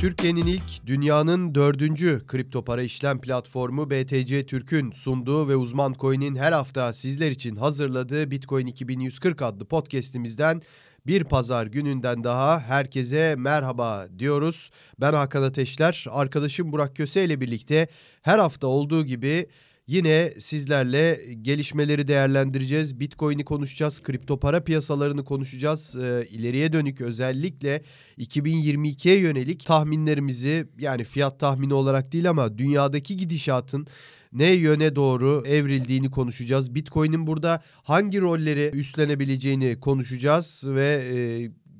Türkiye'nin 0.00 0.46
ilk, 0.46 0.86
dünyanın 0.86 1.54
dördüncü 1.54 2.22
kripto 2.26 2.64
para 2.64 2.82
işlem 2.82 3.20
platformu 3.20 3.90
BTC 3.90 4.46
Türk'ün 4.46 4.90
sunduğu 4.90 5.48
ve 5.48 5.56
uzman 5.56 5.94
coin'in 5.98 6.36
her 6.36 6.52
hafta 6.52 6.92
sizler 6.92 7.30
için 7.30 7.56
hazırladığı 7.56 8.30
Bitcoin 8.30 8.66
2140 8.66 9.42
adlı 9.42 9.64
podcast'imizden 9.64 10.62
bir 11.06 11.24
pazar 11.24 11.66
gününden 11.66 12.24
daha 12.24 12.60
herkese 12.60 13.34
merhaba 13.38 14.08
diyoruz. 14.18 14.70
Ben 15.00 15.12
Hakan 15.12 15.42
Ateşler, 15.42 16.06
arkadaşım 16.10 16.72
Burak 16.72 16.96
Köse 16.96 17.24
ile 17.24 17.40
birlikte 17.40 17.88
her 18.22 18.38
hafta 18.38 18.66
olduğu 18.66 19.04
gibi 19.04 19.46
Yine 19.90 20.32
sizlerle 20.38 21.20
gelişmeleri 21.42 22.08
değerlendireceğiz. 22.08 23.00
Bitcoin'i 23.00 23.44
konuşacağız, 23.44 24.02
kripto 24.02 24.40
para 24.40 24.64
piyasalarını 24.64 25.24
konuşacağız. 25.24 25.96
Ee, 25.96 26.26
ileriye 26.30 26.72
dönük 26.72 27.00
özellikle 27.00 27.82
2022'ye 28.18 29.18
yönelik 29.18 29.66
tahminlerimizi 29.66 30.66
yani 30.78 31.04
fiyat 31.04 31.40
tahmini 31.40 31.74
olarak 31.74 32.12
değil 32.12 32.30
ama 32.30 32.58
dünyadaki 32.58 33.16
gidişatın 33.16 33.86
ne 34.32 34.50
yöne 34.50 34.96
doğru 34.96 35.42
evrildiğini 35.46 36.10
konuşacağız. 36.10 36.74
Bitcoin'in 36.74 37.26
burada 37.26 37.62
hangi 37.82 38.20
rolleri 38.20 38.70
üstlenebileceğini 38.74 39.80
konuşacağız 39.80 40.64
ve 40.66 41.02
e, 41.14 41.16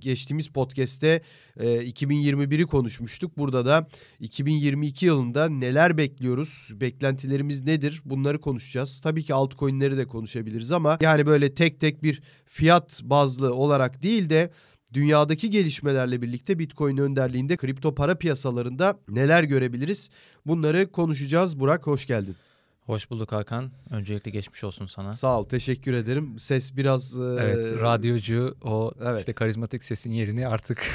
geçtiğimiz 0.02 0.48
podcast'te 0.48 1.22
e, 1.56 1.66
2021'i 1.66 2.66
konuşmuştuk. 2.66 3.38
Burada 3.38 3.66
da 3.66 3.88
2022 4.20 5.06
yılında 5.06 5.48
neler 5.48 5.96
bekliyoruz? 5.96 6.68
Beklentilerimiz 6.72 7.62
nedir? 7.62 8.02
Bunları 8.04 8.40
konuşacağız. 8.40 9.00
Tabii 9.00 9.24
ki 9.24 9.34
altcoin'leri 9.34 9.96
de 9.96 10.06
konuşabiliriz 10.06 10.72
ama 10.72 10.98
yani 11.00 11.26
böyle 11.26 11.54
tek 11.54 11.80
tek 11.80 12.02
bir 12.02 12.22
fiyat 12.46 13.00
bazlı 13.04 13.54
olarak 13.54 14.02
değil 14.02 14.30
de 14.30 14.50
dünyadaki 14.94 15.50
gelişmelerle 15.50 16.22
birlikte 16.22 16.58
Bitcoin 16.58 16.96
önderliğinde 16.96 17.56
kripto 17.56 17.94
para 17.94 18.14
piyasalarında 18.14 18.98
neler 19.08 19.42
görebiliriz? 19.42 20.10
Bunları 20.46 20.92
konuşacağız. 20.92 21.60
Burak 21.60 21.86
hoş 21.86 22.06
geldin. 22.06 22.36
Hoş 22.86 23.10
bulduk 23.10 23.32
Hakan. 23.32 23.70
Öncelikle 23.90 24.30
geçmiş 24.30 24.64
olsun 24.64 24.86
sana. 24.86 25.12
Sağ 25.12 25.40
ol, 25.40 25.44
teşekkür 25.44 25.92
ederim. 25.92 26.38
Ses 26.38 26.76
biraz... 26.76 27.20
Evet, 27.20 27.72
e... 27.72 27.80
radyocu 27.80 28.56
o 28.62 28.92
evet. 29.02 29.20
işte 29.20 29.32
karizmatik 29.32 29.84
sesin 29.84 30.12
yerini 30.12 30.48
artık... 30.48 30.86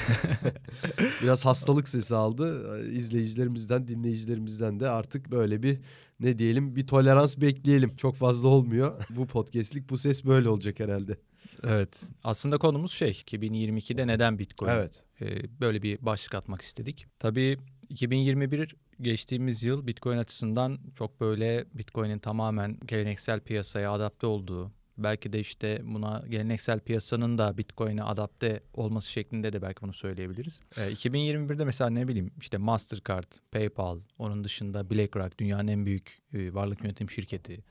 biraz 1.24 1.46
hastalık 1.46 1.88
sesi 1.88 2.16
aldı. 2.16 2.82
İzleyicilerimizden, 2.92 3.88
dinleyicilerimizden 3.88 4.80
de 4.80 4.90
artık 4.90 5.32
böyle 5.32 5.64
bir 5.64 5.80
ne 6.20 6.38
diyelim 6.38 6.76
bir 6.76 6.88
tolerans 6.88 7.38
bekleyelim. 7.38 7.96
Çok 7.96 8.16
fazla 8.16 8.48
olmuyor. 8.48 9.06
bu 9.10 9.28
podcastlik 9.28 9.90
bu 9.90 9.98
ses 9.98 10.26
böyle 10.26 10.50
olacak 10.50 10.80
herhalde. 10.80 11.18
Evet. 11.64 12.00
Aslında 12.24 12.58
konumuz 12.58 12.92
şey 12.92 13.10
2022'de 13.12 14.08
neden 14.08 14.40
Bitcoin? 14.40 14.70
Evet. 14.70 15.04
Ee, 15.22 15.60
böyle 15.60 15.82
bir 15.82 16.06
başlık 16.06 16.36
atmak 16.36 16.62
istedik. 16.62 17.06
Tabii 17.20 17.58
2021 17.90 18.76
geçtiğimiz 19.02 19.64
yıl 19.64 19.88
Bitcoin 19.88 20.18
açısından 20.18 20.80
çok 20.96 21.22
böyle 21.22 21.66
Bitcoin'in 21.74 22.20
tamamen 22.20 22.78
geleneksel 22.86 23.40
piyasaya 23.40 23.92
adapte 23.92 24.28
olduğu, 24.28 24.72
belki 24.98 25.34
de 25.34 25.40
işte 25.40 25.82
buna 25.84 26.24
geleneksel 26.30 26.80
piyasanın 26.80 27.38
da 27.38 27.58
Bitcoin'e 27.58 28.04
adapte 28.04 28.64
olması 28.74 29.12
şeklinde 29.12 29.54
de 29.54 29.62
belki 29.62 29.82
bunu 29.82 29.94
söyleyebiliriz. 29.94 30.60
E, 30.78 30.92
2021'de 30.92 31.66
mesela 31.66 31.90
ne 31.90 32.08
bileyim 32.08 32.32
işte 32.42 32.58
Mastercard, 32.58 33.32
PayPal, 33.52 34.00
onun 34.18 34.44
dışında 34.44 34.90
BlackRock 34.90 35.40
dünyanın 35.40 35.68
en 35.68 35.86
büyük 35.86 36.22
e, 36.34 36.54
varlık 36.54 36.84
yönetim 36.84 37.10
şirketi. 37.10 37.64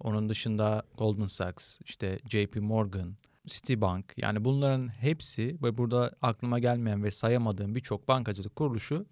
Onun 0.00 0.28
dışında 0.28 0.82
Goldman 0.98 1.26
Sachs, 1.26 1.78
işte 1.84 2.18
JP 2.28 2.56
Morgan, 2.56 3.16
Citibank 3.46 4.14
yani 4.16 4.44
bunların 4.44 4.88
hepsi 4.88 5.56
ve 5.62 5.78
burada 5.78 6.12
aklıma 6.22 6.58
gelmeyen 6.58 7.04
ve 7.04 7.10
sayamadığım 7.10 7.74
birçok 7.74 8.08
bankacılık 8.08 8.56
kuruluşu 8.56 9.06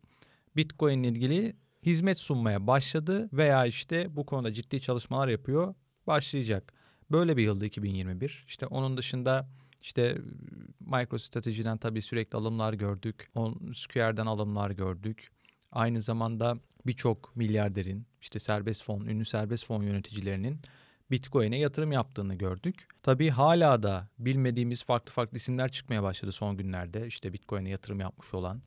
Bitcoin 0.56 1.02
ilgili 1.02 1.56
hizmet 1.86 2.18
sunmaya 2.18 2.66
başladı 2.66 3.28
veya 3.32 3.66
işte 3.66 4.16
bu 4.16 4.26
konuda 4.26 4.52
ciddi 4.52 4.80
çalışmalar 4.80 5.28
yapıyor, 5.28 5.74
başlayacak. 6.06 6.72
Böyle 7.10 7.36
bir 7.36 7.42
yıldı 7.42 7.66
2021. 7.66 8.44
İşte 8.48 8.66
onun 8.66 8.96
dışında 8.96 9.48
işte 9.82 10.18
MicroStrategy'den 10.80 11.78
tabii 11.78 12.02
sürekli 12.02 12.36
alımlar 12.36 12.72
gördük. 12.72 13.30
On, 13.34 13.72
Square'den 13.74 14.26
alımlar 14.26 14.70
gördük. 14.70 15.30
Aynı 15.72 16.00
zamanda 16.00 16.56
birçok 16.86 17.36
milyarderin, 17.36 18.06
işte 18.20 18.38
serbest 18.38 18.84
fon, 18.84 19.00
ünlü 19.00 19.24
serbest 19.24 19.66
fon 19.66 19.82
yöneticilerinin 19.82 20.60
Bitcoin'e 21.10 21.58
yatırım 21.58 21.92
yaptığını 21.92 22.34
gördük. 22.34 22.88
Tabii 23.02 23.30
hala 23.30 23.82
da 23.82 24.08
bilmediğimiz 24.18 24.84
farklı 24.84 25.12
farklı 25.12 25.36
isimler 25.36 25.72
çıkmaya 25.72 26.02
başladı 26.02 26.32
son 26.32 26.56
günlerde. 26.56 27.06
İşte 27.06 27.32
Bitcoin'e 27.32 27.68
yatırım 27.68 28.00
yapmış 28.00 28.34
olan. 28.34 28.62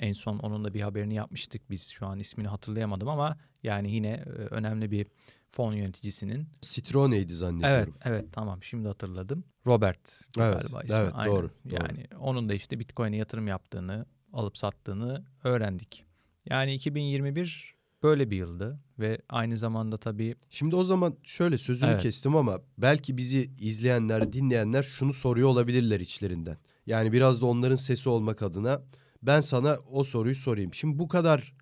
En 0.00 0.12
son 0.12 0.38
onun 0.38 0.64
da 0.64 0.74
bir 0.74 0.80
haberini 0.80 1.14
yapmıştık 1.14 1.70
biz. 1.70 1.88
Şu 1.88 2.06
an 2.06 2.18
ismini 2.18 2.48
hatırlayamadım 2.48 3.08
ama 3.08 3.38
yani 3.62 3.92
yine 3.92 4.08
e, 4.08 4.30
önemli 4.30 4.90
bir 4.90 5.06
fon 5.50 5.72
yöneticisinin. 5.72 6.48
Citrone'ydi 6.60 7.34
zannediyorum. 7.34 7.76
Evet, 7.76 7.94
evet 8.04 8.32
tamam 8.32 8.62
şimdi 8.62 8.88
hatırladım. 8.88 9.44
Robert 9.66 10.20
evet, 10.38 10.60
galiba 10.60 10.82
ismi. 10.82 10.96
Evet, 10.96 11.12
Aynen. 11.14 11.34
doğru. 11.34 11.50
Yani 11.64 12.06
doğru. 12.12 12.20
onun 12.20 12.48
da 12.48 12.54
işte 12.54 12.78
Bitcoin'e 12.78 13.16
yatırım 13.16 13.46
yaptığını, 13.46 14.06
alıp 14.32 14.58
sattığını 14.58 15.24
öğrendik. 15.44 16.04
Yani 16.50 16.74
2021 16.74 17.74
böyle 18.02 18.30
bir 18.30 18.36
yıldı 18.36 18.80
ve 18.98 19.18
aynı 19.28 19.58
zamanda 19.58 19.96
tabii... 19.96 20.36
Şimdi 20.50 20.76
o 20.76 20.84
zaman 20.84 21.16
şöyle 21.22 21.58
sözünü 21.58 21.90
evet. 21.90 22.02
kestim 22.02 22.36
ama 22.36 22.60
belki 22.78 23.16
bizi 23.16 23.50
izleyenler, 23.58 24.32
dinleyenler 24.32 24.82
şunu 24.82 25.12
soruyor 25.12 25.48
olabilirler 25.48 26.00
içlerinden. 26.00 26.56
Yani 26.86 27.12
biraz 27.12 27.40
da 27.40 27.46
onların 27.46 27.76
sesi 27.76 28.08
olmak 28.08 28.42
adına 28.42 28.82
ben 29.22 29.40
sana 29.40 29.78
o 29.90 30.04
soruyu 30.04 30.34
sorayım. 30.34 30.74
Şimdi 30.74 30.98
bu 30.98 31.08
kadar 31.08 31.54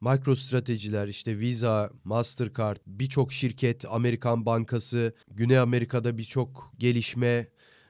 MicroStrategy'ler 0.00 1.08
işte 1.08 1.38
Visa, 1.38 1.90
Mastercard, 2.04 2.76
birçok 2.86 3.32
şirket, 3.32 3.84
Amerikan 3.84 4.46
Bankası, 4.46 5.14
Güney 5.30 5.58
Amerika'da 5.58 6.18
birçok 6.18 6.72
gelişme 6.78 7.48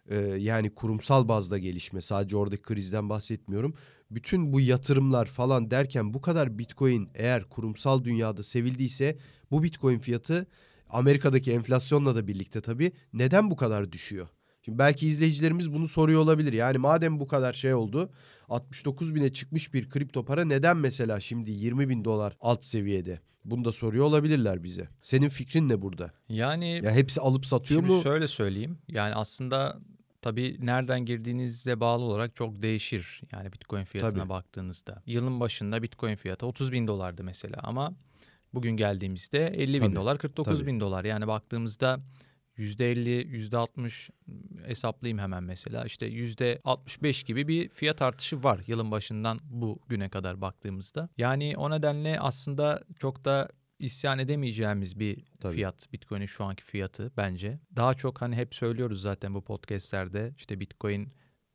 e, 0.08 0.16
yani 0.18 0.74
kurumsal 0.74 1.28
bazda 1.28 1.58
gelişme 1.58 2.00
sadece 2.00 2.36
oradaki 2.36 2.62
krizden 2.62 3.08
bahsetmiyorum. 3.08 3.74
Bütün 4.10 4.52
bu 4.52 4.60
yatırımlar 4.60 5.26
falan 5.26 5.70
derken 5.70 6.14
bu 6.14 6.20
kadar 6.20 6.58
Bitcoin 6.58 7.10
eğer 7.14 7.44
kurumsal 7.44 8.04
dünyada 8.04 8.42
sevildiyse 8.42 9.18
bu 9.50 9.62
Bitcoin 9.62 9.98
fiyatı 9.98 10.46
Amerika'daki 10.88 11.52
enflasyonla 11.52 12.16
da 12.16 12.26
birlikte 12.26 12.60
tabii 12.60 12.92
neden 13.12 13.50
bu 13.50 13.56
kadar 13.56 13.92
düşüyor? 13.92 14.28
Şimdi 14.64 14.78
belki 14.78 15.06
izleyicilerimiz 15.06 15.72
bunu 15.72 15.88
soruyor 15.88 16.20
olabilir. 16.20 16.52
Yani 16.52 16.78
madem 16.78 17.20
bu 17.20 17.26
kadar 17.26 17.52
şey 17.52 17.74
oldu 17.74 18.10
69 18.50 19.14
bine 19.14 19.32
çıkmış 19.32 19.74
bir 19.74 19.90
kripto 19.90 20.24
para 20.24 20.44
neden 20.44 20.76
mesela 20.76 21.20
şimdi 21.20 21.50
20 21.50 21.88
bin 21.88 22.04
dolar 22.04 22.36
alt 22.40 22.64
seviyede? 22.64 23.20
Bunu 23.44 23.64
da 23.64 23.72
soruyor 23.72 24.04
olabilirler 24.04 24.64
bize. 24.64 24.88
Senin 25.02 25.28
fikrin 25.28 25.68
ne 25.68 25.82
burada? 25.82 26.12
Yani 26.28 26.80
ya 26.84 26.92
hepsi 26.92 27.20
alıp 27.20 27.46
satıyor 27.46 27.80
şimdi 27.80 27.92
mu? 27.92 28.02
Şöyle 28.02 28.28
söyleyeyim. 28.28 28.78
Yani 28.88 29.14
aslında 29.14 29.78
tabii 30.22 30.56
nereden 30.60 31.04
girdiğinizle 31.04 31.80
bağlı 31.80 32.04
olarak 32.04 32.36
çok 32.36 32.62
değişir. 32.62 33.20
Yani 33.32 33.52
Bitcoin 33.52 33.84
fiyatına 33.84 34.20
tabii. 34.20 34.28
baktığınızda. 34.28 35.02
Yılın 35.06 35.40
başında 35.40 35.82
Bitcoin 35.82 36.16
fiyatı 36.16 36.46
30 36.46 36.72
bin 36.72 36.86
dolardı 36.86 37.24
mesela 37.24 37.56
ama 37.62 37.94
bugün 38.54 38.76
geldiğimizde 38.76 39.46
50 39.46 39.74
bin 39.74 39.86
tabii. 39.86 39.96
dolar 39.96 40.18
49 40.18 40.58
tabii. 40.58 40.66
bin 40.66 40.80
dolar. 40.80 41.04
Yani 41.04 41.26
baktığımızda 41.26 42.00
%50, 42.60 43.50
%60 43.50 44.10
hesaplayayım 44.66 45.18
hemen 45.18 45.42
mesela. 45.42 45.84
İşte 45.84 46.06
%65 46.06 47.26
gibi 47.26 47.48
bir 47.48 47.68
fiyat 47.68 48.02
artışı 48.02 48.42
var 48.42 48.60
yılın 48.66 48.90
başından 48.90 49.40
bu 49.44 49.78
güne 49.88 50.08
kadar 50.08 50.40
baktığımızda. 50.40 51.08
Yani 51.16 51.54
o 51.56 51.70
nedenle 51.70 52.20
aslında 52.20 52.82
çok 52.98 53.24
da 53.24 53.48
isyan 53.78 54.18
edemeyeceğimiz 54.18 54.98
bir 54.98 55.24
Tabii. 55.40 55.54
fiyat 55.54 55.92
Bitcoin'in 55.92 56.26
şu 56.26 56.44
anki 56.44 56.64
fiyatı 56.64 57.12
bence. 57.16 57.60
Daha 57.76 57.94
çok 57.94 58.20
hani 58.20 58.36
hep 58.36 58.54
söylüyoruz 58.54 59.02
zaten 59.02 59.34
bu 59.34 59.44
podcastlerde 59.44 60.34
işte 60.36 60.60
Bitcoin 60.60 61.12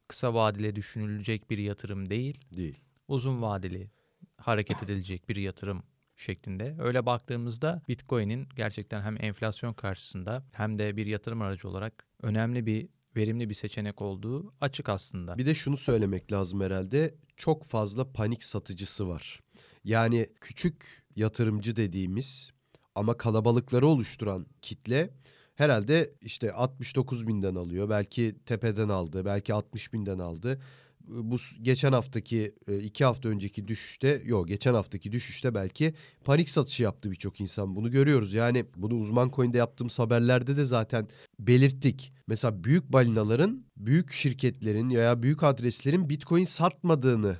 kısa 0.08 0.34
vadeli 0.34 0.76
düşünülecek 0.76 1.50
bir 1.50 1.58
yatırım 1.58 2.10
değil. 2.10 2.40
Değil. 2.56 2.80
Uzun 3.08 3.42
vadeli 3.42 3.92
hareket 4.38 4.84
edilecek 4.84 5.30
bir 5.30 5.36
yatırım 5.36 5.84
şeklinde. 6.18 6.76
Öyle 6.80 7.06
baktığımızda 7.06 7.82
Bitcoin'in 7.88 8.48
gerçekten 8.56 9.02
hem 9.02 9.18
enflasyon 9.20 9.74
karşısında 9.74 10.44
hem 10.52 10.80
de 10.80 10.98
bir 10.98 11.06
yatırım 11.06 11.42
aracı 11.42 11.70
olarak 11.70 12.06
önemli 12.22 12.66
bir 12.66 12.90
verimli 13.16 13.50
bir 13.50 13.54
seçenek 13.54 14.02
olduğu 14.02 14.54
açık 14.62 14.90
aslında. 14.90 15.38
Bir 15.38 15.46
de 15.46 15.56
şunu 15.56 15.78
söylemek 15.78 16.32
lazım 16.32 16.62
herhalde. 16.62 17.16
Çok 17.38 17.66
fazla 17.66 18.12
panik 18.12 18.44
satıcısı 18.44 19.10
var. 19.10 19.40
Yani 19.84 20.28
küçük 20.42 21.04
yatırımcı 21.16 21.76
dediğimiz 21.76 22.52
ama 22.96 23.18
kalabalıkları 23.18 23.88
oluşturan 23.88 24.46
kitle 24.62 25.10
herhalde 25.56 26.14
işte 26.22 26.52
69 26.52 27.28
binden 27.28 27.56
alıyor. 27.56 27.90
Belki 27.90 28.36
tepeden 28.46 28.90
aldı, 28.90 29.26
belki 29.26 29.54
60 29.54 29.94
binden 29.94 30.20
aldı 30.20 30.62
bu 31.08 31.38
geçen 31.62 31.92
haftaki 31.92 32.56
e, 32.68 32.80
iki 32.80 33.06
hafta 33.06 33.30
önceki 33.30 33.68
düşüşte 33.68 34.22
yok 34.26 34.48
geçen 34.48 34.74
haftaki 34.74 35.12
düşüşte 35.12 35.56
belki 35.56 35.94
panik 36.24 36.50
satışı 36.50 36.84
yaptı 36.84 37.12
birçok 37.12 37.42
insan 37.42 37.76
bunu 37.76 37.92
görüyoruz. 37.92 38.34
Yani 38.34 38.66
bunu 38.76 38.96
uzman 38.96 39.32
coin'de 39.36 39.58
yaptığımız 39.58 40.00
haberlerde 40.00 40.58
de 40.58 40.64
zaten 40.64 41.08
belirttik. 41.40 42.14
Mesela 42.28 42.64
büyük 42.64 42.94
balinaların 42.94 43.66
büyük 43.78 44.12
şirketlerin 44.12 44.90
veya 44.90 45.24
büyük 45.24 45.44
adreslerin 45.44 46.10
bitcoin 46.10 46.44
satmadığını 46.44 47.38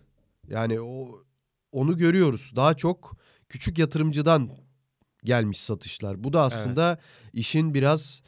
yani 0.50 0.82
o 0.82 1.24
onu 1.72 1.98
görüyoruz. 1.98 2.52
Daha 2.56 2.74
çok 2.74 3.18
küçük 3.50 3.80
yatırımcıdan 3.80 4.50
gelmiş 5.24 5.60
satışlar. 5.60 6.24
Bu 6.24 6.34
da 6.34 6.42
aslında 6.42 6.90
evet. 6.90 7.34
işin 7.34 7.74
biraz 7.74 8.22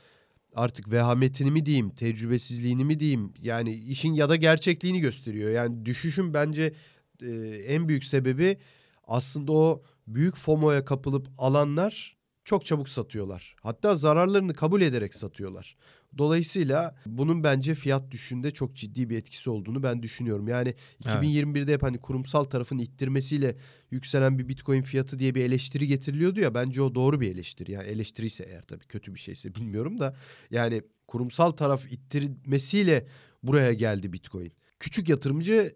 artık 0.58 0.92
vehametini 0.92 1.52
mi 1.52 1.66
diyeyim, 1.66 1.90
tecrübesizliğini 1.90 2.86
mi 2.86 3.00
diyeyim? 3.00 3.34
Yani 3.42 3.74
işin 3.74 4.14
ya 4.14 4.30
da 4.30 4.36
gerçekliğini 4.36 5.00
gösteriyor. 5.00 5.50
Yani 5.52 5.86
düşüşün 5.86 6.34
bence 6.34 6.74
e, 7.22 7.32
en 7.68 7.88
büyük 7.88 8.04
sebebi 8.04 8.58
aslında 9.04 9.52
o 9.52 9.84
büyük 10.08 10.38
FOMO'ya 10.38 10.86
kapılıp 10.86 11.28
alanlar 11.38 12.18
çok 12.46 12.66
çabuk 12.66 12.90
satıyorlar. 12.90 13.56
Hatta 13.62 13.96
zararlarını 13.96 14.54
kabul 14.54 14.82
ederek 14.82 15.16
satıyorlar. 15.16 15.76
Dolayısıyla 16.18 16.96
bunun 17.06 17.44
bence 17.44 17.76
fiyat 17.76 18.12
düşüşünde 18.12 18.52
çok 18.52 18.76
ciddi 18.76 19.10
bir 19.10 19.18
etkisi 19.18 19.50
olduğunu 19.50 19.84
ben 19.84 20.04
düşünüyorum. 20.04 20.48
Yani 20.48 20.74
2021'de 21.04 21.74
hep 21.74 21.84
hani 21.84 21.98
kurumsal 21.98 22.44
tarafın 22.44 22.78
ittirmesiyle 22.78 23.56
yükselen 23.92 24.40
bir 24.40 24.48
Bitcoin 24.48 24.82
fiyatı 24.82 25.20
diye 25.20 25.36
bir 25.36 25.44
eleştiri 25.44 25.88
getiriliyordu 25.88 26.40
ya. 26.40 26.54
Bence 26.54 26.82
o 26.82 26.96
doğru 26.96 27.22
bir 27.22 27.32
eleştiri. 27.32 27.72
Yani 27.72 27.88
eleştiriyse 27.88 28.44
eğer 28.44 28.62
tabii 28.62 28.86
kötü 28.86 29.16
bir 29.16 29.20
şeyse 29.20 29.56
bilmiyorum 29.56 30.00
da. 30.00 30.16
Yani 30.52 30.82
kurumsal 31.08 31.52
taraf 31.52 31.92
ittirmesiyle 31.92 33.08
buraya 33.44 33.74
geldi 33.74 34.14
Bitcoin. 34.14 34.52
Küçük 34.80 35.10
yatırımcı 35.10 35.72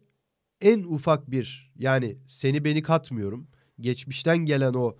en 0.61 0.83
ufak 0.83 1.31
bir 1.31 1.71
yani 1.79 2.17
seni 2.27 2.65
beni 2.65 2.81
katmıyorum. 2.81 3.47
Geçmişten 3.79 4.37
gelen 4.37 4.73
o 4.73 4.97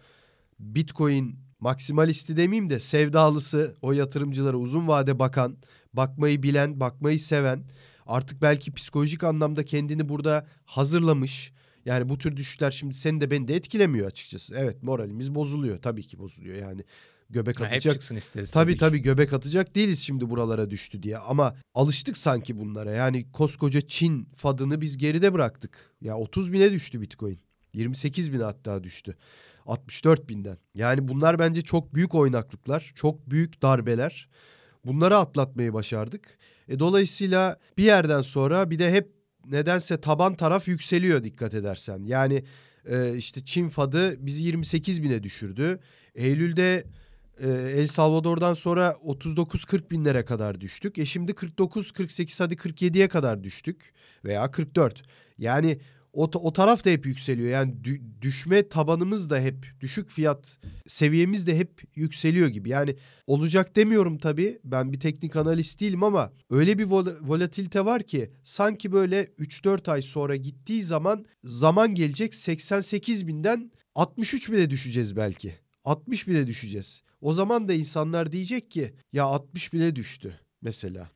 Bitcoin 0.60 1.40
maksimalisti 1.62 2.38
demeyeyim 2.38 2.70
de 2.70 2.80
sevdalısı 2.80 3.76
o 3.82 3.92
yatırımcılara 3.92 4.58
uzun 4.58 4.88
vade 4.88 5.20
bakan, 5.20 5.58
bakmayı 5.94 6.44
bilen, 6.44 6.80
bakmayı 6.80 7.20
seven, 7.20 7.64
artık 8.06 8.42
belki 8.42 8.74
psikolojik 8.74 9.24
anlamda 9.24 9.66
kendini 9.66 10.10
burada 10.10 10.48
hazırlamış. 10.66 11.54
Yani 11.86 12.10
bu 12.10 12.18
tür 12.18 12.38
düşüşler 12.38 12.72
şimdi 12.72 12.94
seni 12.94 13.22
de 13.22 13.32
beni 13.32 13.48
de 13.48 13.56
etkilemiyor 13.56 14.08
açıkçası. 14.08 14.56
Evet 14.58 14.84
moralimiz 14.84 15.36
bozuluyor 15.36 15.82
tabii 15.82 16.08
ki 16.08 16.20
bozuluyor 16.20 16.56
yani 16.56 16.84
göbek 17.30 17.62
atacak. 17.62 17.86
Hep 17.86 17.94
çıksın 17.94 18.16
isteriz. 18.16 18.52
Tabii 18.52 18.72
tabii, 18.72 18.80
tabii 18.80 19.00
göbek 19.00 19.34
atacak 19.34 19.76
değiliz 19.76 20.00
şimdi 20.00 20.30
buralara 20.30 20.70
düştü 20.70 21.04
diye. 21.04 21.18
Ama 21.18 21.56
alıştık 21.74 22.18
sanki 22.18 22.60
bunlara. 22.60 22.92
Yani 22.92 23.32
koskoca 23.32 23.82
Çin 23.82 24.28
fadını 24.36 24.82
biz 24.82 24.98
geride 24.98 25.34
bıraktık. 25.34 25.92
Ya 26.02 26.18
30 26.18 26.54
bine 26.54 26.72
düştü 26.72 27.02
Bitcoin. 27.02 27.40
28 27.74 28.34
bin 28.34 28.40
hatta 28.40 28.84
düştü. 28.84 29.18
64 29.66 30.30
binden. 30.30 30.58
Yani 30.76 31.08
bunlar 31.08 31.40
bence 31.40 31.62
çok 31.62 31.96
büyük 31.96 32.16
oynaklıklar, 32.16 32.92
çok 32.96 33.30
büyük 33.30 33.62
darbeler. 33.62 34.30
Bunları 34.86 35.18
atlatmayı 35.18 35.74
başardık. 35.74 36.38
E, 36.68 36.80
dolayısıyla 36.80 37.60
bir 37.78 37.84
yerden 37.84 38.22
sonra 38.22 38.70
bir 38.70 38.80
de 38.80 38.92
hep 38.92 39.12
nedense 39.46 40.02
taban 40.02 40.36
taraf 40.36 40.68
yükseliyor 40.68 41.24
dikkat 41.24 41.54
edersen. 41.54 42.04
Yani 42.04 42.44
e, 42.86 43.16
işte 43.16 43.46
Çin 43.46 43.70
fadı 43.70 44.26
bizi 44.26 44.44
28 44.44 45.04
bine 45.04 45.24
düşürdü. 45.24 45.80
Eylül'de 46.16 46.86
e, 47.40 47.50
El 47.50 47.88
Salvador'dan 47.88 48.54
sonra 48.54 48.96
39-40 49.06 49.92
binlere 49.92 50.26
kadar 50.26 50.62
düştük. 50.62 50.98
E 50.98 51.06
şimdi 51.06 51.32
49-48 51.32 52.44
hadi 52.44 52.56
47'ye 52.56 53.08
kadar 53.08 53.44
düştük 53.44 53.94
veya 54.26 54.52
44. 54.52 55.04
Yani 55.38 55.80
o, 56.14 56.24
o 56.24 56.54
taraf 56.54 56.86
da 56.86 56.90
hep 56.90 57.06
yükseliyor. 57.06 57.50
Yani 57.50 57.84
dü, 57.84 58.02
düşme 58.22 58.70
tabanımız 58.70 59.30
da 59.30 59.40
hep 59.40 59.68
düşük 59.82 60.10
fiyat 60.10 60.58
seviyemiz 60.88 61.48
de 61.48 61.58
hep 61.58 61.82
yükseliyor 61.96 62.48
gibi. 62.48 62.70
Yani 62.70 62.96
olacak 63.28 63.76
demiyorum 63.76 64.18
tabii. 64.18 64.60
Ben 64.64 64.94
bir 64.94 65.00
teknik 65.00 65.36
analist 65.36 65.82
değilim 65.82 66.04
ama 66.04 66.32
öyle 66.50 66.78
bir 66.78 66.84
vol 66.84 67.08
volatilite 67.22 67.86
var 67.86 68.04
ki 68.04 68.32
sanki 68.44 68.92
böyle 68.92 69.24
3-4 69.24 69.92
ay 69.92 70.02
sonra 70.02 70.36
gittiği 70.36 70.84
zaman 70.84 71.26
zaman 71.44 71.96
gelecek 71.96 72.36
88 72.36 73.28
binden 73.28 73.72
63 73.96 74.52
bine 74.52 74.70
düşeceğiz 74.70 75.16
belki. 75.16 75.54
60 75.84 76.28
bine 76.28 76.48
düşeceğiz. 76.48 77.02
O 77.22 77.34
zaman 77.34 77.70
da 77.70 77.74
insanlar 77.74 78.32
diyecek 78.32 78.72
ki 78.72 78.94
ya 79.14 79.24
60 79.24 79.74
bine 79.74 79.96
düştü 79.96 80.40
mesela 80.62 81.10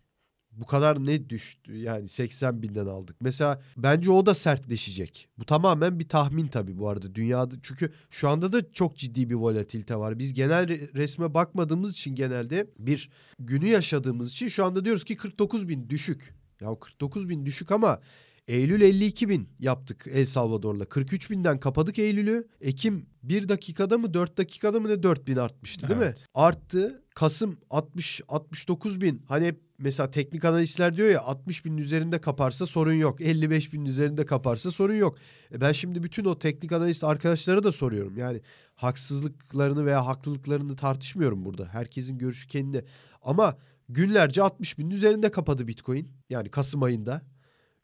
bu 0.56 0.66
kadar 0.66 1.06
ne 1.06 1.30
düştü 1.30 1.78
yani 1.78 2.10
80 2.10 2.62
binden 2.62 2.86
aldık. 2.86 3.16
Mesela 3.22 3.62
bence 3.78 4.12
o 4.12 4.26
da 4.26 4.36
sertleşecek. 4.36 5.28
Bu 5.38 5.46
tamamen 5.46 6.00
bir 6.00 6.10
tahmin 6.10 6.48
tabii 6.48 6.78
bu 6.78 6.90
arada 6.90 7.16
dünyada 7.16 7.56
çünkü 7.62 7.92
şu 8.10 8.30
anda 8.30 8.52
da 8.52 8.72
çok 8.74 8.98
ciddi 8.98 9.30
bir 9.30 9.36
volatilite 9.36 9.96
var. 9.96 10.20
Biz 10.20 10.34
genel 10.34 10.94
resme 10.94 11.34
bakmadığımız 11.34 11.92
için 11.92 12.16
genelde 12.16 12.68
bir 12.80 13.10
günü 13.40 13.68
yaşadığımız 13.68 14.32
için 14.32 14.48
şu 14.48 14.66
anda 14.66 14.86
diyoruz 14.86 15.04
ki 15.04 15.18
49 15.18 15.68
bin 15.68 15.90
düşük. 15.90 16.36
Ya 16.62 16.76
49 16.80 17.30
bin 17.30 17.46
düşük 17.46 17.72
ama 17.72 18.00
Eylül 18.48 18.82
52 18.82 19.30
bin 19.30 19.50
yaptık 19.60 20.08
El 20.12 20.26
Salvador'la. 20.26 20.86
43 20.86 21.30
binden 21.30 21.60
kapadık 21.60 22.00
Eylül'ü. 22.00 22.48
Ekim 22.62 23.06
1 23.24 23.50
dakikada 23.50 23.98
mı 23.98 24.14
4 24.14 24.38
dakikada 24.38 24.80
mı 24.80 24.90
ne 24.90 25.04
4 25.04 25.28
bin 25.28 25.36
artmıştı 25.36 25.90
değil 25.90 26.00
evet. 26.02 26.18
mi? 26.18 26.24
Arttı. 26.34 27.02
Kasım 27.16 27.58
60 27.70 28.22
69 28.28 29.02
bin. 29.02 29.24
Hani 29.28 29.46
hep 29.46 29.60
mesela 29.78 30.12
teknik 30.12 30.46
analistler 30.46 30.98
diyor 30.98 31.10
ya 31.10 31.22
60 31.22 31.66
binin 31.66 31.78
üzerinde 31.78 32.22
kaparsa 32.22 32.66
sorun 32.66 32.94
yok. 32.94 33.22
55 33.22 33.74
binin 33.74 33.86
üzerinde 33.86 34.26
kaparsa 34.26 34.72
sorun 34.72 34.96
yok. 34.96 35.18
E 35.52 35.62
ben 35.62 35.72
şimdi 35.72 36.04
bütün 36.04 36.26
o 36.26 36.40
teknik 36.40 36.72
analist 36.72 37.04
arkadaşlara 37.04 37.64
da 37.64 37.72
soruyorum. 37.72 38.18
Yani 38.18 38.42
haksızlıklarını 38.76 39.86
veya 39.86 40.06
haklılıklarını 40.06 40.76
tartışmıyorum 40.76 41.46
burada. 41.46 41.68
Herkesin 41.68 42.18
görüşü 42.18 42.48
kendine. 42.48 42.84
Ama 43.22 43.58
günlerce 43.90 44.44
60 44.44 44.78
binin 44.78 44.90
üzerinde 44.90 45.32
kapadı 45.32 45.68
Bitcoin. 45.68 46.12
Yani 46.30 46.50
Kasım 46.50 46.84
ayında. 46.84 47.22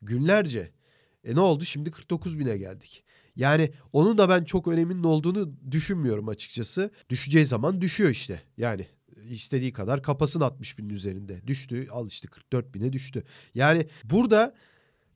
Günlerce. 0.02 0.72
E 1.24 1.36
ne 1.36 1.40
oldu? 1.40 1.66
Şimdi 1.66 1.92
49 1.92 2.40
bine 2.40 2.58
geldik. 2.58 3.04
Yani 3.36 3.72
onun 3.94 4.18
da 4.18 4.30
ben 4.30 4.44
çok 4.44 4.68
öneminin 4.68 5.04
olduğunu 5.04 5.54
düşünmüyorum 5.72 6.28
açıkçası. 6.28 6.92
Düşeceği 7.10 7.46
zaman 7.46 7.82
düşüyor 7.82 8.10
işte. 8.10 8.42
Yani 8.58 8.88
istediği 9.36 9.74
kadar 9.74 10.04
kapasın 10.04 10.42
60 10.42 10.78
binin 10.78 10.90
üzerinde. 10.90 11.48
Düştü 11.48 11.88
al 11.92 12.08
işte 12.08 12.28
44 12.28 12.74
bine 12.74 12.94
düştü. 12.94 13.24
Yani 13.56 13.88
burada 14.04 14.54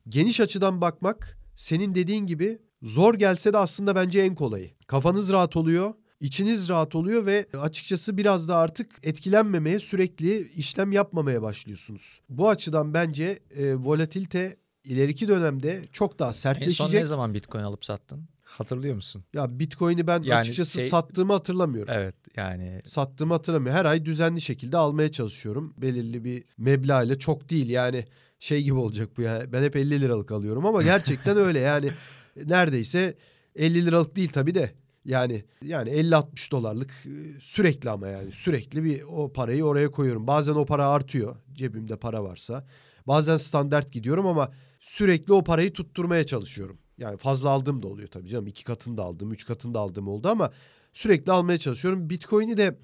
geniş 0.10 0.40
açıdan 0.40 0.82
bakmak 0.82 1.38
senin 1.56 1.96
dediğin 1.96 2.26
gibi 2.26 2.60
zor 2.82 3.14
gelse 3.14 3.54
de 3.54 3.58
aslında 3.58 3.96
bence 3.96 4.22
en 4.22 4.36
kolayı. 4.36 4.72
Kafanız 4.88 5.32
rahat 5.32 5.56
oluyor. 5.56 5.94
içiniz 6.20 6.70
rahat 6.70 6.96
oluyor 6.96 7.26
ve 7.26 7.46
açıkçası 7.54 8.18
biraz 8.18 8.48
da 8.48 8.58
artık 8.58 9.00
etkilenmemeye 9.04 9.80
sürekli 9.80 10.48
işlem 10.50 10.92
yapmamaya 10.92 11.42
başlıyorsunuz. 11.42 12.22
Bu 12.30 12.50
açıdan 12.50 12.94
bence 12.94 13.40
e, 13.58 13.76
volatilite 13.76 14.58
ileriki 14.84 15.28
dönemde 15.28 15.84
çok 15.92 16.20
daha 16.20 16.34
sertleşecek. 16.34 16.88
En 16.88 16.92
son 16.92 17.00
ne 17.00 17.06
zaman 17.06 17.34
Bitcoin 17.34 17.64
alıp 17.64 17.86
sattın? 17.86 18.28
Hatırlıyor 18.58 18.96
musun? 18.96 19.24
Ya 19.34 19.60
Bitcoin'i 19.60 20.08
ben 20.08 20.24
yani 20.24 20.40
açıkçası 20.40 20.80
şey, 20.80 20.88
sattığımı 20.88 21.34
hatırlamıyorum. 21.34 21.94
Evet 21.98 22.16
yani. 22.36 22.82
Sattığımı 22.84 23.34
hatırlamıyorum. 23.34 23.80
Her 23.80 23.86
ay 23.86 24.06
düzenli 24.06 24.42
şekilde 24.42 24.78
almaya 24.78 25.12
çalışıyorum. 25.12 25.74
Belirli 25.78 26.24
bir 26.24 26.44
meblağ 26.58 27.04
ile 27.04 27.20
çok 27.20 27.50
değil 27.50 27.70
yani 27.70 28.06
şey 28.40 28.64
gibi 28.64 28.76
olacak 28.76 29.10
bu 29.18 29.22
ya. 29.22 29.54
Ben 29.54 29.64
hep 29.64 29.76
50 29.76 30.02
liralık 30.02 30.32
alıyorum 30.32 30.66
ama 30.66 30.84
gerçekten 30.84 31.38
öyle 31.38 31.60
yani 31.60 31.92
neredeyse 32.46 33.18
50 33.56 33.86
liralık 33.86 34.16
değil 34.16 34.30
tabii 34.30 34.56
de 34.56 34.72
yani 35.06 35.44
yani 35.64 35.90
50-60 35.90 36.52
dolarlık 36.52 36.92
e, 37.06 37.40
sürekli 37.40 37.90
ama 37.90 38.08
yani 38.08 38.32
sürekli 38.32 38.84
bir 38.84 39.02
o 39.02 39.34
parayı 39.34 39.66
oraya 39.66 39.92
koyuyorum. 39.92 40.28
Bazen 40.28 40.54
o 40.54 40.66
para 40.66 40.90
artıyor 40.90 41.36
cebimde 41.54 41.96
para 41.96 42.24
varsa. 42.24 42.68
Bazen 43.08 43.38
standart 43.38 43.92
gidiyorum 43.92 44.28
ama 44.28 44.52
sürekli 44.80 45.34
o 45.34 45.44
parayı 45.44 45.74
tutturmaya 45.74 46.24
çalışıyorum. 46.24 46.78
Yani 46.98 47.18
fazla 47.18 47.50
aldığım 47.50 47.84
da 47.84 47.88
oluyor 47.88 48.08
tabii 48.08 48.30
canım. 48.30 48.48
iki 48.48 48.64
katını 48.64 48.98
da 48.98 49.04
aldım, 49.04 49.32
üç 49.32 49.46
katını 49.46 49.74
da 49.74 49.80
aldığım 49.80 50.08
oldu 50.08 50.30
ama 50.30 50.52
sürekli 50.94 51.32
almaya 51.32 51.60
çalışıyorum. 51.60 52.10
Bitcoin'i 52.10 52.58
de 52.58 52.80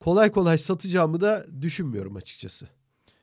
kolay 0.00 0.30
kolay 0.30 0.58
satacağımı 0.58 1.20
da 1.20 1.46
düşünmüyorum 1.60 2.16
açıkçası. 2.16 2.68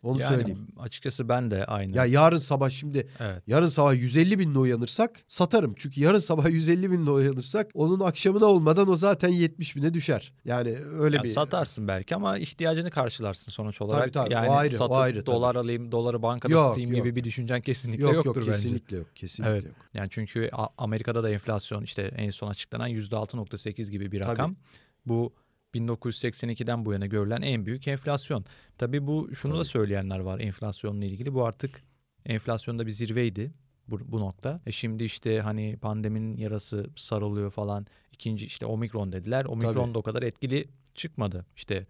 Onu 0.04 0.22
yani, 0.22 0.36
söyleyeyim. 0.36 0.68
Açıkçası 0.80 1.30
ben 1.30 1.52
de 1.52 1.66
aynı. 1.66 1.96
Ya 1.96 2.06
yarın 2.06 2.38
sabah 2.38 2.70
şimdi 2.70 3.08
evet. 3.20 3.44
yarın 3.48 3.68
sabah 3.68 3.96
150 3.96 4.40
binle 4.40 4.60
uyanırsak 4.60 5.24
satarım. 5.28 5.74
Çünkü 5.78 6.02
yarın 6.02 6.20
sabah 6.20 6.50
150 6.50 6.92
binle 6.92 7.12
uyanırsak 7.12 7.72
onun 7.74 8.00
akşamına 8.00 8.46
olmadan 8.46 8.90
o 8.90 8.96
zaten 8.96 9.30
70 9.30 9.76
bine 9.76 9.94
düşer. 9.94 10.34
Yani 10.46 10.78
öyle 11.00 11.16
ya 11.16 11.24
bir... 11.24 11.28
Satarsın 11.28 11.88
belki 11.88 12.16
ama 12.16 12.38
ihtiyacını 12.38 12.92
karşılarsın 12.92 13.52
sonuç 13.52 13.82
olarak. 13.82 14.02
Tabii 14.02 14.12
tabii 14.12 14.34
yani 14.34 14.50
o 14.50 14.54
ayrı, 14.54 14.70
satıp 14.70 14.92
o 14.92 14.96
ayrı, 14.96 15.26
dolar 15.26 15.56
alayım 15.56 15.92
doları 15.92 16.22
bankada 16.22 16.54
yok, 16.54 16.70
tutayım 16.70 16.92
yok. 16.92 17.04
gibi 17.04 17.16
bir 17.16 17.24
düşüncen 17.24 17.62
kesinlikle 17.62 18.04
yok, 18.04 18.14
yoktur 18.14 18.36
yok, 18.36 18.48
bence. 18.48 18.52
Kesinlikle 18.62 18.98
yok 18.98 19.08
kesinlikle 19.16 19.54
evet. 19.54 19.66
yok. 19.66 19.76
Yani 19.94 20.08
çünkü 20.12 20.50
Amerika'da 20.78 21.24
da 21.24 21.30
enflasyon 21.30 21.84
işte 21.84 22.02
en 22.18 22.30
son 22.30 22.48
açıklanan 22.50 22.90
%6.8 22.90 23.92
gibi 23.92 24.12
bir 24.12 24.20
rakam. 24.20 24.54
Tabii. 24.54 24.64
Bu 25.06 25.34
1982'den 25.76 26.86
bu 26.86 26.94
yana 26.94 27.06
görülen 27.06 27.42
en 27.42 27.66
büyük 27.66 27.88
enflasyon. 27.88 28.46
Tabii 28.78 29.08
bu 29.08 29.36
şunu 29.36 29.52
Tabii. 29.52 29.60
da 29.60 29.64
söyleyenler 29.64 30.20
var 30.20 30.40
enflasyonla 30.40 31.06
ilgili. 31.06 31.34
Bu 31.34 31.46
artık 31.46 31.84
enflasyonda 32.26 32.86
bir 32.86 32.92
zirveydi 32.92 33.54
bu, 33.88 34.00
bu 34.12 34.20
nokta. 34.20 34.62
E 34.66 34.72
şimdi 34.72 35.04
işte 35.04 35.40
hani 35.40 35.78
pandeminin 35.78 36.38
yarası 36.38 36.90
sarılıyor 36.96 37.52
falan. 37.52 37.86
İkinci 38.12 38.46
işte 38.46 38.66
omikron 38.66 39.12
dediler. 39.12 39.46
Omikron 39.46 39.74
Tabii. 39.74 39.94
da 39.94 40.00
o 40.00 40.04
kadar 40.04 40.24
etkili 40.24 40.68
çıkmadı. 40.96 41.46
İşte 41.56 41.88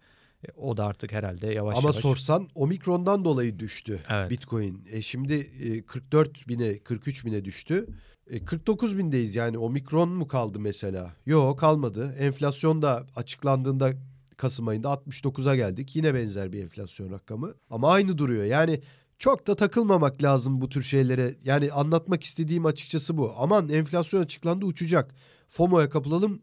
o 0.56 0.76
da 0.76 0.86
artık 0.86 1.12
herhalde 1.12 1.46
yavaş 1.46 1.76
Ama 1.76 1.88
yavaş. 1.88 1.96
sorsan 2.02 2.48
omikrondan 2.54 3.24
dolayı 3.24 3.58
düştü 3.58 4.00
evet. 4.10 4.30
Bitcoin. 4.30 4.84
E 4.92 5.02
şimdi 5.02 5.46
44 5.86 6.48
bine 6.48 6.78
43 6.78 7.24
bine 7.24 7.44
düştü. 7.44 7.86
E 8.30 8.44
49 8.44 8.98
bindeyiz 8.98 9.34
yani 9.34 9.58
omikron 9.58 10.08
mu 10.08 10.26
kaldı 10.26 10.60
mesela? 10.60 11.12
Yok 11.26 11.58
kalmadı. 11.58 12.14
Enflasyon 12.18 12.82
da 12.82 13.06
açıklandığında 13.16 13.92
Kasım 14.36 14.68
ayında 14.68 14.88
69'a 14.88 15.56
geldik. 15.56 15.96
Yine 15.96 16.14
benzer 16.14 16.52
bir 16.52 16.62
enflasyon 16.62 17.12
rakamı. 17.12 17.54
Ama 17.70 17.90
aynı 17.92 18.18
duruyor. 18.18 18.44
Yani 18.44 18.80
çok 19.18 19.46
da 19.46 19.54
takılmamak 19.54 20.22
lazım 20.22 20.60
bu 20.60 20.68
tür 20.68 20.82
şeylere. 20.82 21.34
Yani 21.44 21.72
anlatmak 21.72 22.24
istediğim 22.24 22.66
açıkçası 22.66 23.16
bu. 23.16 23.32
Aman 23.36 23.68
enflasyon 23.68 24.22
açıklandı 24.22 24.66
uçacak. 24.66 25.14
FOMO'ya 25.48 25.88
kapılalım 25.88 26.40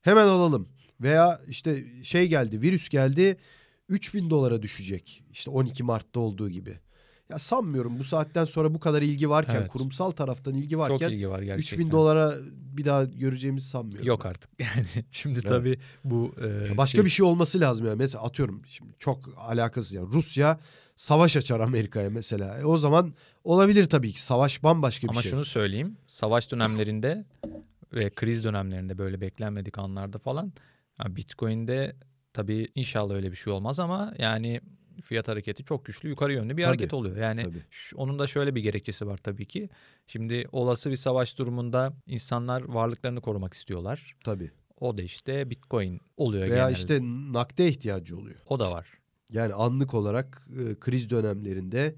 hemen 0.00 0.26
alalım. 0.26 0.68
Veya 1.00 1.40
işte 1.48 1.84
şey 2.02 2.28
geldi 2.28 2.62
virüs 2.62 2.88
geldi 2.88 3.36
3000 3.88 4.30
dolara 4.30 4.62
düşecek. 4.62 5.24
İşte 5.32 5.50
12 5.50 5.82
Mart'ta 5.82 6.20
olduğu 6.20 6.50
gibi. 6.50 6.78
Ya 7.30 7.38
sanmıyorum 7.38 7.98
bu 7.98 8.04
saatten 8.04 8.44
sonra 8.44 8.74
bu 8.74 8.80
kadar 8.80 9.02
ilgi 9.02 9.30
varken 9.30 9.54
evet. 9.54 9.68
kurumsal 9.68 10.10
taraftan 10.10 10.54
ilgi 10.54 10.78
varken 10.78 10.98
Çok 10.98 11.12
ilgi 11.12 11.30
var 11.30 11.42
gerçekten. 11.42 11.78
3000 11.78 11.90
dolara 11.90 12.34
bir 12.52 12.84
daha 12.84 13.04
göreceğimizi 13.04 13.68
sanmıyorum. 13.68 14.06
Yok 14.06 14.24
ben. 14.24 14.30
artık 14.30 14.50
yani 14.58 14.86
şimdi 15.10 15.38
evet. 15.38 15.48
tabii 15.48 15.78
bu 16.04 16.34
e, 16.44 16.76
başka 16.76 16.96
şey... 16.96 17.04
bir 17.04 17.10
şey 17.10 17.26
olması 17.26 17.60
lazım 17.60 17.86
yani 17.86 17.96
mesela 17.96 18.24
atıyorum 18.24 18.62
şimdi 18.66 18.92
çok 18.98 19.28
alakası 19.36 19.96
yani 19.96 20.08
Rusya 20.12 20.60
savaş 20.96 21.36
açar 21.36 21.60
Amerika'ya 21.60 22.10
mesela. 22.10 22.58
E 22.58 22.64
o 22.64 22.78
zaman 22.78 23.14
olabilir 23.44 23.86
tabii 23.86 24.12
ki 24.12 24.22
savaş 24.22 24.62
bambaşka 24.62 25.06
bir 25.06 25.12
Ama 25.12 25.22
şey. 25.22 25.32
Ama 25.32 25.36
şunu 25.36 25.44
söyleyeyim 25.44 25.96
savaş 26.06 26.52
dönemlerinde 26.52 27.24
ve 27.92 28.10
kriz 28.10 28.44
dönemlerinde 28.44 28.98
böyle 28.98 29.20
beklenmedik 29.20 29.78
anlarda 29.78 30.18
falan 30.18 30.52
Bitcoin'de 31.08 31.96
tabii 32.32 32.68
inşallah 32.74 33.14
öyle 33.14 33.30
bir 33.30 33.36
şey 33.36 33.52
olmaz 33.52 33.80
ama 33.80 34.14
yani 34.18 34.60
fiyat 35.02 35.28
hareketi 35.28 35.64
çok 35.64 35.84
güçlü 35.84 36.08
yukarı 36.08 36.32
yönlü 36.32 36.56
bir 36.56 36.62
tabii, 36.62 36.66
hareket 36.66 36.94
oluyor. 36.94 37.16
Yani 37.16 37.46
şu, 37.70 37.96
onun 37.96 38.18
da 38.18 38.26
şöyle 38.26 38.54
bir 38.54 38.62
gerekçesi 38.62 39.06
var 39.06 39.16
tabii 39.16 39.46
ki. 39.46 39.68
Şimdi 40.06 40.46
olası 40.52 40.90
bir 40.90 40.96
savaş 40.96 41.38
durumunda 41.38 41.92
insanlar 42.06 42.62
varlıklarını 42.62 43.20
korumak 43.20 43.54
istiyorlar. 43.54 44.16
Tabii. 44.24 44.50
O 44.80 44.98
da 44.98 45.02
işte 45.02 45.50
Bitcoin 45.50 46.00
oluyor 46.16 46.42
Veya 46.42 46.54
genelde. 46.54 46.72
işte 46.72 47.00
nakde 47.32 47.68
ihtiyacı 47.68 48.18
oluyor. 48.18 48.36
O 48.46 48.58
da 48.58 48.70
var. 48.70 48.88
Yani 49.30 49.54
anlık 49.54 49.94
olarak 49.94 50.48
e, 50.58 50.74
kriz 50.80 51.10
dönemlerinde 51.10 51.94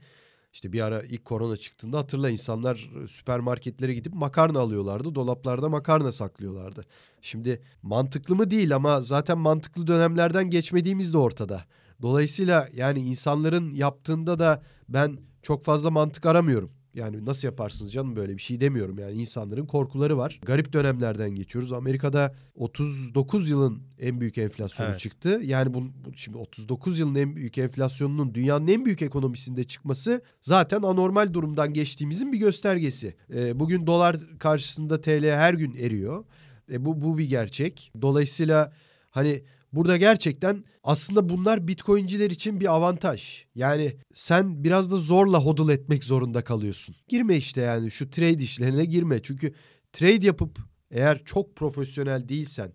işte 0.52 0.72
bir 0.72 0.80
ara 0.80 1.02
ilk 1.02 1.24
korona 1.24 1.56
çıktığında 1.56 1.98
hatırla 1.98 2.30
insanlar 2.30 2.90
e, 3.04 3.08
süpermarketlere 3.08 3.94
gidip 3.94 4.14
makarna 4.14 4.60
alıyorlardı. 4.60 5.14
Dolaplarda 5.14 5.68
makarna 5.68 6.12
saklıyorlardı. 6.12 6.86
Şimdi 7.20 7.62
mantıklı 7.82 8.36
mı 8.36 8.50
değil 8.50 8.74
ama 8.74 9.00
zaten 9.00 9.38
mantıklı 9.38 9.86
dönemlerden 9.86 10.50
geçmediğimiz 10.50 11.12
de 11.12 11.18
ortada. 11.18 11.64
Dolayısıyla 12.02 12.68
yani 12.74 13.00
insanların 13.00 13.74
yaptığında 13.74 14.38
da 14.38 14.62
ben 14.88 15.18
çok 15.42 15.64
fazla 15.64 15.90
mantık 15.90 16.26
aramıyorum. 16.26 16.81
Yani 16.94 17.26
nasıl 17.26 17.48
yaparsınız 17.48 17.92
canım 17.92 18.16
böyle 18.16 18.36
bir 18.36 18.42
şey 18.42 18.60
demiyorum. 18.60 18.98
Yani 18.98 19.12
insanların 19.12 19.66
korkuları 19.66 20.18
var. 20.18 20.40
Garip 20.42 20.72
dönemlerden 20.72 21.30
geçiyoruz. 21.30 21.72
Amerika'da 21.72 22.34
39 22.54 23.50
yılın 23.50 23.82
en 23.98 24.20
büyük 24.20 24.38
enflasyonu 24.38 24.90
evet. 24.90 25.00
çıktı. 25.00 25.40
Yani 25.44 25.74
bu, 25.74 25.82
bu 25.82 26.16
şimdi 26.16 26.38
39 26.38 26.98
yılın 26.98 27.14
en 27.14 27.36
büyük 27.36 27.58
enflasyonunun 27.58 28.34
dünyanın 28.34 28.68
en 28.68 28.84
büyük 28.84 29.02
ekonomisinde 29.02 29.64
çıkması 29.64 30.22
zaten 30.40 30.82
anormal 30.82 31.34
durumdan 31.34 31.72
geçtiğimizin 31.72 32.32
bir 32.32 32.38
göstergesi. 32.38 33.14
E, 33.34 33.60
bugün 33.60 33.86
dolar 33.86 34.16
karşısında 34.38 35.00
TL 35.00 35.24
her 35.24 35.54
gün 35.54 35.74
eriyor. 35.74 36.24
E, 36.72 36.84
bu 36.84 37.02
bu 37.02 37.18
bir 37.18 37.28
gerçek. 37.28 37.92
Dolayısıyla 38.02 38.72
hani 39.10 39.42
Burada 39.72 39.96
gerçekten 39.96 40.64
aslında 40.84 41.28
bunlar 41.28 41.68
Bitcoin'ciler 41.68 42.30
için 42.30 42.60
bir 42.60 42.74
avantaj. 42.74 43.44
Yani 43.54 43.96
sen 44.14 44.64
biraz 44.64 44.90
da 44.90 44.96
zorla 44.96 45.38
hodl 45.38 45.70
etmek 45.70 46.04
zorunda 46.04 46.44
kalıyorsun. 46.44 46.94
Girme 47.08 47.36
işte 47.36 47.60
yani 47.60 47.90
şu 47.90 48.10
trade 48.10 48.42
işlerine 48.42 48.84
girme. 48.84 49.22
Çünkü 49.22 49.54
trade 49.92 50.26
yapıp 50.26 50.58
eğer 50.90 51.24
çok 51.24 51.56
profesyonel 51.56 52.28
değilsen, 52.28 52.72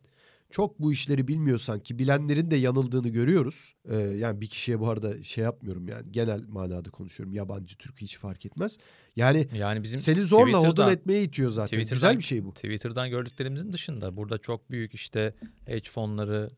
çok 0.52 0.80
bu 0.80 0.92
işleri 0.94 1.28
bilmiyorsan 1.28 1.80
ki 1.80 2.00
bilenlerin 2.00 2.52
de 2.52 2.56
yanıldığını 2.56 3.10
görüyoruz. 3.10 3.74
Ee, 3.90 3.96
yani 3.96 4.42
bir 4.42 4.48
kişiye 4.48 4.80
bu 4.80 4.90
arada 4.90 5.24
şey 5.24 5.44
yapmıyorum 5.44 5.88
yani 5.88 6.12
genel 6.12 6.42
manada 6.48 6.90
konuşuyorum. 6.90 7.34
Yabancı, 7.34 7.78
Türk 7.78 8.02
hiç 8.02 8.18
fark 8.18 8.46
etmez. 8.46 8.78
Yani, 9.16 9.48
yani 9.54 9.84
bizim 9.84 10.00
seni 10.00 10.22
zorla 10.22 10.58
hodl 10.58 10.92
etmeye 10.92 11.24
itiyor 11.24 11.52
zaten. 11.52 11.84
Güzel 11.84 12.18
bir 12.18 12.24
şey 12.24 12.46
bu. 12.46 12.54
Twitter'dan 12.54 13.10
gördüklerimizin 13.10 13.72
dışında 13.72 14.18
burada 14.18 14.38
çok 14.38 14.72
büyük 14.72 14.94
işte 14.94 15.34
hedge 15.66 15.90
fonları, 15.90 16.50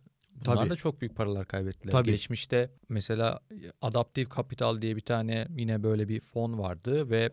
Bunlar 0.46 0.58
Tabii. 0.58 0.70
da 0.70 0.76
çok 0.76 1.02
büyük 1.02 1.16
paralar 1.16 1.48
kaybettiler. 1.48 1.92
Tabii. 1.92 2.12
Geçmişte 2.12 2.70
mesela 2.90 3.40
Adaptive 3.82 4.30
Capital 4.36 4.82
diye 4.82 4.96
bir 4.96 5.02
tane 5.02 5.48
yine 5.58 5.84
böyle 5.84 6.08
bir 6.08 6.20
fon 6.20 6.60
vardı 6.60 7.10
ve 7.10 7.30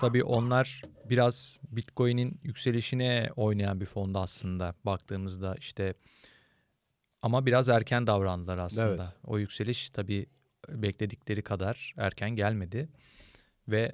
tabii 0.00 0.24
onlar 0.24 0.82
biraz 1.04 1.60
Bitcoin'in 1.70 2.40
yükselişine 2.42 3.30
oynayan 3.36 3.80
bir 3.80 3.86
fondu 3.86 4.18
aslında 4.18 4.74
baktığımızda 4.84 5.54
işte 5.58 5.94
ama 7.22 7.46
biraz 7.46 7.68
erken 7.68 8.06
davrandılar 8.06 8.58
aslında. 8.58 9.02
Evet. 9.04 9.14
O 9.24 9.38
yükseliş 9.38 9.90
tabii 9.90 10.26
bekledikleri 10.68 11.42
kadar 11.42 11.94
erken 11.96 12.30
gelmedi 12.30 12.88
ve 13.68 13.92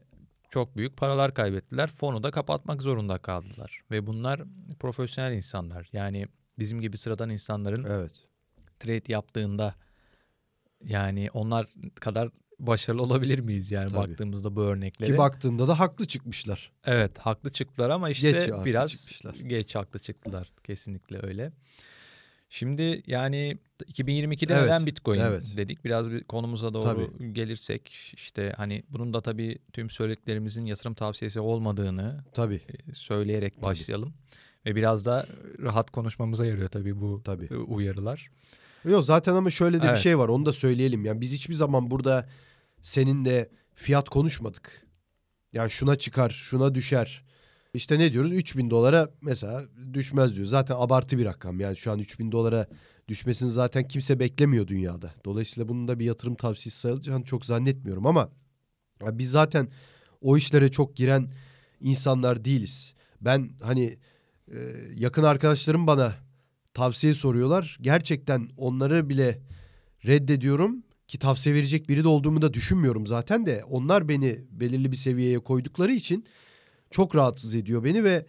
çok 0.51 0.77
büyük 0.77 0.97
paralar 0.97 1.35
kaybettiler. 1.35 1.91
Fonu 1.91 2.23
da 2.23 2.31
kapatmak 2.31 2.83
zorunda 2.83 3.19
kaldılar 3.19 3.83
ve 3.91 4.07
bunlar 4.07 4.43
profesyonel 4.81 5.33
insanlar. 5.33 5.89
Yani 5.93 6.27
bizim 6.59 6.81
gibi 6.81 6.97
sıradan 6.97 7.31
insanların 7.31 7.85
evet. 7.85 8.13
trade 8.79 9.13
yaptığında 9.13 9.75
yani 10.85 11.29
onlar 11.33 11.67
kadar 12.01 12.31
başarılı 12.59 13.03
olabilir 13.03 13.39
miyiz 13.39 13.73
yani 13.73 13.91
Tabii. 13.91 13.99
baktığımızda 13.99 14.57
bu 14.57 14.63
örneklere. 14.63 15.11
Ki 15.11 15.19
baktığında 15.19 15.69
da 15.69 15.79
haklı 15.79 16.07
çıkmışlar. 16.07 16.73
Evet 16.85 17.19
haklı 17.19 17.51
çıktılar 17.51 17.91
ama 17.91 18.11
işte 18.11 18.33
geç 18.33 18.51
biraz 18.65 18.91
çıkmışlar. 18.91 19.35
geç 19.35 19.75
haklı 19.75 19.99
çıktılar 19.99 20.53
kesinlikle 20.65 21.27
öyle. 21.27 21.53
Şimdi 22.51 23.03
yani 23.07 23.59
2022'de 23.85 24.55
evet, 24.55 24.63
neden 24.63 24.87
Bitcoin 24.87 25.21
evet. 25.21 25.43
dedik. 25.57 25.85
Biraz 25.85 26.11
bir 26.11 26.25
konumuza 26.25 26.75
doğru 26.75 26.83
tabii. 26.83 27.33
gelirsek 27.33 28.13
işte 28.13 28.53
hani 28.57 28.83
bunun 28.89 29.15
da 29.15 29.21
tabii 29.21 29.59
tüm 29.73 29.91
söylediklerimizin 29.91 30.67
yatırım 30.67 30.95
tavsiyesi 30.95 31.41
olmadığını 31.41 32.25
tabii. 32.33 32.61
söyleyerek 32.93 33.55
tabii. 33.55 33.63
başlayalım. 33.63 34.15
Ve 34.67 34.77
biraz 34.77 35.05
da 35.05 35.27
rahat 35.63 35.91
konuşmamıza 35.91 36.47
yarıyor 36.47 36.69
tabii 36.69 37.01
bu 37.01 37.23
tabii. 37.25 37.55
uyarılar. 37.57 38.31
Yok 38.85 39.05
zaten 39.05 39.35
ama 39.35 39.51
şöyle 39.51 39.81
de 39.81 39.87
evet. 39.87 39.97
bir 39.97 40.01
şey 40.01 40.19
var 40.19 40.29
onu 40.29 40.47
da 40.47 40.53
söyleyelim. 40.53 41.05
Yani 41.05 41.21
biz 41.21 41.33
hiçbir 41.33 41.55
zaman 41.55 41.91
burada 41.91 42.29
seninle 42.81 43.51
fiyat 43.75 44.09
konuşmadık. 44.09 44.87
Yani 45.53 45.71
şuna 45.71 45.97
çıkar, 45.97 46.31
şuna 46.31 46.75
düşer. 46.75 47.25
İşte 47.75 47.99
ne 47.99 48.13
diyoruz? 48.13 48.33
3000 48.33 48.71
dolara 48.71 49.11
mesela 49.21 49.65
düşmez 49.93 50.37
diyor. 50.37 50.47
Zaten 50.47 50.75
abartı 50.79 51.19
bir 51.19 51.25
rakam. 51.25 51.61
Yani 51.61 51.77
şu 51.77 51.93
an 51.93 51.99
3000 51.99 52.33
dolara 52.33 52.67
düşmesini 53.09 53.51
zaten 53.51 53.89
kimse 53.89 54.19
beklemiyor 54.19 54.67
dünyada. 54.67 55.15
Dolayısıyla 55.25 55.69
bunun 55.69 55.89
da 55.89 55.99
bir 55.99 56.05
yatırım 56.05 56.35
tavsiyesi 56.35 56.79
sayılacağını 56.79 57.25
çok 57.25 57.47
zannetmiyorum 57.47 58.07
ama 58.07 58.31
biz 59.03 59.31
zaten 59.31 59.69
o 60.21 60.37
işlere 60.37 60.71
çok 60.71 60.97
giren 60.97 61.29
insanlar 61.81 62.45
değiliz. 62.45 62.95
Ben 63.21 63.51
hani 63.63 63.99
ee, 64.53 64.59
yakın 64.95 65.23
arkadaşlarım 65.23 65.87
bana 65.87 66.15
tavsiye 66.75 67.15
soruyorlar. 67.15 67.79
Gerçekten 67.81 68.49
onları 68.57 69.09
bile 69.09 69.41
reddediyorum 70.07 70.83
ki 71.09 71.19
tavsiye 71.19 71.55
verecek 71.55 71.89
biri 71.89 72.05
de 72.05 72.09
olduğumu 72.09 72.43
da 72.43 72.55
düşünmüyorum 72.55 73.07
zaten 73.07 73.47
de 73.47 73.65
onlar 73.65 74.09
beni 74.09 74.39
belirli 74.51 74.93
bir 74.93 74.97
seviyeye 74.97 75.39
koydukları 75.39 75.93
için 75.93 76.25
çok 76.91 77.17
rahatsız 77.17 77.55
ediyor 77.55 77.85
beni 77.85 78.05
ve 78.05 78.27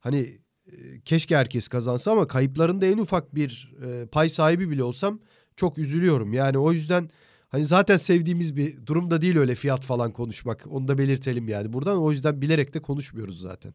hani 0.00 0.38
e, 0.66 1.00
keşke 1.04 1.36
herkes 1.36 1.68
kazansa 1.68 2.12
ama 2.12 2.26
kayıplarında 2.26 2.86
en 2.86 2.98
ufak 2.98 3.34
bir 3.34 3.72
e, 3.84 4.06
pay 4.06 4.28
sahibi 4.28 4.70
bile 4.70 4.82
olsam 4.82 5.20
çok 5.56 5.78
üzülüyorum. 5.78 6.32
Yani 6.32 6.58
o 6.58 6.72
yüzden 6.72 7.10
hani 7.48 7.64
zaten 7.64 7.96
sevdiğimiz 7.96 8.56
bir 8.56 8.86
durumda 8.86 9.20
değil 9.20 9.36
öyle 9.36 9.54
fiyat 9.54 9.84
falan 9.84 10.10
konuşmak. 10.10 10.66
Onu 10.70 10.88
da 10.88 10.98
belirtelim 10.98 11.48
yani 11.48 11.72
buradan. 11.72 11.98
O 11.98 12.10
yüzden 12.10 12.42
bilerek 12.42 12.74
de 12.74 12.82
konuşmuyoruz 12.82 13.40
zaten. 13.40 13.74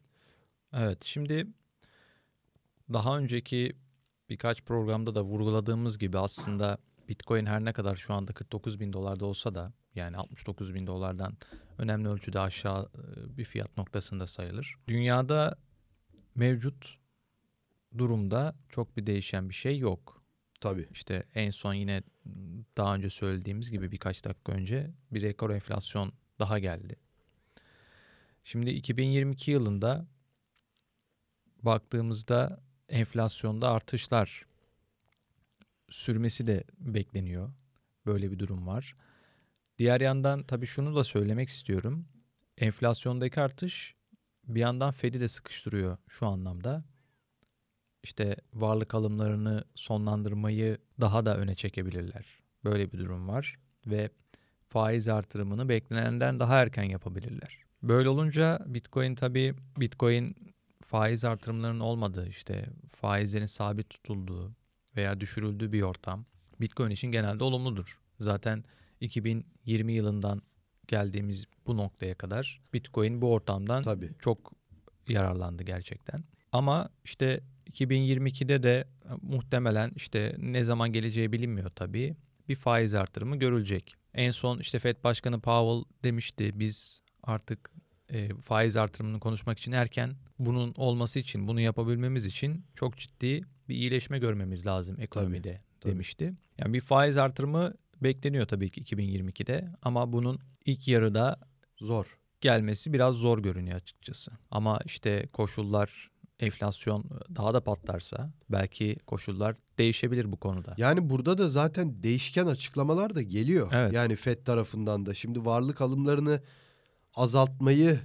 Evet 0.74 1.06
şimdi 1.06 1.48
daha 2.94 3.18
önceki 3.18 3.76
birkaç 4.30 4.62
programda 4.62 5.16
da 5.16 5.24
vurguladığımız 5.24 5.98
gibi 5.98 6.18
aslında 6.18 6.78
Bitcoin 7.10 7.46
her 7.46 7.66
ne 7.66 7.74
kadar 7.74 7.96
şu 7.96 8.14
anda 8.14 8.34
49 8.34 8.80
bin 8.80 8.94
dolarda 8.94 9.26
olsa 9.26 9.56
da 9.56 9.74
yani 9.96 10.18
69 10.18 10.74
bin 10.74 10.88
dolardan 10.88 11.38
önemli 11.78 12.10
ölçüde 12.10 12.40
aşağı 12.40 12.90
bir 13.38 13.44
fiyat 13.44 13.78
noktasında 13.78 14.28
sayılır. 14.28 14.76
Dünyada 14.88 15.58
mevcut 16.36 16.96
durumda 17.98 18.56
çok 18.70 18.98
bir 18.98 19.06
değişen 19.06 19.50
bir 19.50 19.54
şey 19.54 19.78
yok. 19.78 20.24
Tabii. 20.62 20.88
İşte 20.92 21.24
en 21.36 21.50
son 21.50 21.74
yine 21.74 22.04
daha 22.78 22.96
önce 22.96 23.10
söylediğimiz 23.10 23.72
gibi 23.72 23.92
birkaç 23.92 24.26
dakika 24.26 24.52
önce 24.52 24.92
bir 25.12 25.22
rekor 25.22 25.50
enflasyon 25.50 26.14
daha 26.40 26.60
geldi. 26.60 26.96
Şimdi 28.44 28.70
2022 28.70 29.52
yılında 29.52 30.08
baktığımızda 31.64 32.67
enflasyonda 32.90 33.70
artışlar 33.70 34.46
sürmesi 35.90 36.48
de 36.48 36.64
bekleniyor. 36.80 37.54
Böyle 38.06 38.32
bir 38.32 38.40
durum 38.40 38.68
var. 38.68 38.96
Diğer 39.78 40.02
yandan 40.02 40.44
tabii 40.44 40.66
şunu 40.66 40.96
da 40.96 41.04
söylemek 41.04 41.50
istiyorum. 41.50 42.06
Enflasyondaki 42.58 43.42
artış 43.42 43.96
bir 44.48 44.60
yandan 44.60 44.92
Fed'i 44.92 45.20
de 45.20 45.28
sıkıştırıyor 45.28 45.98
şu 46.08 46.28
anlamda. 46.28 46.84
İşte 48.04 48.36
varlık 48.54 48.96
alımlarını 48.96 49.64
sonlandırmayı 49.76 50.78
daha 51.02 51.26
da 51.26 51.38
öne 51.38 51.56
çekebilirler. 51.56 52.26
Böyle 52.64 52.92
bir 52.92 53.00
durum 53.00 53.28
var 53.28 53.56
ve 53.86 54.10
faiz 54.68 55.08
artırımını 55.08 55.70
beklenenden 55.70 56.40
daha 56.40 56.62
erken 56.62 56.84
yapabilirler. 56.84 57.64
Böyle 57.84 58.10
olunca 58.10 58.60
Bitcoin 58.66 59.16
tabii 59.16 59.56
Bitcoin 59.78 60.36
faiz 60.88 61.26
artırımlarının 61.26 61.80
olmadığı 61.80 62.28
işte 62.28 62.66
faizlerin 62.90 63.46
sabit 63.46 63.90
tutulduğu 63.90 64.56
veya 64.96 65.20
düşürüldüğü 65.20 65.72
bir 65.72 65.82
ortam 65.82 66.26
Bitcoin 66.62 66.92
için 66.92 67.08
genelde 67.08 67.44
olumludur. 67.44 68.00
Zaten 68.20 68.64
2020 69.02 69.94
yılından 69.94 70.42
geldiğimiz 70.88 71.46
bu 71.68 71.78
noktaya 71.78 72.16
kadar 72.16 72.62
Bitcoin 72.74 73.22
bu 73.22 73.32
ortamdan 73.32 73.84
Tabii. 73.84 74.12
çok 74.20 74.54
yararlandı 75.08 75.64
gerçekten. 75.64 76.20
Ama 76.52 76.90
işte 77.06 77.42
2022'de 77.72 78.64
de 78.64 78.88
muhtemelen 79.22 79.92
işte 79.96 80.36
ne 80.38 80.64
zaman 80.64 80.92
geleceği 80.92 81.32
bilinmiyor 81.32 81.70
tabii. 81.70 82.16
Bir 82.50 82.56
faiz 82.56 82.94
artırımı 82.94 83.36
görülecek. 83.36 83.96
En 84.14 84.32
son 84.32 84.60
işte 84.60 84.80
Fed 84.80 85.04
Başkanı 85.04 85.40
Powell 85.40 85.94
demişti 86.04 86.60
biz 86.60 87.02
artık 87.24 87.72
e, 88.10 88.30
faiz 88.42 88.76
artırımını 88.76 89.20
konuşmak 89.20 89.60
için 89.60 89.72
erken 89.72 90.16
bunun 90.40 90.74
olması 90.78 91.20
için 91.20 91.48
bunu 91.48 91.62
yapabilmemiz 91.62 92.26
için 92.26 92.66
çok 92.76 92.98
ciddi 92.98 93.42
bir 93.70 93.76
iyileşme 93.76 94.20
görmemiz 94.20 94.66
lazım 94.66 95.00
ekonomide 95.00 95.62
tabii, 95.82 95.92
demişti. 95.92 96.26
Tabii. 96.26 96.36
Yani 96.62 96.74
bir 96.74 96.82
faiz 96.82 97.18
artırımı 97.18 97.74
bekleniyor 98.02 98.48
tabii 98.48 98.70
ki 98.70 98.84
2022'de 98.84 99.72
ama 99.82 100.14
bunun 100.14 100.40
ilk 100.66 100.88
yarıda 100.88 101.40
zor 101.78 102.18
gelmesi 102.42 102.94
biraz 102.94 103.16
zor 103.16 103.40
görünüyor 103.40 103.78
açıkçası. 103.78 104.32
Ama 104.52 104.80
işte 104.86 105.28
koşullar 105.34 106.10
enflasyon 106.40 107.10
daha 107.36 107.54
da 107.54 107.62
patlarsa 107.62 108.32
belki 108.50 108.98
koşullar 109.08 109.56
değişebilir 109.78 110.32
bu 110.32 110.38
konuda. 110.38 110.74
Yani 110.78 111.10
burada 111.10 111.38
da 111.38 111.50
zaten 111.50 112.04
değişken 112.04 112.48
açıklamalar 112.48 113.16
da 113.16 113.22
geliyor. 113.22 113.70
Evet. 113.74 113.94
Yani 113.94 114.16
FED 114.16 114.46
tarafından 114.46 115.06
da. 115.06 115.14
Şimdi 115.14 115.46
varlık 115.46 115.82
alımlarını 115.82 116.42
azaltmayı 117.18 118.00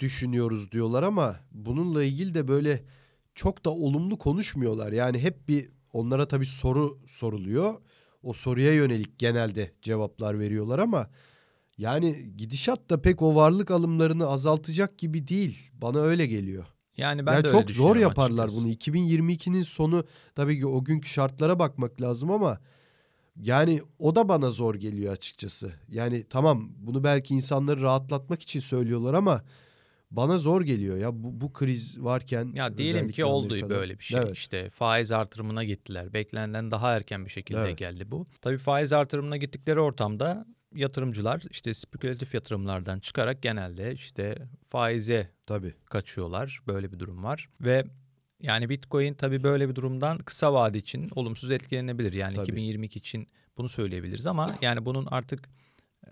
düşünüyoruz 0.00 0.72
diyorlar 0.72 1.02
ama 1.02 1.36
bununla 1.52 2.04
ilgili 2.04 2.34
de 2.34 2.48
böyle 2.48 2.84
çok 3.34 3.64
da 3.64 3.70
olumlu 3.70 4.18
konuşmuyorlar. 4.18 4.92
Yani 4.92 5.18
hep 5.18 5.48
bir 5.48 5.68
onlara 5.92 6.28
tabii 6.28 6.46
soru 6.46 6.98
soruluyor. 7.06 7.74
O 8.22 8.32
soruya 8.32 8.74
yönelik 8.74 9.18
genelde 9.18 9.72
cevaplar 9.82 10.38
veriyorlar 10.40 10.78
ama 10.78 11.10
yani 11.78 12.32
gidişat 12.36 12.90
da 12.90 13.02
pek 13.02 13.22
o 13.22 13.34
varlık 13.34 13.70
alımlarını 13.70 14.26
azaltacak 14.26 14.98
gibi 14.98 15.28
değil. 15.28 15.70
Bana 15.72 15.98
öyle 15.98 16.26
geliyor. 16.26 16.66
Yani 16.96 17.26
ben 17.26 17.34
yani 17.34 17.44
de 17.44 17.48
çok 17.48 17.62
öyle 17.62 17.72
zor 17.72 17.96
yaparlar 17.96 18.44
açıkçası. 18.44 18.64
bunu. 18.64 18.72
2022'nin 18.72 19.62
sonu 19.62 20.04
tabii 20.34 20.58
ki 20.58 20.66
o 20.66 20.84
günkü 20.84 21.08
şartlara 21.08 21.58
bakmak 21.58 22.00
lazım 22.00 22.30
ama 22.30 22.60
yani 23.36 23.80
o 23.98 24.14
da 24.14 24.28
bana 24.28 24.50
zor 24.50 24.74
geliyor 24.74 25.12
açıkçası. 25.12 25.72
Yani 25.88 26.24
tamam 26.30 26.72
bunu 26.76 27.04
belki 27.04 27.34
insanları 27.34 27.80
rahatlatmak 27.80 28.42
için 28.42 28.60
söylüyorlar 28.60 29.14
ama 29.14 29.44
bana 30.10 30.38
zor 30.38 30.62
geliyor 30.62 30.96
ya 30.96 31.22
bu, 31.22 31.40
bu 31.40 31.52
kriz 31.52 32.04
varken. 32.04 32.52
Ya 32.54 32.78
diyelim 32.78 33.08
ki 33.08 33.24
oldu 33.24 33.46
Amerika'da. 33.52 33.74
böyle 33.74 33.98
bir 33.98 34.04
şey. 34.04 34.20
Evet. 34.20 34.36
İşte 34.36 34.70
faiz 34.70 35.12
artırımına 35.12 35.64
gittiler. 35.64 36.12
Beklenenden 36.12 36.70
daha 36.70 36.96
erken 36.96 37.24
bir 37.24 37.30
şekilde 37.30 37.60
evet. 37.60 37.78
geldi 37.78 38.10
bu. 38.10 38.24
Tabii 38.40 38.58
faiz 38.58 38.92
artırımına 38.92 39.36
gittikleri 39.36 39.80
ortamda 39.80 40.46
yatırımcılar 40.74 41.42
işte 41.50 41.74
spekülatif 41.74 42.34
yatırımlardan 42.34 43.00
çıkarak 43.00 43.42
genelde 43.42 43.92
işte 43.92 44.48
faize 44.68 45.30
tabii. 45.46 45.74
kaçıyorlar. 45.84 46.60
Böyle 46.66 46.92
bir 46.92 46.98
durum 46.98 47.24
var 47.24 47.48
ve 47.60 47.84
yani 48.40 48.68
Bitcoin 48.68 49.14
tabii 49.14 49.42
böyle 49.42 49.68
bir 49.68 49.74
durumdan 49.74 50.18
kısa 50.18 50.54
vade 50.54 50.78
için 50.78 51.10
olumsuz 51.14 51.50
etkilenebilir. 51.50 52.12
Yani 52.12 52.34
tabii. 52.34 52.44
2022 52.44 52.98
için 52.98 53.28
bunu 53.58 53.68
söyleyebiliriz 53.68 54.26
ama 54.26 54.56
yani 54.62 54.84
bunun 54.84 55.06
artık 55.06 55.48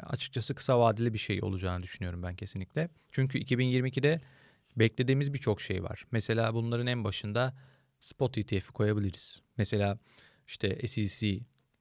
açıkçası 0.02 0.54
kısa 0.54 0.80
vadeli 0.80 1.14
bir 1.14 1.18
şey 1.18 1.42
olacağını 1.42 1.82
düşünüyorum 1.82 2.22
ben 2.22 2.36
kesinlikle. 2.36 2.88
Çünkü 3.12 3.38
2022'de 3.38 4.20
beklediğimiz 4.76 5.34
birçok 5.34 5.60
şey 5.60 5.82
var. 5.82 6.04
Mesela 6.10 6.54
bunların 6.54 6.86
en 6.86 7.04
başında 7.04 7.54
spot 8.00 8.38
ETF'i 8.38 8.72
koyabiliriz. 8.72 9.42
Mesela 9.56 9.98
işte 10.46 10.88
SEC 10.88 11.40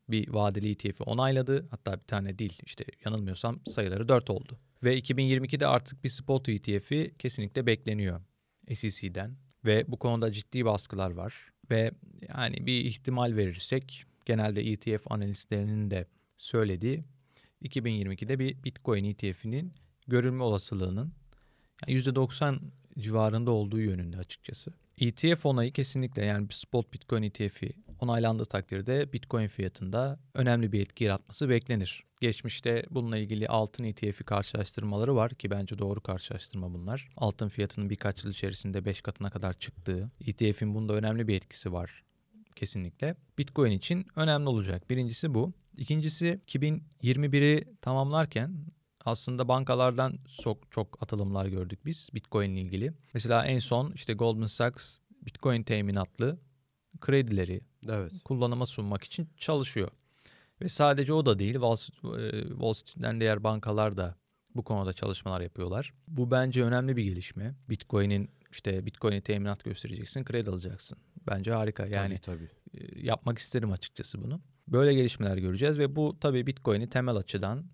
bir 0.10 0.30
vadeli 0.30 0.72
ETF'i 0.72 1.04
onayladı. 1.04 1.68
Hatta 1.72 2.00
bir 2.00 2.06
tane 2.06 2.40
değil 2.40 2.60
işte 2.66 2.86
yanılmıyorsam 3.06 3.60
sayıları 3.66 4.08
4 4.08 4.30
oldu. 4.30 4.60
Ve 4.84 5.00
2022'de 5.00 5.68
artık 5.68 6.04
bir 6.04 6.10
spot 6.10 6.50
ETF'i 6.50 7.16
kesinlikle 7.20 7.66
bekleniyor 7.66 8.22
SEC'den. 8.74 9.38
Ve 9.68 9.86
bu 9.88 9.98
konuda 10.00 10.32
ciddi 10.32 10.66
baskılar 10.66 11.12
var. 11.12 11.34
Ve 11.72 11.92
yani 12.38 12.66
bir 12.66 12.86
ihtimal 12.86 13.36
verirsek 13.36 14.04
genelde 14.26 14.62
ETF 14.62 15.12
analistlerinin 15.12 15.92
de 15.92 16.06
söylediği 16.38 17.04
2022'de 17.64 18.40
bir 18.40 18.64
Bitcoin 18.64 19.04
ETF'inin 19.04 19.74
görülme 20.08 20.44
olasılığının 20.44 21.14
yani 21.88 22.00
%90 22.00 22.60
civarında 23.00 23.52
olduğu 23.52 23.80
yönünde 23.80 24.18
açıkçası. 24.18 24.74
ETF 24.98 25.46
onayı 25.46 25.74
kesinlikle 25.74 26.26
yani 26.26 26.50
bir 26.50 26.54
spot 26.54 26.94
Bitcoin 26.94 27.24
ETF'i 27.24 27.74
onaylandığı 28.00 28.46
takdirde 28.46 29.14
Bitcoin 29.14 29.48
fiyatında 29.48 30.20
önemli 30.34 30.72
bir 30.72 30.82
etki 30.82 31.04
yaratması 31.04 31.50
beklenir. 31.50 32.04
Geçmişte 32.22 32.86
bununla 32.90 33.18
ilgili 33.18 33.48
altın 33.48 33.84
ETF'i 33.84 34.24
karşılaştırmaları 34.24 35.16
var 35.16 35.36
ki 35.36 35.52
bence 35.52 35.78
doğru 35.78 36.02
karşılaştırma 36.02 36.74
bunlar. 36.74 37.10
Altın 37.18 37.50
fiyatının 37.50 37.90
birkaç 37.90 38.24
yıl 38.24 38.32
içerisinde 38.32 38.86
5 38.86 39.02
katına 39.02 39.30
kadar 39.30 39.54
çıktığı, 39.54 40.12
ETF'in 40.28 40.76
bunda 40.76 40.94
önemli 40.94 41.28
bir 41.28 41.36
etkisi 41.36 41.74
var 41.74 42.04
kesinlikle. 42.58 43.16
Bitcoin 43.38 43.72
için 43.72 44.08
önemli 44.16 44.50
olacak. 44.50 44.90
Birincisi 44.90 45.34
bu. 45.34 45.54
İkincisi 45.78 46.40
2021'i 46.48 47.78
tamamlarken 47.82 48.66
aslında 49.06 49.48
bankalardan 49.48 50.20
çok 50.42 50.72
çok 50.72 51.04
atılımlar 51.04 51.46
gördük 51.46 51.86
biz 51.86 52.10
Bitcoin 52.14 52.52
ile 52.52 52.62
ilgili. 52.62 52.94
Mesela 53.14 53.46
en 53.46 53.60
son 53.60 53.92
işte 53.92 54.14
Goldman 54.14 54.48
Sachs 54.48 54.98
Bitcoin 55.26 55.64
teminatlı 55.64 56.40
kredileri 57.02 57.62
evet. 57.94 58.12
kullanıma 58.26 58.66
sunmak 58.66 59.04
için 59.04 59.30
çalışıyor. 59.38 59.90
Ve 60.62 60.70
sadece 60.70 61.14
o 61.14 61.26
da 61.26 61.40
değil 61.40 61.54
Wall, 61.54 61.76
e, 62.20 62.48
Wall 62.48 62.74
Street'ten 62.74 63.20
diğer 63.20 63.44
bankalar 63.44 63.98
da 63.98 64.16
bu 64.56 64.64
konuda 64.64 64.94
çalışmalar 64.94 65.42
yapıyorlar. 65.42 65.94
Bu 66.08 66.32
bence 66.32 66.64
önemli 66.64 66.98
bir 66.98 67.04
gelişme. 67.04 67.56
Bitcoin'in 67.70 68.30
işte 68.52 68.86
Bitcoin'e 68.86 69.22
teminat 69.22 69.64
göstereceksin, 69.64 70.24
kredi 70.24 70.50
alacaksın. 70.50 70.98
Bence 71.28 71.52
harika. 71.52 71.86
Yani 71.86 72.20
tabii, 72.20 72.50
tabii. 72.74 72.84
E, 72.84 73.06
yapmak 73.06 73.38
isterim 73.38 73.72
açıkçası 73.72 74.24
bunu. 74.24 74.42
Böyle 74.68 74.94
gelişmeler 74.94 75.38
göreceğiz 75.38 75.80
ve 75.80 75.96
bu 75.96 76.18
tabii 76.22 76.48
Bitcoin'i 76.48 76.90
temel 76.90 77.16
açıdan 77.16 77.66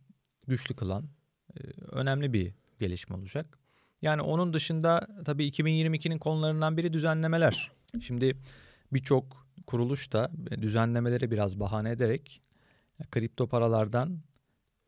güçlü 0.48 0.76
kılan 0.76 1.10
e, 1.58 1.60
önemli 1.92 2.34
bir 2.34 2.54
gelişme 2.80 3.16
olacak. 3.16 3.60
Yani 4.02 4.22
onun 4.22 4.54
dışında 4.54 5.08
tabii 5.26 5.48
2022'nin 5.50 6.18
konularından 6.18 6.78
biri 6.78 6.94
düzenlemeler. 6.94 7.72
Şimdi 8.02 8.38
birçok 8.94 9.43
kuruluş 9.68 10.14
da 10.14 10.32
düzenlemeleri 10.62 11.32
biraz 11.32 11.60
bahane 11.60 11.92
ederek 11.92 12.42
kripto 13.12 13.48
paralardan 13.48 14.20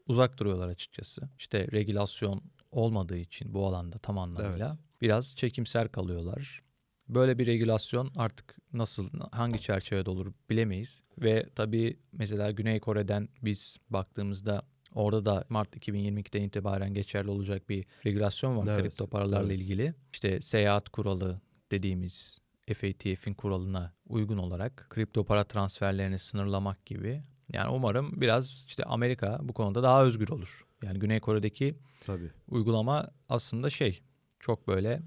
uzak 0.08 0.38
duruyorlar 0.38 0.68
açıkçası. 0.68 1.30
İşte 1.38 1.68
regülasyon 1.72 2.42
olmadığı 2.72 3.18
için 3.18 3.54
bu 3.54 3.66
alanda 3.66 3.98
tam 3.98 4.18
anlamıyla 4.18 4.68
evet. 4.68 5.02
biraz 5.02 5.36
çekimser 5.36 5.92
kalıyorlar. 5.92 6.62
Böyle 7.10 7.38
bir 7.38 7.48
regülasyon 7.48 8.12
artık 8.16 8.58
nasıl, 8.74 9.10
hangi 9.32 9.62
çerçevede 9.62 10.10
olur 10.10 10.34
bilemeyiz. 10.50 11.04
Ve 11.18 11.50
tabii 11.56 12.00
mesela 12.12 12.52
Güney 12.52 12.80
Kore'den 12.80 13.30
biz 13.42 13.78
baktığımızda 13.90 14.66
orada 14.94 15.26
da 15.26 15.46
Mart 15.50 15.76
2022'den 15.76 16.42
itibaren 16.42 16.94
geçerli 16.94 17.30
olacak 17.30 17.70
bir 17.70 17.86
regülasyon 18.06 18.58
var 18.58 18.68
evet, 18.68 18.82
kripto 18.82 19.08
paralarla 19.08 19.54
evet. 19.54 19.62
ilgili. 19.62 19.94
İşte 20.14 20.42
seyahat 20.42 20.90
kuralı 20.90 21.42
dediğimiz 21.72 22.40
FATF'in 22.74 23.34
kuralına 23.34 23.94
uygun 24.08 24.38
olarak 24.38 24.88
kripto 24.90 25.26
para 25.26 25.44
transferlerini 25.44 26.20
sınırlamak 26.20 26.86
gibi. 26.86 27.24
Yani 27.54 27.70
umarım 27.70 28.22
biraz 28.22 28.66
işte 28.68 28.84
Amerika 28.84 29.40
bu 29.42 29.54
konuda 29.54 29.84
daha 29.84 30.04
özgür 30.04 30.30
olur. 30.30 30.66
Yani 30.84 31.00
Güney 31.00 31.20
Kore'deki 31.20 31.80
Tabii. 32.06 32.32
uygulama 32.48 33.12
aslında 33.30 33.70
şey 33.70 34.02
çok 34.40 34.68
böyle 34.68 35.02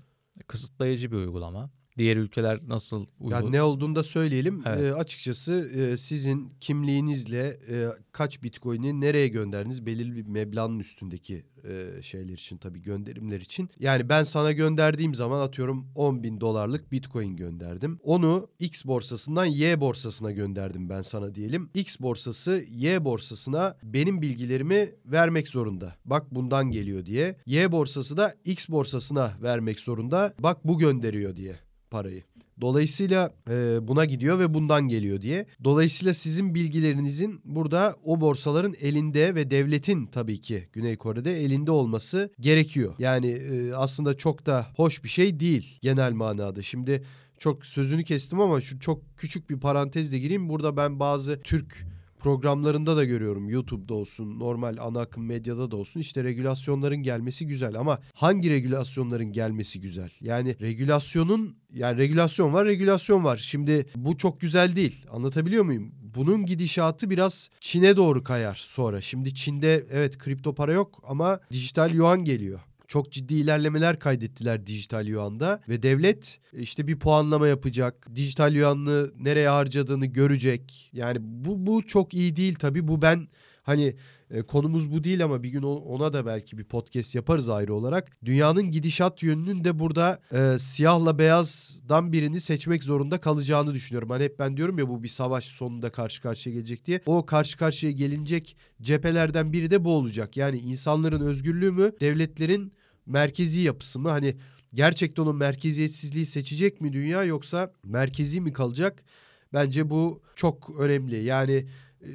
kısıtlayıcı 0.47 1.11
bir 1.13 1.17
uygulama. 1.17 1.71
Diğer 1.99 2.17
ülkeler 2.17 2.61
nasıl 2.69 3.07
uydu? 3.21 3.35
Yani 3.35 3.53
ne 3.53 3.63
olduğunu 3.63 3.95
da 3.95 4.03
söyleyelim. 4.03 4.63
Evet. 4.67 4.81
E, 4.81 4.95
açıkçası 4.95 5.71
e, 5.75 5.97
sizin 5.97 6.53
kimliğinizle 6.61 7.59
e, 7.71 7.87
kaç 8.13 8.43
bitcoin'i 8.43 9.01
nereye 9.01 9.29
gönderdiniz 9.29 9.87
belirli 9.87 10.17
bir 10.17 10.27
meblağın 10.27 10.79
üstündeki 10.79 11.45
e, 11.65 12.03
şeyler 12.03 12.33
için 12.33 12.57
tabii 12.57 12.83
gönderimler 12.83 13.41
için. 13.41 13.71
Yani 13.81 14.09
ben 14.09 14.23
sana 14.23 14.53
gönderdiğim 14.53 15.15
zaman 15.15 15.41
atıyorum 15.41 15.87
10 15.95 16.23
bin 16.23 16.41
dolarlık 16.41 16.93
bitcoin 16.93 17.37
gönderdim. 17.37 17.99
Onu 18.03 18.49
X 18.59 18.85
borsasından 18.85 19.45
Y 19.45 19.81
borsasına 19.81 20.31
gönderdim 20.31 20.89
ben 20.89 21.03
sana 21.03 21.35
diyelim. 21.35 21.71
X 21.75 22.01
borsası 22.01 22.65
Y 22.71 23.05
borsasına 23.05 23.77
benim 23.83 24.23
bilgilerimi 24.23 24.91
vermek 25.05 25.49
zorunda. 25.49 25.95
Bak 26.05 26.35
bundan 26.35 26.71
geliyor 26.71 27.07
diye. 27.07 27.37
Y 27.47 27.73
borsası 27.73 28.17
da 28.17 28.35
X 28.45 28.69
borsasına 28.69 29.33
vermek 29.43 29.81
zorunda. 29.81 30.35
Bak 30.39 30.65
bu 30.65 30.79
gönderiyor 30.79 31.37
diye 31.37 31.68
parayı. 31.91 32.23
Dolayısıyla 32.61 33.35
e, 33.51 33.89
buna 33.89 34.05
gidiyor 34.05 34.39
ve 34.39 34.55
bundan 34.55 34.89
geliyor 34.89 35.21
diye. 35.21 35.47
Dolayısıyla 35.65 36.15
sizin 36.15 36.55
bilgilerinizin 36.55 37.41
burada 37.45 37.95
o 38.05 38.21
borsaların 38.21 38.75
elinde 38.81 39.35
ve 39.35 39.51
devletin 39.51 40.07
tabii 40.07 40.41
ki 40.41 40.69
Güney 40.73 40.97
Kore'de 40.97 41.45
elinde 41.45 41.71
olması 41.71 42.31
gerekiyor. 42.41 42.95
Yani 42.99 43.27
e, 43.27 43.73
aslında 43.73 44.17
çok 44.17 44.47
da 44.47 44.67
hoş 44.77 45.05
bir 45.05 45.09
şey 45.09 45.41
değil 45.41 45.79
genel 45.83 46.13
manada. 46.13 46.63
Şimdi 46.63 47.05
çok 47.39 47.67
sözünü 47.67 48.05
kestim 48.05 48.41
ama 48.41 48.61
şu 48.61 48.81
çok 48.81 49.03
küçük 49.17 49.51
bir 49.51 49.61
parantezle 49.61 50.19
gireyim. 50.19 50.49
Burada 50.49 50.77
ben 50.77 51.01
bazı 51.01 51.41
Türk 51.43 51.87
programlarında 52.19 52.97
da 52.97 53.05
görüyorum. 53.05 53.49
YouTube'da 53.49 53.95
olsun, 53.95 54.39
normal 54.39 54.77
ana 54.81 55.01
akım 55.01 55.27
medyada 55.27 55.71
da 55.71 55.77
olsun. 55.77 56.01
İşte 56.01 56.25
regülasyonların 56.25 56.97
gelmesi 56.97 57.47
güzel 57.47 57.75
ama 57.75 57.99
hangi 58.15 58.51
regülasyonların 58.51 59.33
gelmesi 59.33 59.81
güzel? 59.81 60.11
Yani 60.21 60.57
regülasyonun 60.61 61.57
yani 61.73 61.99
regülasyon 61.99 62.53
var, 62.53 62.67
regülasyon 62.67 63.25
var. 63.25 63.37
Şimdi 63.37 63.87
bu 63.97 64.17
çok 64.17 64.41
güzel 64.41 64.77
değil. 64.77 65.07
Anlatabiliyor 65.11 65.65
muyum? 65.65 65.93
Bunun 66.15 66.47
gidişatı 66.47 67.11
biraz 67.11 67.49
Çin'e 67.61 67.97
doğru 67.97 68.23
kayar 68.23 68.61
sonra. 68.65 69.01
Şimdi 69.01 69.35
Çin'de 69.35 69.87
evet 69.91 70.19
kripto 70.19 70.55
para 70.55 70.73
yok 70.73 71.03
ama 71.07 71.41
dijital 71.51 71.95
yuan 71.95 72.25
geliyor 72.25 72.61
çok 72.89 73.13
ciddi 73.13 73.35
ilerlemeler 73.35 73.99
kaydettiler 73.99 74.67
dijital 74.67 75.07
yuanda 75.07 75.61
ve 75.69 75.83
devlet 75.83 76.41
işte 76.53 76.87
bir 76.87 76.99
puanlama 76.99 77.49
yapacak. 77.49 78.09
Dijital 78.15 78.55
yuanını 78.55 79.13
nereye 79.19 79.49
harcadığını 79.49 80.07
görecek. 80.07 80.91
Yani 80.93 81.19
bu 81.21 81.67
bu 81.67 81.87
çok 81.87 82.15
iyi 82.15 82.37
değil 82.37 82.55
tabii. 82.55 82.89
Bu 82.89 83.03
ben 83.03 83.29
hani 83.63 83.97
e, 84.31 84.43
konumuz 84.43 84.93
bu 84.93 85.05
değil 85.05 85.25
ama 85.25 85.43
bir 85.43 85.49
gün 85.49 85.63
ona 85.63 86.13
da 86.13 86.27
belki 86.27 86.59
bir 86.59 86.65
podcast 86.65 87.15
yaparız 87.15 87.49
ayrı 87.49 87.75
olarak. 87.75 88.17
Dünyanın 88.25 88.71
gidişat 88.71 89.23
yönünün 89.23 89.65
de 89.65 89.79
burada 89.79 90.21
e, 90.33 90.59
siyahla 90.59 91.19
beyazdan 91.19 92.13
birini 92.13 92.41
seçmek 92.41 92.85
zorunda 92.85 93.21
kalacağını 93.21 93.75
düşünüyorum. 93.75 94.11
Hani 94.11 94.25
hep 94.25 94.39
ben 94.39 94.57
diyorum 94.57 94.79
ya 94.79 94.89
bu 94.89 95.03
bir 95.03 95.09
savaş 95.09 95.45
sonunda 95.45 95.91
karşı 95.91 96.23
karşıya 96.23 96.55
gelecek 96.55 96.87
diye. 96.87 97.01
O 97.07 97.27
karşı 97.27 97.59
karşıya 97.59 97.93
gelinecek 97.93 98.57
cephelerden 98.83 99.53
biri 99.53 99.71
de 99.71 99.85
bu 99.85 99.95
olacak. 99.95 100.37
Yani 100.37 100.59
insanların 100.59 101.21
özgürlüğü 101.21 101.71
mü, 101.71 101.93
devletlerin 102.01 102.73
merkezi 103.07 103.61
yapısı 103.61 103.99
mı? 103.99 104.09
Hani 104.09 104.37
gerçekten 104.75 105.23
onun 105.23 105.37
merkeziyetsizliği 105.37 106.27
seçecek 106.27 106.81
mi 106.81 106.93
dünya 106.93 107.25
yoksa 107.25 107.73
merkezi 107.85 108.41
mi 108.41 108.53
kalacak? 108.53 109.05
Bence 109.53 109.91
bu 109.91 110.23
çok 110.37 110.81
önemli. 110.81 111.25
Yani 111.25 111.67
e, 112.03 112.09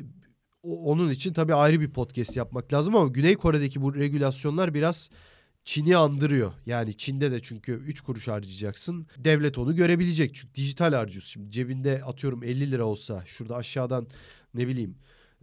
onun 0.64 1.10
için 1.10 1.34
tabii 1.34 1.54
ayrı 1.54 1.80
bir 1.80 1.90
podcast 1.90 2.38
yapmak 2.38 2.74
lazım 2.74 2.96
ama 2.96 3.08
Güney 3.08 3.36
Kore'deki 3.36 3.82
bu 3.82 3.96
regülasyonlar 3.96 4.74
biraz 4.74 5.10
Çin'i 5.66 5.98
andırıyor. 5.98 6.54
Yani 6.66 6.98
Çin'de 6.98 7.32
de 7.32 7.42
çünkü 7.42 7.72
3 7.72 8.02
kuruş 8.02 8.28
harcayacaksın. 8.28 9.08
Devlet 9.18 9.58
onu 9.58 9.76
görebilecek. 9.76 10.36
Çünkü 10.36 10.56
dijital 10.56 10.94
harcıyorsun. 10.94 11.32
Şimdi 11.32 11.52
cebinde 11.52 12.04
atıyorum 12.04 12.44
50 12.44 12.72
lira 12.72 12.86
olsa 12.86 13.24
şurada 13.26 13.56
aşağıdan 13.56 14.08
ne 14.54 14.68
bileyim 14.68 14.96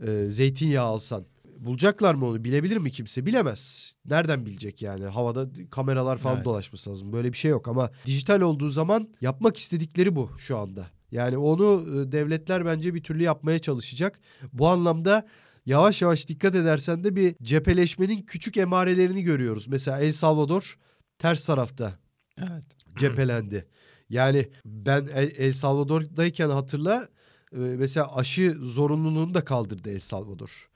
e, 0.06 0.28
zeytinyağı 0.28 0.86
alsan 0.86 1.26
bulacaklar 1.58 2.14
mı 2.14 2.26
onu 2.26 2.44
bilebilir 2.44 2.76
mi 2.76 2.90
kimse? 2.90 3.26
Bilemez. 3.26 3.94
Nereden 4.04 4.46
bilecek 4.46 4.82
yani? 4.82 5.04
Havada 5.04 5.46
kameralar 5.70 6.18
falan 6.18 6.36
evet. 6.36 6.44
dolaşması 6.44 6.90
lazım. 6.90 7.12
Böyle 7.12 7.32
bir 7.32 7.36
şey 7.36 7.50
yok 7.50 7.68
ama 7.68 7.90
dijital 8.06 8.40
olduğu 8.40 8.68
zaman 8.68 9.08
yapmak 9.20 9.56
istedikleri 9.56 10.16
bu 10.16 10.30
şu 10.38 10.58
anda. 10.58 10.86
Yani 11.12 11.38
onu 11.38 11.84
e, 11.88 12.12
devletler 12.12 12.66
bence 12.66 12.94
bir 12.94 13.02
türlü 13.02 13.22
yapmaya 13.22 13.58
çalışacak. 13.58 14.20
Bu 14.52 14.68
anlamda 14.68 15.26
yavaş 15.66 16.02
yavaş 16.02 16.28
dikkat 16.28 16.54
edersen 16.54 17.04
de 17.04 17.16
bir 17.16 17.34
cepheleşmenin 17.42 18.22
küçük 18.22 18.56
emarelerini 18.56 19.22
görüyoruz. 19.22 19.68
Mesela 19.68 20.00
El 20.00 20.12
Salvador 20.12 20.78
ters 21.18 21.46
tarafta 21.46 21.98
evet. 22.38 22.64
cephelendi. 22.96 23.66
Yani 24.10 24.48
ben 24.64 25.08
El 25.14 25.52
Salvador'dayken 25.52 26.50
hatırla 26.50 27.08
e, 27.52 27.58
mesela 27.58 28.16
aşı 28.16 28.56
zorunluluğunu 28.60 29.34
da 29.34 29.44
kaldırdı 29.44 29.90
El 29.90 30.00
Salvador. 30.00 30.70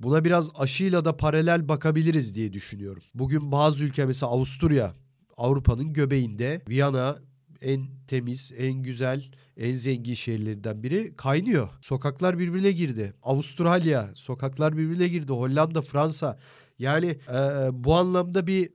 Buna 0.00 0.24
biraz 0.24 0.50
aşıyla 0.54 1.04
da 1.04 1.16
paralel 1.16 1.68
bakabiliriz 1.68 2.34
diye 2.34 2.52
düşünüyorum. 2.52 3.02
Bugün 3.14 3.52
bazı 3.52 3.84
ülke 3.84 4.04
mesela 4.04 4.32
Avusturya 4.32 4.94
Avrupa'nın 5.36 5.92
göbeğinde 5.92 6.62
Viyana 6.68 7.18
en 7.62 7.86
temiz, 8.06 8.52
en 8.58 8.72
güzel, 8.72 9.30
en 9.56 9.74
zengin 9.74 10.14
şehirlerinden 10.14 10.82
biri 10.82 11.16
kaynıyor. 11.16 11.68
Sokaklar 11.80 12.38
birbirine 12.38 12.72
girdi. 12.72 13.14
Avustralya 13.22 14.10
sokaklar 14.14 14.76
birbirine 14.76 15.08
girdi. 15.08 15.32
Hollanda, 15.32 15.82
Fransa. 15.82 16.38
Yani 16.78 17.06
e, 17.28 17.34
bu 17.72 17.94
anlamda 17.94 18.46
bir 18.46 18.70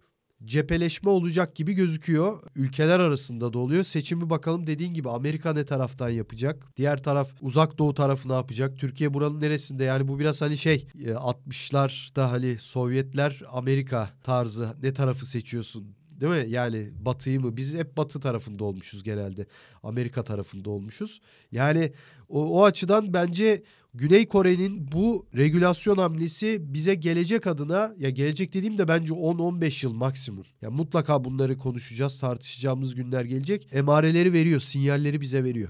cepheleşme 0.45 1.09
olacak 1.09 1.55
gibi 1.55 1.73
gözüküyor. 1.73 2.41
Ülkeler 2.55 2.99
arasında 2.99 3.53
da 3.53 3.59
oluyor. 3.59 3.83
Seçimi 3.83 4.29
bakalım 4.29 4.67
dediğin 4.67 4.93
gibi 4.93 5.09
Amerika 5.09 5.53
ne 5.53 5.65
taraftan 5.65 6.09
yapacak? 6.09 6.67
Diğer 6.77 7.03
taraf 7.03 7.29
uzak 7.41 7.77
doğu 7.77 7.93
tarafı 7.93 8.29
ne 8.29 8.33
yapacak? 8.33 8.77
Türkiye 8.77 9.13
buranın 9.13 9.41
neresinde? 9.41 9.83
Yani 9.83 10.07
bu 10.07 10.19
biraz 10.19 10.41
hani 10.41 10.57
şey 10.57 10.87
60'larda 10.95 12.21
e, 12.21 12.29
hani 12.29 12.57
Sovyetler 12.59 13.41
Amerika 13.51 14.09
tarzı 14.23 14.75
ne 14.81 14.93
tarafı 14.93 15.25
seçiyorsun? 15.25 15.95
Değil 16.23 16.45
mi? 16.45 16.51
Yani 16.51 16.89
batıyı 16.99 17.41
mı? 17.41 17.57
Biz 17.57 17.73
hep 17.73 17.97
batı 17.97 18.19
tarafında 18.19 18.63
olmuşuz 18.63 19.03
genelde. 19.03 19.45
Amerika 19.83 20.23
tarafında 20.23 20.69
olmuşuz. 20.69 21.21
Yani 21.51 21.93
o, 22.29 22.59
o 22.59 22.63
açıdan 22.63 23.13
bence 23.13 23.63
Güney 23.93 24.27
Kore'nin 24.27 24.91
bu 24.91 25.27
regülasyon 25.35 25.97
hamlesi 25.97 26.73
bize 26.73 26.95
gelecek 26.95 27.47
adına 27.47 27.93
ya 27.97 28.09
gelecek 28.09 28.53
dediğim 28.53 28.77
de 28.77 28.87
bence 28.87 29.13
10-15 29.13 29.85
yıl 29.85 29.93
maksimum. 29.93 30.45
Ya 30.61 30.71
mutlaka 30.71 31.23
bunları 31.23 31.57
konuşacağız, 31.57 32.19
tartışacağımız 32.19 32.95
günler 32.95 33.25
gelecek. 33.25 33.67
Emareleri 33.71 34.33
veriyor, 34.33 34.59
sinyalleri 34.59 35.21
bize 35.21 35.43
veriyor 35.43 35.69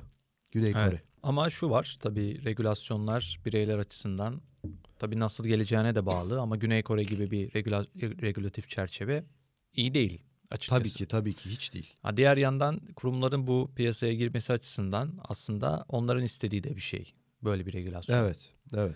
Güney 0.52 0.72
evet. 0.76 0.86
Kore. 0.86 1.02
Ama 1.24 1.50
şu 1.50 1.70
var 1.70 1.98
tabii 2.00 2.46
regülasyonlar 2.46 3.40
bireyler 3.46 3.78
açısından 3.78 4.42
tabii 5.00 5.20
nasıl 5.20 5.48
geleceğine 5.48 5.96
de 5.96 6.06
bağlı 6.06 6.42
ama 6.42 6.56
Güney 6.56 6.84
Kore 6.84 7.04
gibi 7.04 7.32
bir 7.32 7.54
regülatif 8.22 8.70
çerçeve 8.70 9.24
iyi 9.74 9.94
değil 9.94 10.22
açıkçası. 10.52 10.82
Tabii 10.82 10.90
ki 10.90 11.06
tabii 11.06 11.34
ki 11.34 11.50
hiç 11.50 11.74
değil. 11.74 11.94
Ha, 12.02 12.18
diğer 12.18 12.38
yandan 12.38 12.80
kurumların 12.96 13.48
bu 13.48 13.72
piyasaya 13.76 14.14
girmesi 14.14 14.54
açısından 14.54 15.20
aslında 15.24 15.86
onların 15.90 16.24
istediği 16.24 16.64
de 16.64 16.76
bir 16.76 16.82
şey. 16.82 17.14
Böyle 17.44 17.66
bir 17.66 17.74
regülasyon. 17.74 18.18
Evet, 18.18 18.38
evet. 18.74 18.96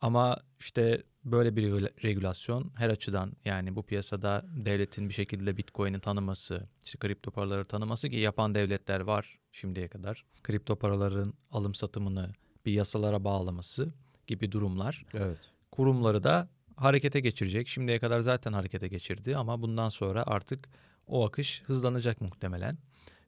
Ama 0.00 0.40
işte 0.60 1.02
böyle 1.24 1.56
bir 1.56 1.72
regülasyon 2.04 2.72
her 2.76 2.88
açıdan 2.88 3.32
yani 3.44 3.76
bu 3.76 3.82
piyasada 3.82 4.44
devletin 4.56 5.08
bir 5.08 5.14
şekilde 5.14 5.56
Bitcoin'i 5.56 6.00
tanıması, 6.00 6.68
işte 6.84 6.98
kripto 6.98 7.30
paraları 7.30 7.64
tanıması 7.64 8.10
ki 8.10 8.16
yapan 8.16 8.54
devletler 8.54 9.00
var 9.00 9.38
şimdiye 9.52 9.88
kadar. 9.88 10.24
Kripto 10.42 10.76
paraların 10.76 11.34
alım 11.50 11.74
satımını 11.74 12.32
bir 12.66 12.72
yasalara 12.72 13.24
bağlaması 13.24 13.94
gibi 14.26 14.52
durumlar. 14.52 15.06
Evet. 15.14 15.38
Kurumları 15.72 16.22
da 16.22 16.48
harekete 16.80 17.20
geçirecek. 17.20 17.68
Şimdiye 17.68 17.98
kadar 17.98 18.20
zaten 18.20 18.52
harekete 18.52 18.88
geçirdi 18.88 19.36
ama 19.36 19.62
bundan 19.62 19.88
sonra 19.88 20.24
artık 20.26 20.68
o 21.06 21.26
akış 21.26 21.62
hızlanacak 21.66 22.20
muhtemelen. 22.20 22.78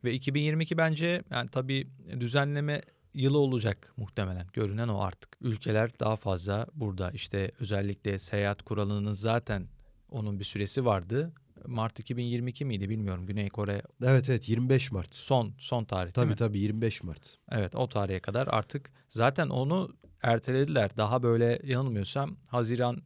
Ve 0.04 0.12
2022 0.12 0.78
bence 0.78 1.22
yani 1.30 1.50
tabii 1.50 1.88
düzenleme 2.20 2.80
yılı 3.14 3.38
olacak 3.38 3.92
muhtemelen. 3.96 4.46
Görünen 4.52 4.88
o 4.88 5.00
artık. 5.00 5.36
Ülkeler 5.40 6.00
daha 6.00 6.16
fazla 6.16 6.66
burada 6.74 7.10
işte 7.10 7.52
özellikle 7.60 8.18
seyahat 8.18 8.62
kuralının 8.62 9.12
zaten 9.12 9.68
onun 10.10 10.38
bir 10.38 10.44
süresi 10.44 10.84
vardı. 10.84 11.32
Mart 11.66 11.98
2022 11.98 12.64
miydi 12.64 12.88
bilmiyorum 12.88 13.26
Güney 13.26 13.48
Kore. 13.48 13.82
Evet 14.04 14.28
evet 14.28 14.48
25 14.48 14.92
Mart. 14.92 15.14
Son 15.14 15.54
son 15.58 15.84
tarih 15.84 16.12
tabii, 16.12 16.24
değil 16.24 16.32
mi? 16.32 16.36
Tabii 16.38 16.48
tabii 16.48 16.58
25 16.58 17.02
Mart. 17.02 17.38
Evet 17.50 17.74
o 17.74 17.88
tarihe 17.88 18.20
kadar 18.20 18.48
artık 18.50 18.92
zaten 19.08 19.48
onu 19.48 19.96
ertelediler. 20.22 20.90
Daha 20.96 21.22
böyle 21.22 21.60
yanılmıyorsam 21.64 22.36
Haziran 22.46 23.02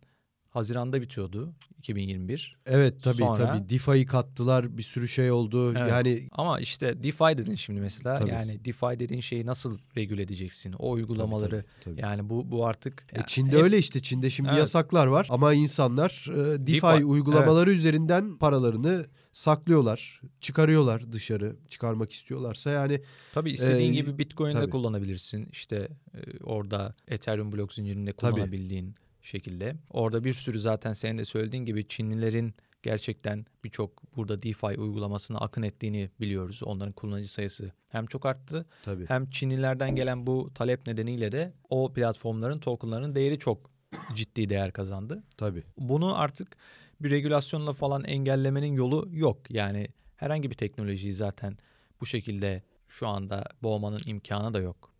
Haziranda 0.54 1.02
bitiyordu 1.02 1.52
2021. 1.78 2.56
Evet 2.66 3.02
tabii 3.02 3.16
Sonra, 3.16 3.36
tabii 3.36 3.68
DeFi'yi 3.68 4.06
kattılar 4.06 4.78
bir 4.78 4.82
sürü 4.82 5.08
şey 5.08 5.30
oldu. 5.30 5.70
Evet. 5.78 5.90
Yani 5.90 6.28
ama 6.32 6.60
işte 6.60 7.02
DeFi 7.02 7.38
dedin 7.38 7.54
şimdi 7.54 7.80
mesela 7.80 8.18
tabii. 8.18 8.30
yani 8.30 8.64
DeFi 8.64 9.00
dediğin 9.00 9.20
şeyi 9.20 9.46
nasıl 9.46 9.78
regüle 9.96 10.22
edeceksin? 10.22 10.74
O 10.78 10.90
uygulamaları 10.90 11.50
tabii, 11.50 11.64
tabii, 11.84 11.96
tabii. 11.96 12.00
yani 12.00 12.28
bu 12.28 12.50
bu 12.50 12.66
artık 12.66 13.06
e, 13.12 13.20
Çin'de 13.26 13.56
hep, 13.56 13.64
öyle 13.64 13.78
işte 13.78 14.02
Çin'de 14.02 14.30
şimdi 14.30 14.48
evet. 14.48 14.58
yasaklar 14.58 15.06
var 15.06 15.26
ama 15.30 15.54
insanlar 15.54 16.26
e, 16.30 16.66
DeFi, 16.66 16.82
DeFi 16.82 17.04
uygulamaları 17.04 17.70
evet. 17.70 17.78
üzerinden 17.78 18.34
paralarını 18.34 19.06
saklıyorlar, 19.32 20.20
çıkarıyorlar 20.40 21.12
dışarı 21.12 21.56
çıkarmak 21.68 22.12
istiyorlarsa 22.12 22.70
yani. 22.70 23.00
Tabii 23.32 23.52
istediğin 23.52 23.92
e, 23.92 23.94
gibi 23.94 24.18
Bitcoin'de 24.18 24.70
kullanabilirsin. 24.70 25.48
İşte 25.52 25.88
e, 26.14 26.44
orada 26.44 26.94
Ethereum 27.08 27.52
blok 27.52 27.72
zincirinde 27.72 28.12
kullanabildiğin 28.12 28.92
tabii. 28.92 29.03
Şekilde. 29.24 29.76
Orada 29.90 30.24
bir 30.24 30.32
sürü 30.32 30.60
zaten 30.60 30.92
senin 30.92 31.18
de 31.18 31.24
söylediğin 31.24 31.64
gibi 31.64 31.88
Çinlilerin 31.88 32.54
gerçekten 32.82 33.46
birçok 33.64 34.16
burada 34.16 34.40
DeFi 34.42 34.66
uygulamasına 34.66 35.38
akın 35.38 35.62
ettiğini 35.62 36.10
biliyoruz. 36.20 36.62
Onların 36.62 36.92
kullanıcı 36.92 37.32
sayısı 37.32 37.72
hem 37.88 38.06
çok 38.06 38.26
arttı 38.26 38.66
Tabii. 38.82 39.06
hem 39.06 39.30
Çinlilerden 39.30 39.96
gelen 39.96 40.26
bu 40.26 40.50
talep 40.54 40.86
nedeniyle 40.86 41.32
de 41.32 41.52
o 41.70 41.92
platformların 41.92 42.58
tokenlarının 42.58 43.14
değeri 43.14 43.38
çok 43.38 43.70
ciddi 44.14 44.48
değer 44.48 44.72
kazandı. 44.72 45.22
Tabii. 45.36 45.62
Bunu 45.78 46.18
artık 46.18 46.56
bir 47.00 47.10
regülasyonla 47.10 47.72
falan 47.72 48.04
engellemenin 48.04 48.72
yolu 48.72 49.08
yok. 49.12 49.50
Yani 49.50 49.88
herhangi 50.16 50.50
bir 50.50 50.56
teknolojiyi 50.56 51.12
zaten 51.12 51.56
bu 52.00 52.06
şekilde 52.06 52.62
şu 52.88 53.08
anda 53.08 53.44
boğmanın 53.62 54.00
imkanı 54.06 54.54
da 54.54 54.60
yok. 54.60 54.92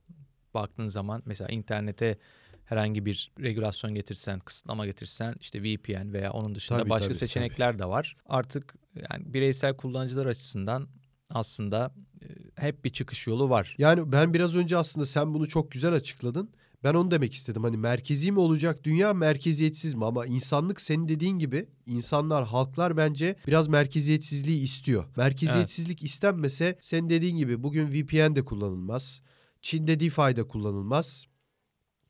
Baktığın 0.54 0.88
zaman 0.88 1.22
mesela 1.26 1.48
internete 1.48 2.18
herhangi 2.64 3.06
bir 3.06 3.32
regülasyon 3.40 3.94
getirsen, 3.94 4.40
kısıtlama 4.40 4.86
getirsen 4.86 5.34
işte 5.40 5.62
VPN 5.62 6.12
veya 6.12 6.32
onun 6.32 6.54
dışında 6.54 6.78
tabii, 6.78 6.90
başka 6.90 7.06
tabii, 7.06 7.14
seçenekler 7.14 7.72
tabii. 7.72 7.82
de 7.82 7.86
var. 7.86 8.16
Artık 8.26 8.74
yani 9.10 9.34
bireysel 9.34 9.76
kullanıcılar 9.76 10.26
açısından 10.26 10.88
aslında 11.30 11.94
e, 12.22 12.26
hep 12.62 12.84
bir 12.84 12.90
çıkış 12.90 13.26
yolu 13.26 13.50
var. 13.50 13.74
Yani 13.78 14.12
ben 14.12 14.34
biraz 14.34 14.56
önce 14.56 14.76
aslında 14.76 15.06
sen 15.06 15.34
bunu 15.34 15.48
çok 15.48 15.70
güzel 15.70 15.92
açıkladın. 15.92 16.50
Ben 16.84 16.94
onu 16.94 17.10
demek 17.10 17.34
istedim. 17.34 17.64
Hani 17.64 17.76
merkezi 17.76 18.32
mi 18.32 18.38
olacak 18.38 18.84
dünya 18.84 19.14
merkeziyetsiz 19.14 19.94
mi? 19.94 20.04
Ama 20.04 20.26
insanlık 20.26 20.80
senin 20.80 21.08
dediğin 21.08 21.38
gibi 21.38 21.66
insanlar, 21.86 22.46
halklar 22.46 22.96
bence 22.96 23.36
biraz 23.46 23.68
merkeziyetsizliği 23.68 24.62
istiyor. 24.62 25.04
Merkeziyetsizlik 25.16 25.98
evet. 25.98 26.10
istenmese 26.10 26.78
senin 26.80 27.10
dediğin 27.10 27.36
gibi 27.36 27.62
bugün 27.62 27.88
VPN 27.88 28.36
de 28.36 28.44
kullanılmaz. 28.44 29.20
Çin'de 29.62 30.00
DeFi 30.00 30.36
de 30.36 30.48
kullanılmaz. 30.48 31.26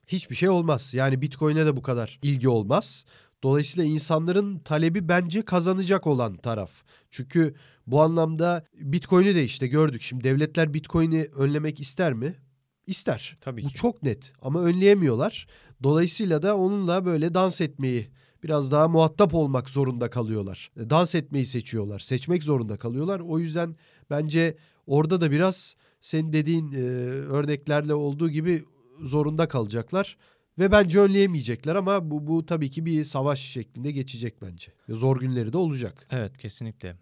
Hiçbir 0.06 0.34
şey 0.34 0.48
olmaz. 0.48 0.94
Yani 0.94 1.22
Bitcoin'e 1.22 1.66
de 1.66 1.76
bu 1.76 1.82
kadar 1.82 2.18
ilgi 2.22 2.48
olmaz. 2.48 3.04
Dolayısıyla 3.42 3.90
insanların 3.90 4.58
talebi 4.58 5.08
bence 5.08 5.44
kazanacak 5.44 6.06
olan 6.06 6.36
taraf. 6.36 6.70
Çünkü 7.10 7.54
bu 7.86 8.02
anlamda 8.02 8.64
Bitcoin'i 8.74 9.34
de 9.34 9.44
işte 9.44 9.66
gördük. 9.66 10.02
Şimdi 10.02 10.24
devletler 10.24 10.74
Bitcoin'i 10.74 11.24
önlemek 11.36 11.80
ister 11.80 12.12
mi? 12.12 12.34
İster. 12.86 13.34
Tabii 13.40 13.62
Bu 13.62 13.68
ki. 13.68 13.74
çok 13.74 14.02
net 14.02 14.32
ama 14.42 14.60
önleyemiyorlar. 14.62 15.46
Dolayısıyla 15.82 16.42
da 16.42 16.56
onunla 16.56 17.04
böyle 17.04 17.34
dans 17.34 17.60
etmeyi 17.60 18.08
biraz 18.42 18.72
daha 18.72 18.88
muhatap 18.88 19.34
olmak 19.34 19.70
zorunda 19.70 20.10
kalıyorlar. 20.10 20.70
E, 20.76 20.90
dans 20.90 21.14
etmeyi 21.14 21.46
seçiyorlar. 21.46 21.98
Seçmek 21.98 22.42
zorunda 22.42 22.76
kalıyorlar. 22.76 23.20
O 23.20 23.38
yüzden 23.38 23.76
bence 24.10 24.56
orada 24.86 25.20
da 25.20 25.30
biraz 25.30 25.76
senin 26.00 26.32
dediğin 26.32 26.72
e, 26.72 26.78
örneklerle 27.10 27.94
olduğu 27.94 28.30
gibi 28.30 28.64
zorunda 29.02 29.48
kalacaklar 29.48 30.16
ve 30.58 30.72
bence 30.72 31.00
önleyemeyecekler 31.00 31.74
ama 31.74 32.10
bu 32.10 32.26
bu 32.26 32.46
tabii 32.46 32.70
ki 32.70 32.86
bir 32.86 33.04
savaş 33.04 33.40
şeklinde 33.40 33.90
geçecek 33.90 34.42
bence. 34.42 34.72
Zor 34.88 35.20
günleri 35.20 35.52
de 35.52 35.56
olacak. 35.56 36.06
Evet 36.10 36.38
kesinlikle. 36.38 36.96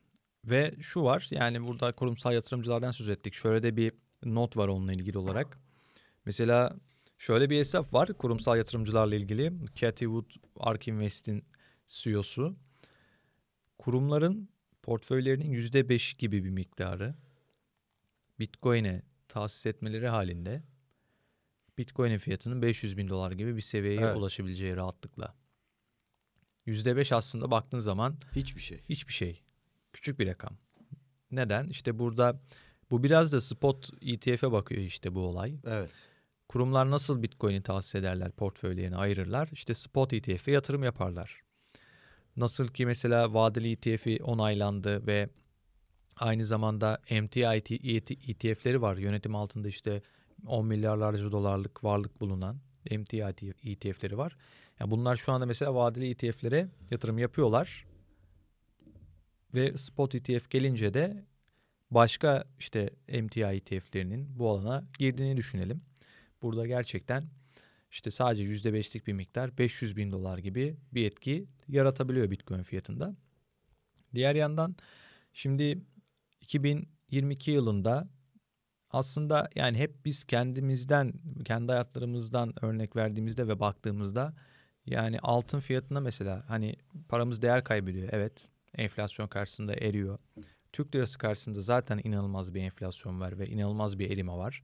Ve 0.44 0.74
şu 0.80 1.02
var 1.02 1.28
yani 1.30 1.66
burada 1.66 1.92
kurumsal 1.92 2.34
yatırımcılardan 2.34 2.90
söz 2.90 3.08
ettik. 3.08 3.34
Şöyle 3.34 3.62
de 3.62 3.76
bir 3.76 3.92
not 4.24 4.56
var 4.56 4.68
onunla 4.68 4.92
ilgili 4.92 5.18
olarak. 5.18 5.58
Mesela 6.24 6.76
şöyle 7.18 7.50
bir 7.50 7.58
hesap 7.58 7.94
var 7.94 8.12
kurumsal 8.12 8.56
yatırımcılarla 8.56 9.14
ilgili. 9.14 9.52
Cathy 9.74 10.04
Wood 10.04 10.30
Ark 10.60 10.88
Invest'in 10.88 11.44
CEO'su. 11.86 12.56
Kurumların 13.78 14.48
portföylerinin 14.82 15.50
yüzde 15.50 15.88
beş 15.88 16.14
gibi 16.14 16.44
bir 16.44 16.50
miktarı 16.50 17.14
Bitcoin'e 18.38 19.02
tahsis 19.28 19.66
etmeleri 19.66 20.08
halinde 20.08 20.62
Bitcoin'in 21.82 22.18
fiyatının 22.18 22.62
500 22.62 22.96
bin 22.96 23.08
dolar 23.08 23.32
gibi 23.32 23.56
bir 23.56 23.60
seviyeye 23.60 24.00
evet. 24.00 24.16
ulaşabileceği 24.16 24.76
rahatlıkla. 24.76 25.34
Yüzde 26.66 26.96
beş 26.96 27.12
aslında 27.12 27.50
baktığın 27.50 27.78
zaman 27.78 28.16
hiçbir 28.36 28.60
şey. 28.60 28.80
Hiçbir 28.88 29.12
şey. 29.12 29.42
Küçük 29.92 30.18
bir 30.18 30.26
rakam. 30.26 30.58
Neden? 31.30 31.68
İşte 31.68 31.98
burada 31.98 32.40
bu 32.90 33.02
biraz 33.02 33.32
da 33.32 33.40
spot 33.40 33.90
ETF'e 34.02 34.52
bakıyor 34.52 34.82
işte 34.82 35.14
bu 35.14 35.20
olay. 35.20 35.56
Evet. 35.66 35.90
Kurumlar 36.48 36.90
nasıl 36.90 37.22
Bitcoin'i 37.22 37.62
tahsis 37.62 37.94
ederler, 37.94 38.30
portföylerini 38.30 38.96
ayırırlar? 38.96 39.48
İşte 39.52 39.74
spot 39.74 40.12
ETF'e 40.12 40.52
yatırım 40.52 40.82
yaparlar. 40.82 41.40
Nasıl 42.36 42.68
ki 42.68 42.86
mesela 42.86 43.34
vadeli 43.34 43.70
ETF'i 43.70 44.18
onaylandı 44.22 45.06
ve 45.06 45.28
aynı 46.16 46.44
zamanda 46.44 47.00
MTI 47.10 47.44
ETF'leri 48.28 48.82
var. 48.82 48.96
Yönetim 48.96 49.36
altında 49.36 49.68
işte 49.68 50.02
10 50.46 50.66
milyarlarca 50.66 51.32
dolarlık 51.32 51.84
varlık 51.84 52.20
bulunan 52.20 52.56
MTI 52.90 53.22
ETF'leri 53.64 54.18
var. 54.18 54.36
Yani 54.80 54.90
bunlar 54.90 55.16
şu 55.16 55.32
anda 55.32 55.46
mesela 55.46 55.74
vadeli 55.74 56.10
ETF'lere 56.10 56.66
yatırım 56.90 57.18
yapıyorlar. 57.18 57.86
Ve 59.54 59.76
spot 59.76 60.14
ETF 60.14 60.50
gelince 60.50 60.94
de 60.94 61.24
başka 61.90 62.44
işte 62.58 62.90
MTI 63.08 63.42
ETF'lerinin 63.42 64.38
bu 64.38 64.50
alana 64.50 64.84
girdiğini 64.98 65.36
düşünelim. 65.36 65.82
Burada 66.42 66.66
gerçekten 66.66 67.24
işte 67.90 68.10
sadece 68.10 68.44
%5'lik 68.44 69.06
bir 69.06 69.12
miktar 69.12 69.58
500 69.58 69.96
bin 69.96 70.12
dolar 70.12 70.38
gibi 70.38 70.76
bir 70.92 71.06
etki 71.06 71.46
yaratabiliyor 71.68 72.30
Bitcoin 72.30 72.62
fiyatında. 72.62 73.16
Diğer 74.14 74.34
yandan 74.34 74.76
şimdi 75.32 75.82
2022 76.40 77.50
yılında 77.50 78.08
aslında 78.92 79.50
yani 79.56 79.78
hep 79.78 80.04
biz 80.04 80.24
kendimizden, 80.24 81.12
kendi 81.44 81.72
hayatlarımızdan 81.72 82.64
örnek 82.64 82.96
verdiğimizde 82.96 83.48
ve 83.48 83.60
baktığımızda 83.60 84.34
yani 84.86 85.18
altın 85.20 85.60
fiyatına 85.60 86.00
mesela 86.00 86.44
hani 86.48 86.76
paramız 87.08 87.42
değer 87.42 87.64
kaybediyor. 87.64 88.08
Evet 88.12 88.48
enflasyon 88.74 89.28
karşısında 89.28 89.74
eriyor. 89.74 90.18
Türk 90.72 90.94
lirası 90.94 91.18
karşısında 91.18 91.60
zaten 91.60 92.00
inanılmaz 92.04 92.54
bir 92.54 92.62
enflasyon 92.62 93.20
var 93.20 93.38
ve 93.38 93.46
inanılmaz 93.46 93.98
bir 93.98 94.10
erime 94.10 94.32
var. 94.32 94.62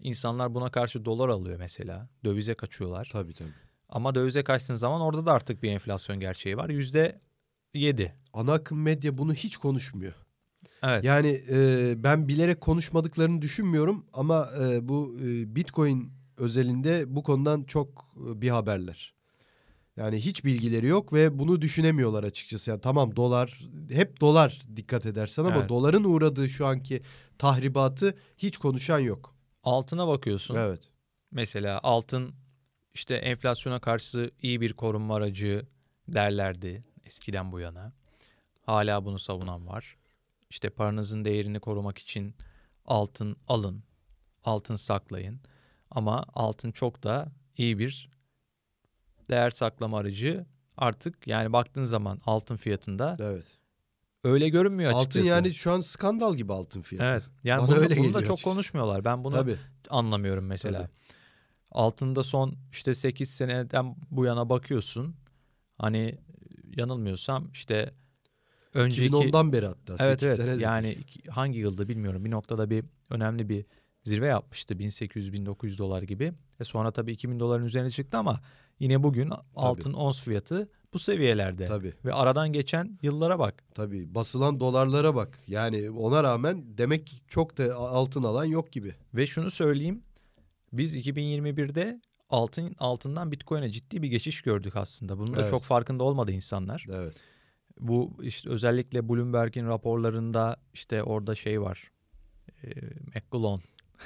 İnsanlar 0.00 0.54
buna 0.54 0.70
karşı 0.70 1.04
dolar 1.04 1.28
alıyor 1.28 1.58
mesela. 1.58 2.08
Dövize 2.24 2.54
kaçıyorlar. 2.54 3.08
Tabii 3.12 3.34
tabii. 3.34 3.50
Ama 3.88 4.14
dövize 4.14 4.44
kaçtığın 4.44 4.74
zaman 4.74 5.00
orada 5.00 5.26
da 5.26 5.32
artık 5.32 5.62
bir 5.62 5.70
enflasyon 5.70 6.20
gerçeği 6.20 6.56
var. 6.56 6.68
Yüzde 6.68 7.20
yedi. 7.74 8.14
Ana 8.32 8.52
akım 8.52 8.82
medya 8.82 9.18
bunu 9.18 9.34
hiç 9.34 9.56
konuşmuyor. 9.56 10.23
Evet. 10.84 11.04
Yani 11.04 11.42
e, 11.50 11.94
ben 11.96 12.28
bilerek 12.28 12.60
konuşmadıklarını 12.60 13.42
düşünmüyorum 13.42 14.06
ama 14.12 14.48
e, 14.60 14.88
bu 14.88 15.16
e, 15.20 15.56
Bitcoin 15.56 16.12
özelinde 16.36 17.04
bu 17.16 17.22
konudan 17.22 17.62
çok 17.62 18.14
e, 18.16 18.40
bir 18.40 18.48
haberler. 18.48 19.14
Yani 19.96 20.16
hiç 20.16 20.44
bilgileri 20.44 20.86
yok 20.86 21.12
ve 21.12 21.38
bunu 21.38 21.60
düşünemiyorlar 21.62 22.24
açıkçası. 22.24 22.70
Yani 22.70 22.80
tamam 22.80 23.16
dolar 23.16 23.60
hep 23.90 24.20
dolar 24.20 24.62
dikkat 24.76 25.06
edersen 25.06 25.44
ama 25.44 25.56
evet. 25.56 25.68
doların 25.68 26.04
uğradığı 26.04 26.48
şu 26.48 26.66
anki 26.66 27.02
tahribatı 27.38 28.14
hiç 28.38 28.56
konuşan 28.56 28.98
yok. 28.98 29.34
Altına 29.62 30.08
bakıyorsun. 30.08 30.54
Evet. 30.56 30.80
Mesela 31.30 31.80
altın 31.82 32.34
işte 32.94 33.14
enflasyona 33.14 33.80
karşı 33.80 34.30
iyi 34.42 34.60
bir 34.60 34.72
korunma 34.72 35.16
aracı 35.16 35.66
derlerdi 36.08 36.84
eskiden 37.04 37.52
bu 37.52 37.60
yana. 37.60 37.92
Hala 38.66 39.04
bunu 39.04 39.18
savunan 39.18 39.66
var. 39.66 39.96
İşte 40.54 40.70
paranızın 40.70 41.24
değerini 41.24 41.60
korumak 41.60 41.98
için 41.98 42.34
altın 42.84 43.36
alın, 43.48 43.84
altın 44.44 44.76
saklayın. 44.76 45.40
Ama 45.90 46.24
altın 46.34 46.70
çok 46.70 47.02
da 47.02 47.32
iyi 47.56 47.78
bir 47.78 48.10
değer 49.30 49.50
saklama 49.50 49.98
aracı 49.98 50.46
artık 50.76 51.26
yani 51.26 51.52
baktığın 51.52 51.84
zaman 51.84 52.20
altın 52.26 52.56
fiyatında 52.56 53.16
evet. 53.20 53.44
öyle 54.24 54.48
görünmüyor 54.48 54.90
açıkçası. 54.90 55.18
Altın 55.18 55.28
yani 55.28 55.54
şu 55.54 55.72
an 55.72 55.80
skandal 55.80 56.34
gibi 56.34 56.52
altın 56.52 56.80
fiyatı. 56.80 57.10
Evet. 57.10 57.24
Yani 57.44 57.62
Bana 57.62 57.68
bunu, 57.68 57.76
öyle 57.76 57.96
bunu 57.96 58.08
da 58.08 58.12
çok 58.12 58.16
açıkçası. 58.16 58.44
konuşmuyorlar. 58.44 59.04
Ben 59.04 59.24
bunu 59.24 59.34
Tabii. 59.34 59.58
anlamıyorum 59.90 60.46
mesela. 60.46 60.78
Tabii. 60.78 60.92
Altında 61.70 62.22
son 62.22 62.54
işte 62.72 62.94
8 62.94 63.30
seneden 63.30 63.96
bu 64.10 64.24
yana 64.24 64.48
bakıyorsun. 64.48 65.16
Hani 65.78 66.18
yanılmıyorsam 66.76 67.50
işte 67.52 67.94
önceki 68.74 69.12
2010'dan 69.12 69.52
beri 69.52 69.66
hatta 69.66 69.96
evet, 70.00 70.22
evet. 70.22 70.60
Yani 70.60 70.96
hangi 71.28 71.58
yılda 71.58 71.88
bilmiyorum. 71.88 72.24
Bir 72.24 72.30
noktada 72.30 72.70
bir 72.70 72.84
önemli 73.10 73.48
bir 73.48 73.66
zirve 74.04 74.26
yapmıştı 74.26 74.74
1800-1900 74.74 75.78
dolar 75.78 76.02
gibi. 76.02 76.32
E 76.60 76.64
sonra 76.64 76.90
tabii 76.90 77.12
2000 77.12 77.40
doların 77.40 77.64
üzerine 77.64 77.90
çıktı 77.90 78.18
ama 78.18 78.40
yine 78.80 79.02
bugün 79.02 79.30
tabii. 79.30 79.40
altın 79.54 79.92
ons 79.92 80.22
fiyatı 80.22 80.68
bu 80.92 80.98
seviyelerde. 80.98 81.64
Tabii. 81.64 81.92
Ve 82.04 82.12
aradan 82.12 82.52
geçen 82.52 82.98
yıllara 83.02 83.38
bak. 83.38 83.64
Tabii 83.74 84.14
basılan 84.14 84.60
dolarlara 84.60 85.14
bak. 85.14 85.38
Yani 85.48 85.90
ona 85.90 86.22
rağmen 86.22 86.78
demek 86.78 87.06
ki 87.06 87.16
çok 87.28 87.58
da 87.58 87.76
altın 87.76 88.22
alan 88.22 88.44
yok 88.44 88.72
gibi. 88.72 88.94
Ve 89.14 89.26
şunu 89.26 89.50
söyleyeyim. 89.50 90.02
Biz 90.72 90.96
2021'de 90.96 92.00
altın 92.30 92.74
altından 92.78 93.32
Bitcoin'e 93.32 93.70
ciddi 93.70 94.02
bir 94.02 94.08
geçiş 94.08 94.42
gördük 94.42 94.76
aslında. 94.76 95.18
Bunun 95.18 95.36
da 95.36 95.40
evet. 95.40 95.50
çok 95.50 95.62
farkında 95.62 96.04
olmadı 96.04 96.32
insanlar. 96.32 96.86
Evet. 96.94 97.14
Bu 97.80 98.16
işte 98.22 98.50
özellikle 98.50 99.08
Bloomberg'in 99.08 99.66
raporlarında 99.66 100.56
işte 100.74 101.02
orada 101.02 101.34
şey 101.34 101.60
var. 101.60 101.90
E, 102.64 102.68
McGlone. 103.14 103.62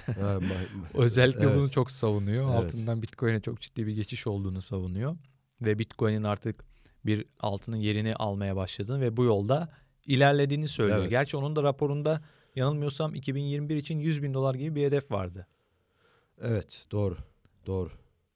özellikle 0.94 1.44
evet. 1.44 1.56
bunu 1.56 1.70
çok 1.70 1.90
savunuyor. 1.90 2.44
Evet. 2.44 2.64
Altından 2.64 3.02
Bitcoin'e 3.02 3.40
çok 3.40 3.60
ciddi 3.60 3.86
bir 3.86 3.92
geçiş 3.92 4.26
olduğunu 4.26 4.62
savunuyor. 4.62 5.16
Ve 5.60 5.78
Bitcoin'in 5.78 6.22
artık 6.22 6.64
bir 7.06 7.24
altının 7.40 7.76
yerini 7.76 8.14
almaya 8.14 8.56
başladığını 8.56 9.00
ve 9.00 9.16
bu 9.16 9.24
yolda 9.24 9.68
ilerlediğini 10.06 10.68
söylüyor. 10.68 10.98
Evet. 10.98 11.10
Gerçi 11.10 11.36
onun 11.36 11.56
da 11.56 11.62
raporunda 11.62 12.22
yanılmıyorsam 12.56 13.14
2021 13.14 13.76
için 13.76 13.98
100 13.98 14.22
bin 14.22 14.34
dolar 14.34 14.54
gibi 14.54 14.74
bir 14.74 14.86
hedef 14.86 15.10
vardı. 15.10 15.46
Evet 16.40 16.86
doğru 16.90 17.16
doğru. 17.66 17.90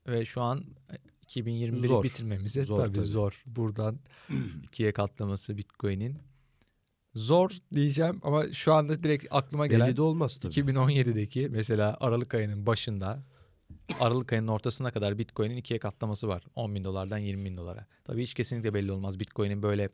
Ve 0.06 0.24
şu 0.24 0.42
an 0.42 0.64
2021'i 1.36 1.86
zor. 1.86 2.04
bitirmemize 2.04 2.64
zor, 2.64 2.76
tabii, 2.76 2.94
tabii 2.96 3.06
zor. 3.06 3.42
Buradan 3.46 3.98
ikiye 4.64 4.92
katlaması 4.92 5.58
Bitcoin'in. 5.58 6.18
Zor 7.14 7.50
diyeceğim 7.74 8.20
ama 8.22 8.52
şu 8.52 8.72
anda 8.74 9.02
direkt 9.02 9.26
aklıma 9.30 9.66
gelen 9.66 9.86
Belli 9.86 9.96
de 9.96 10.02
olmaz 10.02 10.38
tabii. 10.38 10.52
2017'deki 10.52 11.48
mesela 11.50 11.96
Aralık 12.00 12.34
ayının 12.34 12.66
başında 12.66 13.22
Aralık 14.00 14.32
ayının 14.32 14.48
ortasına 14.48 14.90
kadar 14.90 15.18
Bitcoin'in 15.18 15.56
ikiye 15.56 15.78
katlaması 15.78 16.28
var. 16.28 16.44
10 16.54 16.74
bin 16.74 16.84
dolardan 16.84 17.18
20 17.18 17.44
bin 17.44 17.56
dolara. 17.56 17.86
Tabii 18.04 18.22
hiç 18.22 18.34
kesinlikle 18.34 18.74
belli 18.74 18.92
olmaz. 18.92 19.20
Bitcoin'in 19.20 19.62
böyle 19.62 19.88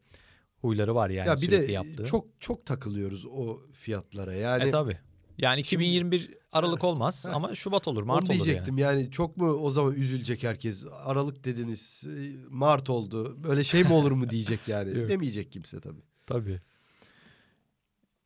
huyları 0.61 0.95
var 0.95 1.11
yani 1.11 1.29
ya 1.29 1.37
bir 1.37 1.47
sürekli 1.47 1.69
de 1.69 1.73
yaptığı. 1.73 2.05
çok 2.05 2.27
çok 2.41 2.67
takılıyoruz 2.67 3.27
o 3.27 3.61
fiyatlara. 3.73 4.35
Yani 4.35 4.65
e 4.65 4.71
tabii. 4.71 4.99
Yani 5.39 5.61
2021 5.61 6.21
Şimdi, 6.21 6.39
Aralık 6.53 6.85
olmaz 6.85 7.27
ama 7.33 7.55
Şubat 7.55 7.89
olur, 7.89 8.03
Mart 8.03 8.23
olur 8.23 8.31
diyecektim 8.31 8.79
yani. 8.79 9.01
yani 9.01 9.11
çok 9.11 9.37
mu 9.37 9.47
o 9.51 9.71
zaman 9.71 9.95
üzülecek 9.95 10.43
herkes? 10.43 10.87
Aralık 11.05 11.45
dediniz, 11.45 12.05
e, 12.07 12.37
Mart 12.49 12.91
oldu. 12.91 13.45
Böyle 13.45 13.65
şey 13.65 13.85
mi 13.85 13.93
olur 13.93 14.13
mu 14.13 14.31
diyecek 14.31 14.69
yani. 14.69 15.09
Demeyecek 15.09 15.53
kimse 15.53 15.81
tabii. 15.81 16.03
Tabii. 16.27 16.61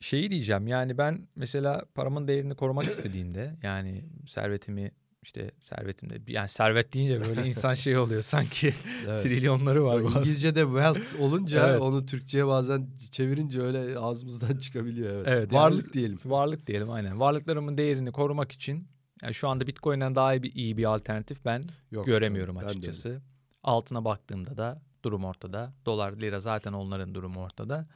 Şeyi 0.00 0.30
diyeceğim 0.30 0.66
yani 0.66 0.98
ben 0.98 1.28
mesela 1.36 1.84
paramın 1.94 2.28
değerini 2.28 2.54
korumak 2.54 2.84
istediğimde 2.90 3.56
yani 3.62 4.04
servetimi 4.28 4.92
işte 5.22 5.50
servetinde 5.60 6.20
yani 6.26 6.48
servet 6.48 6.94
deyince 6.94 7.20
böyle 7.20 7.46
insan 7.48 7.74
şey 7.74 7.98
oluyor 7.98 8.22
sanki 8.22 8.74
evet. 9.06 9.22
trilyonları 9.22 9.84
var. 9.84 10.00
İngilizce'de 10.00 10.62
wealth 10.62 11.20
olunca 11.20 11.68
evet. 11.68 11.80
onu 11.80 12.06
Türkçe'ye 12.06 12.46
bazen 12.46 12.86
çevirince 13.10 13.62
öyle 13.62 13.98
ağzımızdan 13.98 14.56
çıkabiliyor. 14.58 15.14
Evet. 15.14 15.28
evet 15.28 15.52
varlık 15.52 15.84
yani, 15.84 15.92
diyelim. 15.92 16.18
Varlık 16.24 16.66
diyelim 16.66 16.90
aynen. 16.90 17.20
Varlıklarımın 17.20 17.78
değerini 17.78 18.12
korumak 18.12 18.52
için 18.52 18.88
yani 19.22 19.34
şu 19.34 19.48
anda 19.48 19.66
Bitcoin'den 19.66 20.14
daha 20.14 20.34
iyi 20.34 20.42
bir, 20.42 20.54
iyi 20.54 20.76
bir 20.76 20.84
alternatif 20.84 21.44
ben 21.44 21.64
Yok, 21.90 22.06
göremiyorum 22.06 22.56
ben 22.56 22.64
açıkçası. 22.64 23.10
De. 23.10 23.20
Altına 23.62 24.04
baktığımda 24.04 24.56
da 24.56 24.74
durum 25.04 25.24
ortada. 25.24 25.72
Dolar, 25.86 26.12
lira 26.12 26.40
zaten 26.40 26.72
onların 26.72 27.14
durumu 27.14 27.40
ortada. 27.40 27.88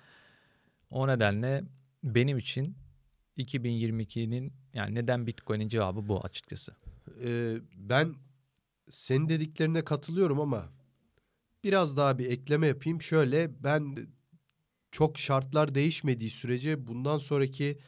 O 0.91 1.09
nedenle 1.09 1.65
benim 2.05 2.39
için 2.39 2.77
2022'nin 3.39 4.53
yani 4.75 4.95
neden 4.95 5.27
Bitcoin'in 5.27 5.69
cevabı 5.69 6.09
bu 6.09 6.25
açıkçası 6.25 6.73
e, 7.25 7.57
ben 7.77 8.15
senin 8.91 9.29
dediklerine 9.29 9.85
katılıyorum 9.85 10.41
ama 10.41 10.73
biraz 11.65 11.97
daha 11.97 12.19
bir 12.19 12.27
ekleme 12.27 12.67
yapayım. 12.67 13.03
Şöyle 13.03 13.65
ben 13.65 13.97
çok 14.91 15.19
şartlar 15.19 15.75
değişmediği 15.75 16.31
sürece 16.31 16.87
bundan 16.87 17.19
sonraki 17.19 17.79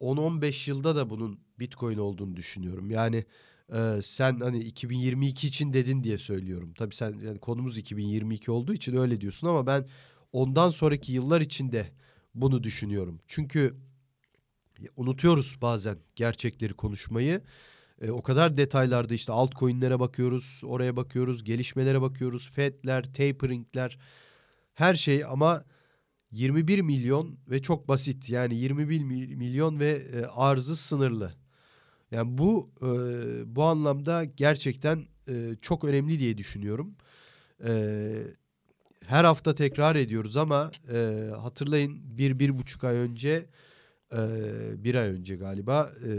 10-15 0.00 0.70
yılda 0.70 0.96
da 0.96 1.10
bunun 1.10 1.40
Bitcoin 1.58 1.98
olduğunu 1.98 2.36
düşünüyorum. 2.36 2.90
Yani 2.90 3.24
e, 3.72 4.00
sen 4.02 4.40
hani 4.40 4.58
2022 4.58 5.46
için 5.46 5.72
dedin 5.72 6.04
diye 6.04 6.18
söylüyorum. 6.18 6.74
Tabii 6.78 6.94
sen 6.94 7.18
yani 7.24 7.38
konumuz 7.38 7.78
2022 7.78 8.50
olduğu 8.50 8.74
için 8.74 8.96
öyle 8.96 9.20
diyorsun 9.20 9.46
ama 9.46 9.66
ben 9.66 9.88
ondan 10.32 10.70
sonraki 10.70 11.12
yıllar 11.12 11.40
içinde 11.40 11.86
bunu 12.34 12.62
düşünüyorum. 12.62 13.20
Çünkü 13.26 13.76
unutuyoruz 14.96 15.58
bazen 15.62 15.98
gerçekleri 16.16 16.74
konuşmayı. 16.74 17.42
E, 18.02 18.10
o 18.10 18.22
kadar 18.22 18.56
detaylarda 18.56 19.14
işte 19.14 19.32
altcoin'lere 19.32 20.00
bakıyoruz, 20.00 20.60
oraya 20.64 20.96
bakıyoruz, 20.96 21.44
gelişmelere 21.44 22.00
bakıyoruz, 22.00 22.50
FED'ler, 22.50 23.04
tapering'ler 23.04 23.98
her 24.74 24.94
şey 24.94 25.24
ama 25.24 25.64
21 26.30 26.80
milyon 26.80 27.38
ve 27.48 27.62
çok 27.62 27.88
basit 27.88 28.30
yani 28.30 28.54
21 28.54 29.04
milyon 29.34 29.80
ve 29.80 29.90
e, 29.90 30.24
arzı 30.24 30.76
sınırlı. 30.76 31.32
Yani 32.10 32.38
bu 32.38 32.70
e, 32.82 32.86
bu 33.56 33.64
anlamda 33.64 34.24
gerçekten 34.24 35.06
e, 35.28 35.54
çok 35.62 35.84
önemli 35.84 36.18
diye 36.18 36.38
düşünüyorum. 36.38 36.94
E, 37.64 38.12
her 39.06 39.24
hafta 39.24 39.54
tekrar 39.54 39.96
ediyoruz 39.96 40.36
ama 40.36 40.70
e, 40.92 41.30
hatırlayın 41.40 42.18
bir 42.18 42.38
bir 42.38 42.58
buçuk 42.58 42.84
ay 42.84 42.96
önce 42.96 43.46
e, 44.12 44.18
bir 44.84 44.94
ay 44.94 45.08
önce 45.08 45.36
galiba 45.36 45.92
e, 46.04 46.10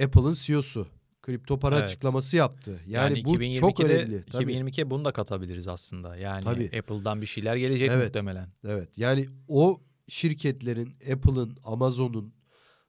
Apple'ın 0.00 0.32
CEO'su 0.32 0.86
kripto 1.22 1.58
para 1.58 1.76
evet. 1.76 1.84
açıklaması 1.84 2.36
yaptı. 2.36 2.80
Yani, 2.86 3.18
yani 3.18 3.24
bu 3.24 3.60
çok 3.60 3.80
önemli. 3.80 4.24
Tabii. 4.24 4.52
2022'ye 4.52 4.90
bunu 4.90 5.04
da 5.04 5.12
katabiliriz 5.12 5.68
aslında. 5.68 6.16
Yani 6.16 6.44
Tabii. 6.44 6.78
Apple'dan 6.78 7.20
bir 7.20 7.26
şeyler 7.26 7.56
gelecek 7.56 7.90
evet. 7.90 8.04
muhtemelen. 8.04 8.48
Evet. 8.64 8.88
Yani 8.96 9.28
o 9.48 9.80
şirketlerin 10.08 10.94
Apple'ın, 11.12 11.56
Amazon'un, 11.64 12.34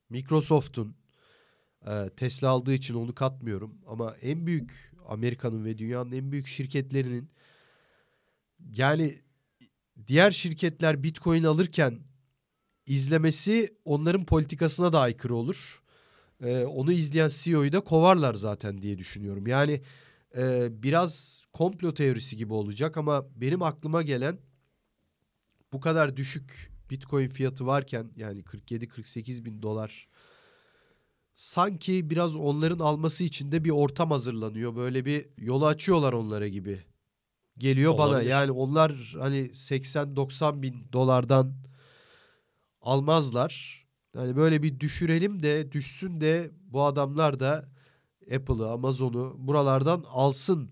Microsoft'un 0.09 0.95
e, 1.87 2.09
Tesla 2.17 2.49
aldığı 2.49 2.73
için 2.73 2.93
onu 2.93 3.15
katmıyorum 3.15 3.77
ama 3.87 4.15
en 4.21 4.45
büyük 4.45 4.93
Amerika'nın 5.07 5.65
ve 5.65 5.77
dünyanın 5.77 6.11
en 6.11 6.31
büyük 6.31 6.47
şirketlerinin 6.47 7.29
yani 8.71 9.15
diğer 10.07 10.31
şirketler 10.31 11.03
Bitcoin 11.03 11.43
alırken 11.43 11.99
izlemesi 12.85 13.77
onların 13.85 14.25
politikasına 14.25 14.93
da 14.93 14.99
aykırı 14.99 15.35
olur 15.35 15.82
e, 16.43 16.65
onu 16.65 16.91
izleyen 16.91 17.29
CEO'yu 17.33 17.71
da 17.71 17.79
kovarlar 17.79 18.33
zaten 18.33 18.81
diye 18.81 18.97
düşünüyorum. 18.97 19.47
Yani 19.47 19.81
e, 20.37 20.67
biraz 20.83 21.41
komplo 21.53 21.93
teorisi 21.93 22.37
gibi 22.37 22.53
olacak 22.53 22.97
ama 22.97 23.25
benim 23.35 23.61
aklıma 23.61 24.01
gelen 24.01 24.37
bu 25.73 25.79
kadar 25.79 26.17
düşük 26.17 26.71
Bitcoin 26.89 27.27
fiyatı 27.27 27.65
varken 27.65 28.11
yani 28.15 28.41
47-48 28.41 29.45
bin 29.45 29.61
dolar 29.61 30.07
sanki 31.35 32.09
biraz 32.09 32.35
onların 32.35 32.79
alması 32.79 33.23
için 33.23 33.51
de 33.51 33.63
bir 33.63 33.69
ortam 33.69 34.11
hazırlanıyor. 34.11 34.75
Böyle 34.75 35.05
bir 35.05 35.25
yolu 35.37 35.65
açıyorlar 35.67 36.13
onlara 36.13 36.47
gibi. 36.47 36.83
Geliyor 37.57 37.93
Olabilir. 37.93 38.15
bana 38.15 38.21
yani 38.21 38.51
onlar 38.51 39.15
hani 39.19 39.37
80-90 39.37 40.61
bin 40.61 40.87
dolardan 40.93 41.53
almazlar. 42.81 43.82
Yani 44.15 44.35
böyle 44.35 44.63
bir 44.63 44.79
düşürelim 44.79 45.43
de 45.43 45.71
düşsün 45.71 46.21
de 46.21 46.51
bu 46.67 46.83
adamlar 46.83 47.39
da 47.39 47.65
Apple'ı, 48.35 48.71
Amazon'u 48.71 49.35
buralardan 49.37 50.05
alsın. 50.09 50.71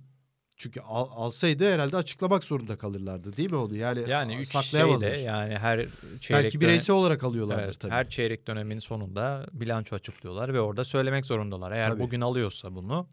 Çünkü 0.57 0.79
al, 0.81 1.07
alsaydı 1.11 1.73
herhalde 1.73 1.97
açıklamak 1.97 2.43
zorunda 2.43 2.75
kalırlardı 2.75 3.37
değil 3.37 3.51
mi 3.51 3.57
onu? 3.57 3.75
Yani, 3.75 4.09
yani 4.09 4.35
üç 4.35 4.47
saklayamazlar. 4.47 5.09
Şeyde, 5.09 5.21
yani 5.21 5.57
her 5.57 5.77
çeyrek 6.21 6.43
Belki 6.43 6.61
bireysel 6.61 6.93
dönem, 6.93 7.01
olarak 7.01 7.23
alıyorlardır 7.23 7.63
evet, 7.63 7.79
tabii. 7.79 7.91
Her 7.91 8.09
çeyrek 8.09 8.47
dönemin 8.47 8.79
sonunda 8.79 9.45
bilanço 9.53 9.95
açıklıyorlar 9.95 10.53
ve 10.53 10.61
orada 10.61 10.85
söylemek 10.85 11.25
zorundalar. 11.25 11.71
Eğer 11.71 11.89
tabii. 11.89 11.99
bugün 11.99 12.21
alıyorsa 12.21 12.75
bunu 12.75 13.07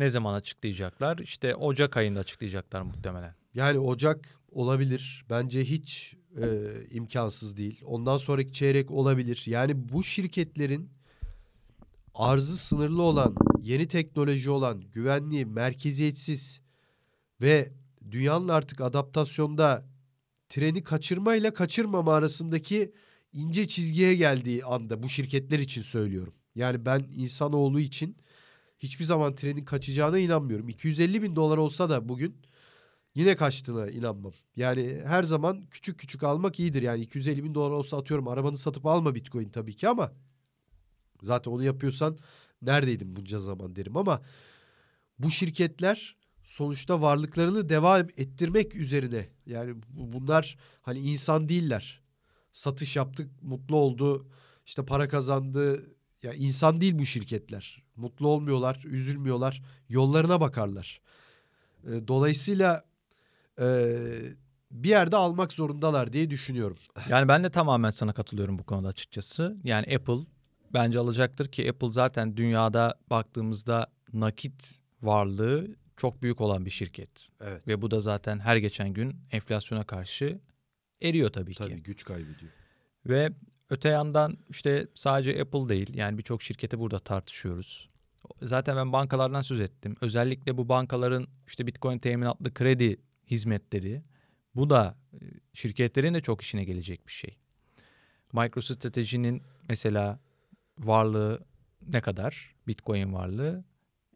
ne 0.00 0.10
zaman 0.10 0.34
açıklayacaklar? 0.34 1.18
İşte 1.18 1.54
Ocak 1.54 1.96
ayında 1.96 2.20
açıklayacaklar 2.20 2.82
muhtemelen. 2.82 3.34
Yani 3.54 3.78
Ocak 3.78 4.40
olabilir. 4.52 5.24
Bence 5.30 5.64
hiç 5.64 6.14
e, 6.36 6.46
imkansız 6.90 7.56
değil. 7.56 7.82
Ondan 7.84 8.16
sonraki 8.16 8.52
çeyrek 8.52 8.90
olabilir. 8.90 9.42
Yani 9.46 9.88
bu 9.88 10.04
şirketlerin 10.04 10.90
arzı 12.14 12.56
sınırlı 12.56 13.02
olan, 13.02 13.34
yeni 13.62 13.88
teknoloji 13.88 14.50
olan, 14.50 14.80
güvenli, 14.80 15.44
merkeziyetsiz 15.44 16.60
ve 17.40 17.72
dünyanın 18.10 18.48
artık 18.48 18.80
adaptasyonda 18.80 19.86
treni 20.48 20.84
kaçırmayla 20.84 21.54
kaçırmama 21.54 22.14
arasındaki 22.14 22.92
ince 23.32 23.68
çizgiye 23.68 24.14
geldiği 24.14 24.64
anda 24.64 25.02
bu 25.02 25.08
şirketler 25.08 25.58
için 25.58 25.82
söylüyorum. 25.82 26.34
Yani 26.54 26.86
ben 26.86 27.04
insanoğlu 27.16 27.80
için 27.80 28.16
hiçbir 28.80 29.04
zaman 29.04 29.34
trenin 29.34 29.64
kaçacağına 29.64 30.18
inanmıyorum. 30.18 30.68
250 30.68 31.22
bin 31.22 31.36
dolar 31.36 31.58
olsa 31.58 31.90
da 31.90 32.08
bugün 32.08 32.36
yine 33.14 33.36
kaçtığına 33.36 33.90
inanmam. 33.90 34.32
Yani 34.56 35.00
her 35.06 35.22
zaman 35.22 35.62
küçük 35.70 35.98
küçük 35.98 36.22
almak 36.22 36.60
iyidir. 36.60 36.82
Yani 36.82 37.02
250 37.02 37.44
bin 37.44 37.54
dolar 37.54 37.70
olsa 37.70 37.98
atıyorum 37.98 38.28
arabanı 38.28 38.56
satıp 38.56 38.86
alma 38.86 39.14
bitcoin 39.14 39.48
tabii 39.48 39.76
ki 39.76 39.88
ama 39.88 40.12
Zaten 41.22 41.50
onu 41.50 41.64
yapıyorsan 41.64 42.18
neredeydin 42.62 43.16
bunca 43.16 43.38
zaman 43.38 43.76
derim 43.76 43.96
ama 43.96 44.22
bu 45.18 45.30
şirketler 45.30 46.16
sonuçta 46.44 47.02
varlıklarını 47.02 47.68
devam 47.68 48.08
ettirmek 48.16 48.74
üzerine. 48.74 49.28
Yani 49.46 49.74
bunlar 49.88 50.58
hani 50.82 50.98
insan 50.98 51.48
değiller. 51.48 52.00
Satış 52.52 52.96
yaptık, 52.96 53.42
mutlu 53.42 53.76
oldu, 53.76 54.28
işte 54.66 54.84
para 54.84 55.08
kazandı. 55.08 55.90
Ya 56.22 56.34
insan 56.34 56.80
değil 56.80 56.98
bu 56.98 57.06
şirketler. 57.06 57.82
Mutlu 57.96 58.28
olmuyorlar, 58.28 58.82
üzülmüyorlar. 58.84 59.62
Yollarına 59.88 60.40
bakarlar. 60.40 61.00
Dolayısıyla 61.84 62.84
e, 63.60 63.96
bir 64.70 64.88
yerde 64.88 65.16
almak 65.16 65.52
zorundalar 65.52 66.12
diye 66.12 66.30
düşünüyorum. 66.30 66.76
Yani 67.08 67.28
ben 67.28 67.44
de 67.44 67.50
tamamen 67.50 67.90
sana 67.90 68.12
katılıyorum 68.12 68.58
bu 68.58 68.62
konuda 68.62 68.88
açıkçası. 68.88 69.56
Yani 69.64 69.96
Apple 69.96 70.26
bence 70.74 70.98
alacaktır 70.98 71.48
ki 71.48 71.70
Apple 71.70 71.92
zaten 71.92 72.36
dünyada 72.36 72.94
baktığımızda 73.10 73.86
nakit 74.12 74.80
varlığı 75.02 75.76
çok 75.96 76.22
büyük 76.22 76.40
olan 76.40 76.66
bir 76.66 76.70
şirket. 76.70 77.28
Evet. 77.40 77.68
Ve 77.68 77.82
bu 77.82 77.90
da 77.90 78.00
zaten 78.00 78.38
her 78.38 78.56
geçen 78.56 78.88
gün 78.92 79.16
enflasyona 79.30 79.84
karşı 79.84 80.40
eriyor 81.02 81.30
tabii, 81.30 81.54
tabii 81.54 81.68
ki. 81.68 81.74
Tabii 81.74 81.82
güç 81.82 82.04
kaybediyor. 82.04 82.52
Ve 83.06 83.30
öte 83.70 83.88
yandan 83.88 84.38
işte 84.48 84.86
sadece 84.94 85.40
Apple 85.40 85.68
değil 85.68 85.94
yani 85.94 86.18
birçok 86.18 86.42
şirketi 86.42 86.78
burada 86.78 86.98
tartışıyoruz. 86.98 87.90
Zaten 88.42 88.76
ben 88.76 88.92
bankalardan 88.92 89.42
söz 89.42 89.60
ettim. 89.60 89.96
Özellikle 90.00 90.56
bu 90.56 90.68
bankaların 90.68 91.26
işte 91.46 91.66
Bitcoin 91.66 91.98
teminatlı 91.98 92.54
kredi 92.54 93.00
hizmetleri 93.26 94.02
bu 94.54 94.70
da 94.70 94.96
e, 95.12 95.18
şirketlerin 95.54 96.14
de 96.14 96.20
çok 96.20 96.42
işine 96.42 96.64
gelecek 96.64 97.06
bir 97.06 97.12
şey. 97.12 97.36
MicroStrategy'nin 98.32 99.42
mesela 99.68 100.20
varlığı 100.78 101.44
ne 101.88 102.00
kadar? 102.00 102.54
Bitcoin 102.66 103.12
varlığı. 103.12 103.64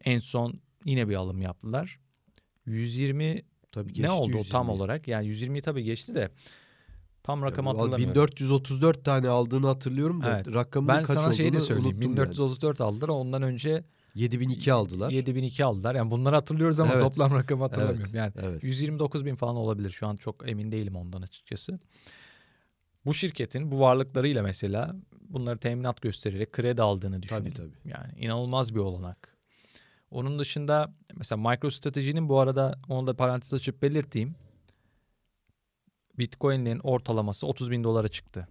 En 0.03 0.19
son 0.19 0.59
yine 0.85 1.09
bir 1.09 1.15
alım 1.15 1.41
yaptılar. 1.41 1.99
120 2.65 3.41
tabii 3.71 3.93
geçti, 3.93 4.03
ne 4.03 4.11
oldu 4.11 4.37
120. 4.37 4.49
tam 4.49 4.69
olarak? 4.69 5.07
Yani 5.07 5.27
120'yi 5.27 5.61
tabii 5.61 5.83
geçti 5.83 6.15
de 6.15 6.29
tam 7.25 7.41
rakam 7.41 7.67
hatırlamıyorum. 7.67 8.15
1434 8.15 9.05
tane 9.05 9.29
aldığını 9.29 9.67
hatırlıyorum 9.67 10.21
da 10.21 10.35
evet. 10.35 10.53
rakamın 10.53 10.87
ben 10.87 11.03
kaç 11.03 11.09
olduğunu 11.09 11.17
Ben 11.17 11.23
sana 11.23 11.33
şeyi 11.33 11.53
de 11.53 11.59
söyleyeyim. 11.59 12.01
1434 12.01 12.79
yani. 12.79 12.89
aldılar. 12.89 13.09
Ondan 13.09 13.41
önce 13.41 13.83
7002 14.15 14.73
aldılar. 14.73 15.11
7002 15.11 15.65
aldılar. 15.65 15.95
Yani 15.95 16.11
bunları 16.11 16.35
hatırlıyoruz 16.35 16.79
ama 16.79 16.91
evet. 16.91 17.01
toplam 17.01 17.31
rakamı 17.31 17.63
hatırlamıyorum. 17.63 18.11
Evet. 18.15 18.35
Yani 18.35 18.47
evet. 18.49 18.63
129 18.63 19.25
bin 19.25 19.35
falan 19.35 19.55
olabilir. 19.55 19.89
Şu 19.89 20.07
an 20.07 20.15
çok 20.15 20.49
emin 20.49 20.71
değilim 20.71 20.95
ondan 20.95 21.21
açıkçası. 21.21 21.79
Bu 23.05 23.13
şirketin 23.13 23.71
bu 23.71 23.79
varlıklarıyla 23.79 24.43
mesela 24.43 24.95
bunları 25.29 25.57
teminat 25.57 26.01
göstererek 26.01 26.51
kredi 26.51 26.81
aldığını 26.81 27.23
düşünelim. 27.23 27.53
Tabii 27.53 27.71
tabii. 27.71 27.93
Yani 27.93 28.19
inanılmaz 28.19 28.75
bir 28.75 28.79
olanak. 28.79 29.37
Onun 30.11 30.39
dışında 30.39 30.93
mesela 31.15 31.49
MicroStrategy'nin 31.49 32.29
bu 32.29 32.39
arada 32.39 32.79
onu 32.89 33.07
da 33.07 33.15
parantez 33.15 33.53
açıp 33.53 33.81
belirteyim. 33.81 34.35
Bitcoin'lerin 36.17 36.79
ortalaması 36.79 37.47
30 37.47 37.71
bin 37.71 37.83
dolara 37.83 38.07
çıktı. 38.07 38.47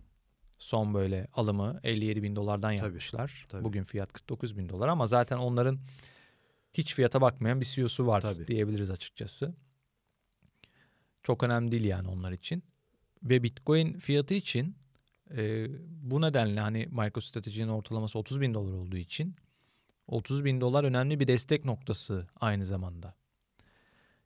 Son 0.59 0.95
böyle 0.95 1.29
alımı 1.33 1.81
57 1.83 2.23
bin 2.23 2.37
dolardan 2.37 2.71
tabii, 2.71 2.79
yapmışlar. 2.79 3.45
Tabii. 3.49 3.65
Bugün 3.65 3.85
fiyat 3.85 4.13
49 4.13 4.57
bin 4.57 4.69
dolar 4.69 4.89
ama 4.89 5.07
zaten 5.07 5.37
onların 5.37 5.79
hiç 6.75 6.95
fiyata 6.95 7.21
bakmayan 7.21 7.61
bir 7.61 7.67
CEO'su 7.67 8.07
var 8.07 8.21
tabii. 8.21 8.47
diyebiliriz 8.47 8.91
açıkçası. 8.91 9.55
Çok 11.23 11.43
önemli 11.43 11.73
değil 11.73 11.85
yani 11.85 12.09
onlar 12.09 12.33
için. 12.33 12.63
Ve 13.23 13.43
Bitcoin 13.43 13.99
fiyatı 13.99 14.35
için 14.35 14.77
e, 15.37 15.67
bu 15.89 16.21
nedenle 16.21 16.61
hani 16.61 16.87
MicroStrategy'nin 16.91 17.69
ortalaması 17.69 18.19
30 18.19 18.41
bin 18.41 18.55
dolar 18.55 18.73
olduğu 18.73 18.97
için 18.97 19.37
30 20.07 20.45
bin 20.45 20.61
dolar 20.61 20.85
önemli 20.85 21.21
bir 21.21 21.27
destek 21.27 21.65
noktası 21.65 22.27
aynı 22.41 22.67
zamanda. 22.67 23.15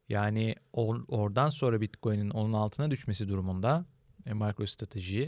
Yani 0.09 0.55
or, 0.73 1.05
oradan 1.09 1.49
sonra 1.49 1.81
Bitcoin'in 1.81 2.31
onun 2.31 2.53
altına 2.53 2.91
düşmesi 2.91 3.29
durumunda 3.29 3.87
e, 4.27 4.35
MicroStrategy 4.35 5.25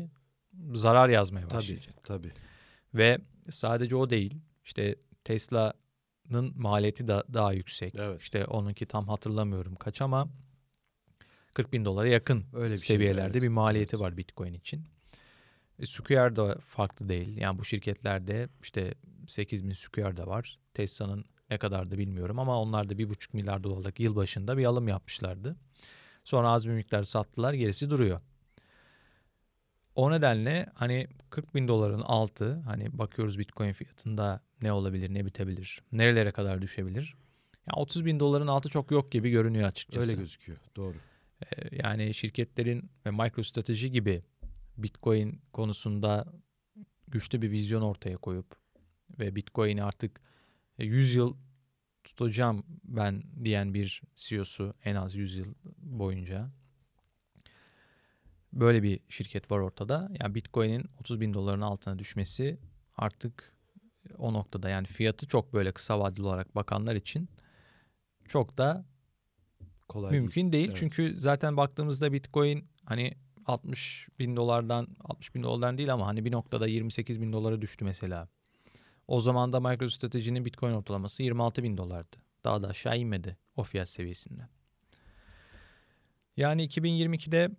zarar 0.73 1.09
yazmaya 1.09 1.51
başlayacak. 1.51 2.05
Tabii, 2.05 2.29
tabii. 2.29 2.33
Ve 2.95 3.19
sadece 3.51 3.97
o 3.97 4.11
değil. 4.11 4.37
İşte 4.65 4.97
Tesla'nın 5.25 6.53
maliyeti 6.57 7.09
da 7.09 7.25
daha 7.33 7.53
yüksek. 7.53 7.95
Evet. 7.95 8.21
İşte 8.21 8.45
onunki 8.45 8.87
tam 8.87 9.09
hatırlamıyorum 9.09 9.75
kaç 9.75 10.03
ama 10.03 10.29
40 11.55 11.73
bin 11.73 11.85
dolara 11.85 12.09
yakın 12.09 12.45
Öyle 12.53 12.75
bir 12.75 12.79
şey 12.79 12.97
seviyelerde 12.97 13.21
şey, 13.21 13.31
evet. 13.31 13.43
bir 13.43 13.49
maliyeti 13.49 13.97
evet. 13.97 14.05
var 14.05 14.17
Bitcoin 14.17 14.55
için. 14.55 14.85
E, 15.79 15.87
Square 15.87 16.37
da 16.37 16.59
farklı 16.61 17.09
değil. 17.09 17.37
Yani 17.37 17.59
bu 17.59 17.65
şirketlerde 17.65 18.49
işte 18.63 18.95
8 19.27 19.65
bin 19.65 19.73
Square 19.73 20.17
da 20.17 20.27
var. 20.27 20.59
Tesla'nın 20.75 21.25
ne 21.51 21.59
kadar 21.59 21.91
da 21.91 21.99
bilmiyorum 21.99 22.39
ama 22.39 22.61
onlar 22.63 22.89
da 22.89 22.95
1,5 22.95 23.29
milyar 23.33 23.65
dolarlık 23.65 24.01
yıl 24.01 24.17
başında 24.17 24.59
bir 24.59 24.65
alım 24.65 24.89
yapmışlardı. 24.89 25.57
Sonra 26.25 26.49
az 26.49 26.67
bir 26.67 26.73
miktar 26.73 27.03
sattılar 27.03 27.55
gerisi 27.55 27.91
duruyor. 27.91 28.21
O 29.95 30.11
nedenle 30.11 30.67
hani 30.75 31.09
40 31.31 31.55
bin 31.55 31.69
doların 31.69 32.01
altı 32.01 32.55
hani 32.55 32.99
bakıyoruz 32.99 33.39
Bitcoin 33.39 33.73
fiyatında 33.73 34.41
ne 34.63 34.73
olabilir 34.73 35.15
ne 35.15 35.27
bitebilir 35.27 35.83
nerelere 35.93 36.31
kadar 36.31 36.63
düşebilir. 36.63 37.15
Yani 37.67 37.83
30 37.83 38.05
bin 38.05 38.21
doların 38.21 38.47
altı 38.47 38.69
çok 38.69 38.91
yok 38.91 39.13
gibi 39.13 39.31
görünüyor 39.31 39.69
açıkçası. 39.69 40.11
Öyle 40.11 40.21
gözüküyor 40.21 40.59
doğru. 40.77 40.95
Ee, 41.43 41.77
yani 41.83 42.15
şirketlerin 42.15 42.91
ve 43.07 43.11
MicroStrategy 43.11 43.87
gibi 43.87 44.23
Bitcoin 44.79 45.43
konusunda 45.53 46.27
güçlü 47.09 47.43
bir 47.43 47.51
vizyon 47.51 47.83
ortaya 47.83 48.17
koyup 48.17 48.47
ve 49.19 49.37
Bitcoin'i 49.37 49.83
artık 49.83 50.21
100 50.85 51.15
yıl 51.15 51.37
tutacağım 52.05 52.65
ben 52.85 53.23
diyen 53.45 53.75
bir 53.75 54.03
CEO'su 54.15 54.75
en 54.85 54.95
az 54.95 55.15
100 55.15 55.37
yıl 55.37 55.55
boyunca. 55.79 56.51
Böyle 58.53 58.83
bir 58.83 59.01
şirket 59.09 59.51
var 59.51 59.59
ortada. 59.59 60.09
Yani 60.21 60.35
Bitcoin'in 60.35 60.85
30 61.01 61.21
bin 61.21 61.35
doların 61.35 61.61
altına 61.61 61.99
düşmesi 61.99 62.59
artık 62.97 63.55
o 64.19 64.33
noktada 64.33 64.69
yani 64.69 64.87
fiyatı 64.87 65.27
çok 65.27 65.53
böyle 65.53 65.73
kısa 65.73 66.01
vadeli 66.01 66.23
olarak 66.23 66.55
bakanlar 66.57 66.95
için 66.95 67.29
çok 68.29 68.59
da 68.59 68.85
kolay 69.89 70.13
mümkün 70.13 70.43
değil. 70.43 70.53
değil. 70.53 70.69
Evet. 70.69 70.79
Çünkü 70.79 71.21
zaten 71.21 71.57
baktığımızda 71.57 72.13
Bitcoin 72.13 72.69
hani 72.85 73.15
60 73.47 74.09
bin 74.19 74.37
dolardan 74.37 74.89
60 75.01 75.35
bin 75.35 75.43
dolardan 75.43 75.79
değil 75.79 75.93
ama 75.93 76.07
hani 76.07 76.25
bir 76.25 76.33
noktada 76.33 76.67
28 76.67 77.21
bin 77.21 77.33
dolara 77.33 77.63
düştü 77.63 77.85
mesela. 77.85 78.29
O 79.11 79.21
zaman 79.21 79.53
da 79.53 79.61
MicroStrategy'nin 79.61 80.45
Bitcoin 80.45 80.73
ortalaması 80.73 81.23
26 81.23 81.63
bin 81.63 81.77
dolardı. 81.77 82.17
Daha 82.45 82.63
da 82.63 82.69
aşağı 82.69 82.99
inmedi 82.99 83.37
o 83.57 83.63
fiyat 83.63 83.89
seviyesinden. 83.89 84.49
Yani 86.37 86.67
2022'de 86.67 87.51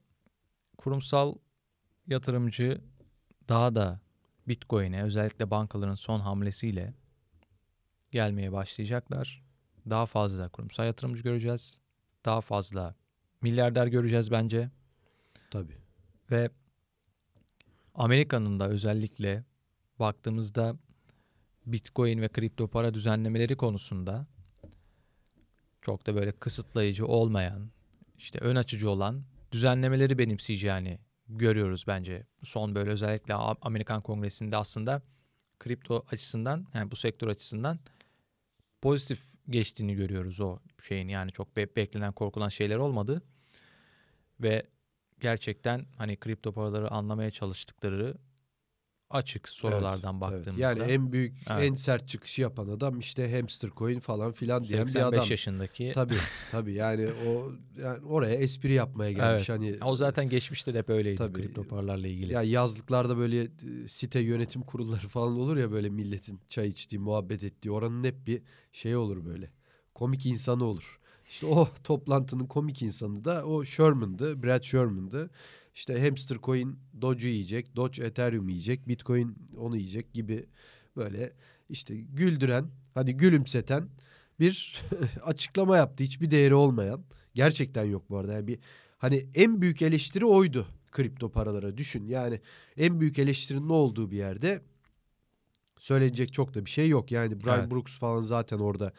kurumsal 0.77 1.35
yatırımcı 2.07 2.81
daha 3.49 3.75
da 3.75 3.99
Bitcoin'e 4.47 5.03
özellikle 5.03 5.51
bankaların 5.51 5.95
son 5.95 6.19
hamlesiyle 6.19 6.93
gelmeye 8.11 8.51
başlayacaklar. 8.51 9.43
Daha 9.89 10.05
fazla 10.05 10.49
kurumsal 10.49 10.85
yatırımcı 10.85 11.23
göreceğiz. 11.23 11.77
Daha 12.25 12.41
fazla 12.41 12.95
milyarder 13.41 13.87
göreceğiz 13.87 14.31
bence. 14.31 14.69
Tabii. 15.49 15.77
Ve 16.31 16.49
Amerika'nın 17.95 18.59
da 18.59 18.69
özellikle 18.69 19.43
baktığımızda 19.99 20.77
Bitcoin 21.65 22.21
ve 22.21 22.27
kripto 22.27 22.67
para 22.67 22.93
düzenlemeleri 22.93 23.55
konusunda 23.55 24.27
çok 25.81 26.07
da 26.07 26.15
böyle 26.15 26.31
kısıtlayıcı 26.31 27.07
olmayan, 27.07 27.71
işte 28.17 28.39
ön 28.39 28.55
açıcı 28.55 28.89
olan 28.89 29.23
düzenlemeleri 29.51 30.17
benimseyeceğini 30.17 30.99
görüyoruz 31.27 31.83
bence. 31.87 32.25
Son 32.43 32.75
böyle 32.75 32.89
özellikle 32.89 33.33
Amerikan 33.33 34.01
Kongresi'nde 34.01 34.57
aslında 34.57 35.01
kripto 35.59 36.05
açısından 36.11 36.67
yani 36.73 36.91
bu 36.91 36.95
sektör 36.95 37.27
açısından 37.27 37.79
pozitif 38.81 39.23
geçtiğini 39.49 39.95
görüyoruz 39.95 40.41
o 40.41 40.59
şeyin 40.83 41.07
yani 41.07 41.31
çok 41.31 41.57
be- 41.57 41.75
beklenen 41.75 42.11
korkulan 42.11 42.49
şeyler 42.49 42.77
olmadı 42.77 43.21
ve 44.39 44.63
gerçekten 45.19 45.85
hani 45.97 46.17
kripto 46.17 46.51
paraları 46.51 46.91
anlamaya 46.91 47.31
çalıştıkları 47.31 48.17
açık 49.11 49.49
sorulardan 49.49 50.13
evet, 50.13 50.21
baktığımızda. 50.21 50.51
Evet. 50.51 50.77
Yani 50.79 50.91
en 50.91 51.11
büyük, 51.11 51.33
evet. 51.49 51.63
en 51.63 51.75
sert 51.75 52.07
çıkışı 52.07 52.41
yapan 52.41 52.67
adam 52.67 52.99
işte 52.99 53.35
hamster 53.35 53.69
coin 53.77 53.99
falan 53.99 54.31
filan 54.31 54.63
diyen 54.63 54.87
bir 54.87 54.95
adam. 54.95 55.09
85 55.09 55.31
yaşındaki. 55.31 55.91
Tabii 55.93 56.15
tabii 56.51 56.73
yani 56.73 57.07
o 57.27 57.51
yani 57.81 58.05
oraya 58.05 58.35
espri 58.35 58.73
yapmaya 58.73 59.11
gelmiş. 59.11 59.49
Evet. 59.49 59.59
Hani 59.59 59.83
o 59.83 59.95
zaten 59.95 60.29
geçmişte 60.29 60.73
de 60.73 60.77
hep 60.77 60.89
öyleydi 60.89 61.17
tabii, 61.17 61.33
kripto 61.41 61.67
paralarla 61.67 62.07
ilgili. 62.07 62.33
Ya 62.33 62.41
yani 62.41 62.51
yazlıklarda 62.51 63.17
böyle 63.17 63.41
e, 63.41 63.49
site 63.87 64.19
yönetim 64.19 64.61
kurulları 64.61 65.07
falan 65.07 65.39
olur 65.39 65.57
ya 65.57 65.71
böyle 65.71 65.89
milletin 65.89 66.39
çay 66.49 66.67
içtiği, 66.67 66.99
muhabbet 66.99 67.43
ettiği 67.43 67.71
oranın 67.71 68.03
hep 68.03 68.27
bir 68.27 68.41
şey 68.71 68.95
olur 68.95 69.25
böyle. 69.25 69.49
Komik 69.93 70.25
insanı 70.25 70.63
olur. 70.63 70.99
İşte 71.29 71.45
o 71.45 71.67
toplantının 71.83 72.45
komik 72.45 72.81
insanı 72.81 73.25
da 73.25 73.45
o 73.45 73.63
Sherman'dı, 73.63 74.43
Brad 74.43 74.63
Sherman'dı. 74.63 75.29
İşte 75.75 76.01
hamster 76.01 76.37
coin 76.37 76.79
Doge'u 77.01 77.29
yiyecek, 77.29 77.75
Doge 77.75 78.03
Ethereum 78.03 78.49
yiyecek, 78.49 78.87
Bitcoin 78.87 79.35
onu 79.57 79.77
yiyecek 79.77 80.13
gibi 80.13 80.45
böyle 80.95 81.33
işte 81.69 81.95
güldüren, 81.95 82.65
hani 82.93 83.17
gülümseten 83.17 83.89
bir 84.39 84.81
açıklama 85.23 85.77
yaptı. 85.77 86.03
Hiçbir 86.03 86.31
değeri 86.31 86.55
olmayan. 86.55 87.03
Gerçekten 87.33 87.83
yok 87.83 88.09
bu 88.09 88.17
arada. 88.17 88.33
Yani 88.33 88.47
bir 88.47 88.59
hani 88.97 89.27
en 89.35 89.61
büyük 89.61 89.81
eleştiri 89.81 90.25
oydu 90.25 90.67
kripto 90.91 91.31
paralara 91.31 91.77
düşün. 91.77 92.07
Yani 92.07 92.41
en 92.77 92.99
büyük 92.99 93.19
eleştirinin 93.19 93.69
ne 93.69 93.73
olduğu 93.73 94.11
bir 94.11 94.17
yerde 94.17 94.61
söylenecek 95.79 96.33
çok 96.33 96.53
da 96.53 96.65
bir 96.65 96.69
şey 96.69 96.89
yok. 96.89 97.11
Yani 97.11 97.43
Brian 97.43 97.59
evet. 97.59 97.71
Brooks 97.71 97.99
falan 97.99 98.21
zaten 98.21 98.59
orada 98.59 98.93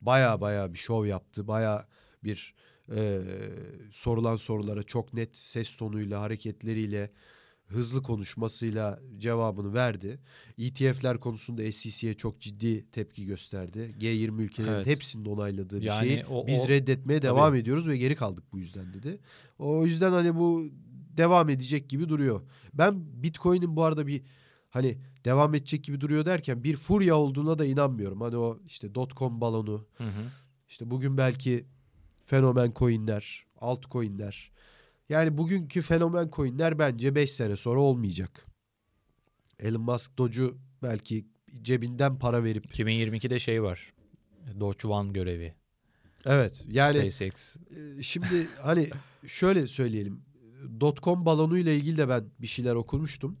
baya 0.00 0.40
baya 0.40 0.72
bir 0.74 0.78
şov 0.78 1.06
yaptı. 1.06 1.48
Baya 1.48 1.88
bir 2.24 2.54
e, 2.94 3.20
sorulan 3.92 4.36
sorulara 4.36 4.82
çok 4.82 5.14
net 5.14 5.36
ses 5.36 5.76
tonuyla, 5.76 6.20
hareketleriyle, 6.20 7.10
hızlı 7.66 8.02
konuşmasıyla 8.02 9.00
cevabını 9.18 9.74
verdi. 9.74 10.18
ETF'ler 10.58 11.20
konusunda 11.20 11.72
SEC'ye 11.72 12.14
çok 12.14 12.40
ciddi 12.40 12.90
tepki 12.90 13.26
gösterdi. 13.26 13.94
G20 14.00 14.42
ülkelerin 14.42 14.72
evet. 14.72 14.86
hepsinin 14.86 15.24
onayladığı 15.24 15.80
bir 15.80 15.86
yani 15.86 16.08
şeyi 16.08 16.26
o, 16.26 16.46
biz 16.46 16.60
o, 16.60 16.68
reddetmeye 16.68 17.20
tabii. 17.20 17.28
devam 17.28 17.54
ediyoruz 17.54 17.88
ve 17.88 17.96
geri 17.96 18.16
kaldık 18.16 18.44
bu 18.52 18.58
yüzden 18.58 18.92
dedi. 18.92 19.18
O 19.58 19.86
yüzden 19.86 20.10
hani 20.10 20.34
bu 20.34 20.64
devam 21.16 21.48
edecek 21.48 21.88
gibi 21.88 22.08
duruyor. 22.08 22.42
Ben 22.74 23.22
Bitcoin'in 23.22 23.76
bu 23.76 23.84
arada 23.84 24.06
bir 24.06 24.22
hani 24.70 24.98
devam 25.24 25.54
edecek 25.54 25.84
gibi 25.84 26.00
duruyor 26.00 26.26
derken 26.26 26.64
bir 26.64 26.76
furya 26.76 27.16
olduğuna 27.16 27.58
da 27.58 27.64
inanmıyorum. 27.66 28.20
Hani 28.20 28.36
o 28.36 28.58
işte 28.66 28.94
dotcom 28.94 29.40
balonu. 29.40 29.86
Hı 29.96 30.04
hı. 30.04 30.22
İşte 30.68 30.90
bugün 30.90 31.16
belki 31.16 31.66
fenomen 32.28 32.72
coinler, 32.76 33.46
altcoinler. 33.56 34.50
Yani 35.08 35.38
bugünkü 35.38 35.82
fenomen 35.82 36.30
coinler 36.32 36.78
bence 36.78 37.14
5 37.14 37.32
sene 37.32 37.56
sonra 37.56 37.80
olmayacak. 37.80 38.46
Elon 39.58 39.82
Musk 39.82 40.18
Doge'u 40.18 40.58
belki 40.82 41.26
cebinden 41.62 42.18
para 42.18 42.44
verip 42.44 42.66
2022'de 42.66 43.38
şey 43.38 43.62
var. 43.62 43.92
Doge 44.60 44.88
One 44.88 45.08
görevi. 45.12 45.54
Evet. 46.24 46.64
Yani 46.68 47.12
SpaceX. 47.12 47.56
E, 47.56 48.02
şimdi 48.02 48.48
hani 48.62 48.88
şöyle 49.26 49.66
söyleyelim. 49.66 50.22
Dotcom 50.80 51.24
balonuyla 51.24 51.72
ilgili 51.72 51.96
de 51.96 52.08
ben 52.08 52.24
bir 52.38 52.46
şeyler 52.46 52.74
okumuştum. 52.74 53.38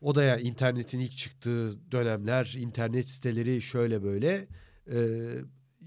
O 0.00 0.14
da 0.14 0.22
ya 0.22 0.28
yani 0.28 0.42
internetin 0.42 1.00
ilk 1.00 1.16
çıktığı 1.16 1.90
dönemler, 1.92 2.54
internet 2.58 3.08
siteleri 3.08 3.62
şöyle 3.62 4.02
böyle. 4.02 4.46
Ee, 4.92 4.98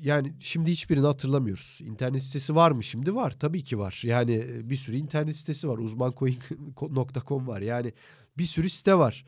yani 0.02 0.34
şimdi 0.40 0.72
hiçbirini 0.72 1.06
hatırlamıyoruz. 1.06 1.80
İnternet 1.82 2.24
sitesi 2.24 2.56
var 2.56 2.72
mı 2.72 2.84
şimdi? 2.84 3.16
Var 3.16 3.32
tabii 3.40 3.64
ki 3.64 3.80
var. 3.80 4.02
Yani 4.04 4.34
e, 4.34 4.70
bir 4.70 4.76
sürü 4.76 4.96
internet 4.96 5.36
sitesi 5.36 5.70
var. 5.70 5.78
Uzmancoin.com 5.78 7.48
var. 7.48 7.62
Yani 7.62 7.94
bir 8.38 8.44
sürü 8.44 8.70
site 8.70 8.98
var. 8.98 9.26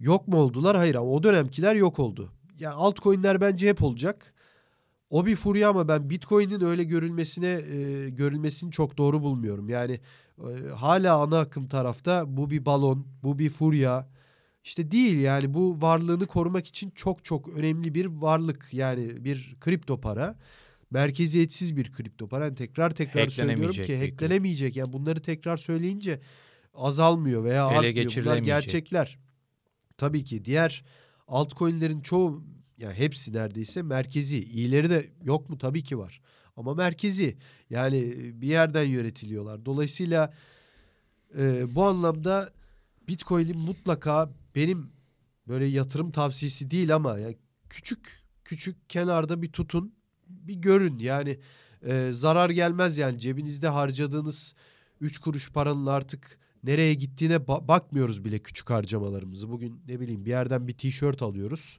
Yok 0.00 0.28
mu 0.28 0.36
oldular? 0.36 0.76
Hayır 0.76 0.94
ama 0.94 1.10
o 1.10 1.22
dönemkiler 1.22 1.74
yok 1.74 1.98
oldu. 1.98 2.22
Ya 2.22 2.70
yani 2.70 2.74
altcoin'ler 2.74 3.40
bence 3.40 3.68
hep 3.68 3.82
olacak. 3.82 4.34
O 5.10 5.26
bir 5.26 5.36
furya 5.36 5.68
ama 5.70 5.88
ben 5.88 6.10
Bitcoin'in 6.10 6.60
öyle 6.64 6.84
görülmesine 6.84 7.46
e, 7.46 8.10
görülmesini 8.10 8.70
çok 8.70 8.98
doğru 8.98 9.22
bulmuyorum. 9.22 9.68
Yani 9.68 10.00
e, 10.38 10.68
hala 10.76 11.22
ana 11.22 11.38
akım 11.38 11.68
tarafta 11.68 12.36
bu 12.36 12.50
bir 12.50 12.66
balon, 12.66 13.06
bu 13.22 13.38
bir 13.38 13.50
furya. 13.50 14.08
İşte 14.64 14.90
değil 14.90 15.20
yani 15.20 15.54
bu 15.54 15.82
varlığını 15.82 16.26
korumak 16.26 16.66
için 16.66 16.90
çok 16.90 17.24
çok 17.24 17.48
önemli 17.48 17.94
bir 17.94 18.06
varlık 18.06 18.68
yani 18.72 19.24
bir 19.24 19.56
kripto 19.60 20.00
para. 20.00 20.38
Merkeziyetsiz 20.90 21.76
bir 21.76 21.92
kripto 21.92 22.28
para. 22.28 22.44
Yani 22.44 22.54
tekrar 22.54 22.90
tekrar 22.90 23.28
söylüyorum 23.28 23.84
ki 23.84 23.98
hacklenemeyecek. 23.98 24.76
Yani 24.76 24.92
bunları 24.92 25.22
tekrar 25.22 25.56
söyleyince 25.56 26.20
azalmıyor 26.74 27.44
veya 27.44 27.70
Ele 27.70 27.78
artmıyor. 27.78 28.24
Bunlar 28.24 28.38
gerçekler. 28.38 29.18
Tabii 29.96 30.24
ki 30.24 30.44
diğer 30.44 30.84
altcoin'lerin 31.28 32.00
çoğu 32.00 32.44
yani 32.78 32.94
hepsi 32.94 33.32
neredeyse 33.32 33.82
merkezi. 33.82 34.38
İyileri 34.38 34.90
de 34.90 35.06
yok 35.24 35.50
mu? 35.50 35.58
Tabii 35.58 35.82
ki 35.82 35.98
var. 35.98 36.20
Ama 36.56 36.74
merkezi. 36.74 37.36
Yani 37.70 38.14
bir 38.34 38.48
yerden 38.48 38.84
yönetiliyorlar. 38.84 39.66
Dolayısıyla 39.66 40.32
e, 41.38 41.74
bu 41.74 41.84
anlamda 41.84 42.50
Bitcoin'in 43.08 43.58
mutlaka 43.58 44.30
benim 44.54 44.92
böyle 45.48 45.64
yatırım 45.64 46.10
tavsiyesi 46.10 46.70
değil 46.70 46.94
ama 46.94 47.18
yani 47.18 47.36
küçük 47.70 48.22
küçük 48.44 48.90
kenarda 48.90 49.42
bir 49.42 49.52
tutun 49.52 49.94
bir 50.28 50.54
görün 50.54 50.98
yani 50.98 51.38
e, 51.82 52.10
zarar 52.12 52.50
gelmez 52.50 52.98
yani 52.98 53.18
cebinizde 53.18 53.68
harcadığınız 53.68 54.54
3 55.00 55.18
kuruş 55.18 55.52
paranın 55.52 55.86
artık 55.86 56.38
nereye 56.64 56.94
gittiğine 56.94 57.34
ba- 57.34 57.68
bakmıyoruz 57.68 58.24
bile 58.24 58.38
küçük 58.38 58.70
harcamalarımızı. 58.70 59.50
Bugün 59.50 59.82
ne 59.88 60.00
bileyim 60.00 60.24
bir 60.24 60.30
yerden 60.30 60.68
bir 60.68 60.78
tişört 60.78 61.22
alıyoruz. 61.22 61.78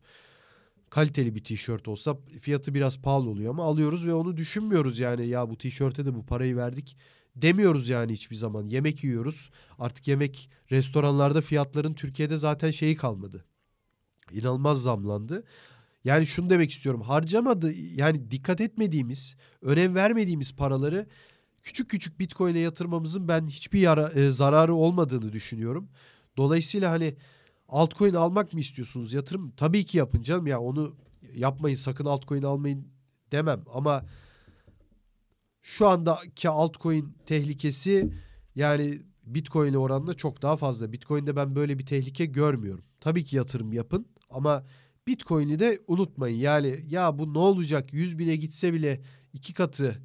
Kaliteli 0.89 1.35
bir 1.35 1.43
tişört 1.43 1.87
olsa 1.87 2.17
fiyatı 2.41 2.73
biraz 2.73 3.01
pahalı 3.01 3.29
oluyor 3.29 3.49
ama 3.49 3.63
alıyoruz 3.63 4.07
ve 4.07 4.13
onu 4.13 4.37
düşünmüyoruz 4.37 4.99
yani 4.99 5.27
ya 5.27 5.49
bu 5.49 5.57
tişörte 5.57 6.05
de 6.05 6.15
bu 6.15 6.25
parayı 6.25 6.55
verdik 6.55 6.97
demiyoruz 7.35 7.89
yani 7.89 8.13
hiçbir 8.13 8.35
zaman. 8.35 8.67
Yemek 8.67 9.03
yiyoruz. 9.03 9.49
Artık 9.79 10.07
yemek 10.07 10.49
restoranlarda 10.71 11.41
fiyatların 11.41 11.93
Türkiye'de 11.93 12.37
zaten 12.37 12.71
şeyi 12.71 12.95
kalmadı. 12.95 13.45
İnanılmaz 14.31 14.81
zamlandı. 14.81 15.43
Yani 16.03 16.25
şunu 16.25 16.49
demek 16.49 16.71
istiyorum. 16.71 17.01
Harcamadı 17.01 17.73
yani 17.73 18.31
dikkat 18.31 18.61
etmediğimiz, 18.61 19.35
önem 19.61 19.95
vermediğimiz 19.95 20.55
paraları 20.55 21.07
küçük 21.61 21.89
küçük 21.89 22.19
Bitcoin'e 22.19 22.59
yatırmamızın 22.59 23.27
ben 23.27 23.47
hiçbir 23.47 23.79
yara, 23.79 24.09
e, 24.09 24.31
zararı 24.31 24.75
olmadığını 24.75 25.33
düşünüyorum. 25.33 25.89
Dolayısıyla 26.37 26.91
hani 26.91 27.15
altcoin 27.69 28.13
almak 28.13 28.53
mı 28.53 28.59
istiyorsunuz 28.59 29.13
yatırım? 29.13 29.51
Tabii 29.57 29.85
ki 29.85 29.97
yapın 29.97 30.21
canım 30.21 30.47
ya 30.47 30.59
onu 30.59 30.95
yapmayın 31.33 31.75
sakın 31.75 32.05
altcoin 32.05 32.43
almayın 32.43 32.87
demem 33.31 33.63
ama 33.73 34.05
şu 35.63 35.87
andaki 35.87 36.49
altcoin 36.49 37.17
tehlikesi 37.25 38.13
yani 38.55 39.01
Bitcoin'e 39.23 39.77
oranla 39.77 40.13
çok 40.13 40.41
daha 40.41 40.57
fazla. 40.57 40.91
Bitcoin'de 40.91 41.35
ben 41.35 41.55
böyle 41.55 41.79
bir 41.79 41.85
tehlike 41.85 42.25
görmüyorum. 42.25 42.85
Tabii 42.99 43.25
ki 43.25 43.35
yatırım 43.35 43.73
yapın 43.73 44.07
ama 44.29 44.63
Bitcoin'i 45.07 45.59
de 45.59 45.79
unutmayın. 45.87 46.37
Yani 46.37 46.79
ya 46.89 47.19
bu 47.19 47.33
ne 47.33 47.37
olacak 47.37 47.93
100 47.93 48.19
bine 48.19 48.35
gitse 48.35 48.73
bile 48.73 49.01
iki 49.33 49.53
katı 49.53 50.01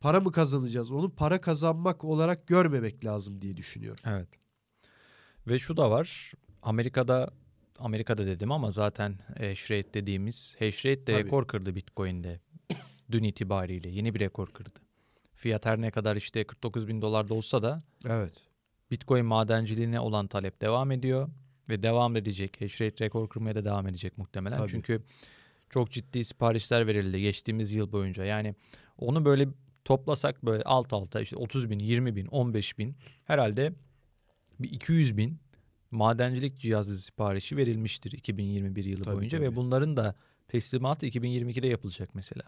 para 0.00 0.20
mı 0.20 0.32
kazanacağız? 0.32 0.90
Onu 0.90 1.10
para 1.10 1.40
kazanmak 1.40 2.04
olarak 2.04 2.46
görmemek 2.46 3.04
lazım 3.04 3.42
diye 3.42 3.56
düşünüyorum. 3.56 4.02
Evet. 4.06 4.28
Ve 5.46 5.58
şu 5.58 5.76
da 5.76 5.90
var. 5.90 6.32
Amerika'da 6.62 7.30
Amerika'da 7.78 8.26
dedim 8.26 8.52
ama 8.52 8.70
zaten 8.70 9.18
hash 9.38 9.70
rate 9.70 9.94
dediğimiz 9.94 10.56
hash 10.58 10.86
rate 10.86 11.06
de 11.06 11.12
Tabii. 11.12 11.24
rekor 11.24 11.46
kırdı 11.46 11.74
Bitcoin'de 11.74 12.40
dün 13.10 13.22
itibariyle. 13.22 13.88
Yeni 13.88 14.14
bir 14.14 14.20
rekor 14.20 14.46
kırdı. 14.46 14.83
Fiyat 15.34 15.66
her 15.66 15.80
ne 15.80 15.90
kadar 15.90 16.16
işte 16.16 16.44
49 16.44 16.88
bin 16.88 17.02
dolarda 17.02 17.34
olsa 17.34 17.62
da 17.62 17.82
evet. 18.06 18.34
Bitcoin 18.90 19.24
madenciliğine 19.24 20.00
olan 20.00 20.26
talep 20.26 20.60
devam 20.60 20.90
ediyor 20.90 21.28
ve 21.68 21.82
devam 21.82 22.16
edecek. 22.16 22.60
Hash 22.60 22.80
rate 22.80 23.04
rekor 23.04 23.28
kırmaya 23.28 23.54
da 23.54 23.64
devam 23.64 23.86
edecek 23.88 24.18
muhtemelen. 24.18 24.58
Tabii. 24.58 24.70
Çünkü 24.70 25.02
çok 25.70 25.90
ciddi 25.90 26.24
siparişler 26.24 26.86
verildi 26.86 27.20
geçtiğimiz 27.20 27.72
yıl 27.72 27.92
boyunca. 27.92 28.24
Yani 28.24 28.54
onu 28.98 29.24
böyle 29.24 29.48
toplasak 29.84 30.44
böyle 30.44 30.62
alt 30.62 30.92
alta 30.92 31.20
işte 31.20 31.36
30 31.36 31.70
bin, 31.70 31.78
20 31.78 32.16
bin, 32.16 32.26
15 32.26 32.78
bin 32.78 32.96
herhalde 33.24 33.72
bir 34.60 34.70
200 34.70 35.16
bin 35.16 35.38
madencilik 35.90 36.58
cihazı 36.58 36.98
siparişi 36.98 37.56
verilmiştir 37.56 38.12
2021 38.12 38.84
yılı 38.84 39.04
tabii, 39.04 39.16
boyunca 39.16 39.38
tabii. 39.38 39.50
ve 39.50 39.56
bunların 39.56 39.96
da 39.96 40.14
teslimatı 40.48 41.06
2022'de 41.06 41.66
yapılacak 41.66 42.14
mesela. 42.14 42.42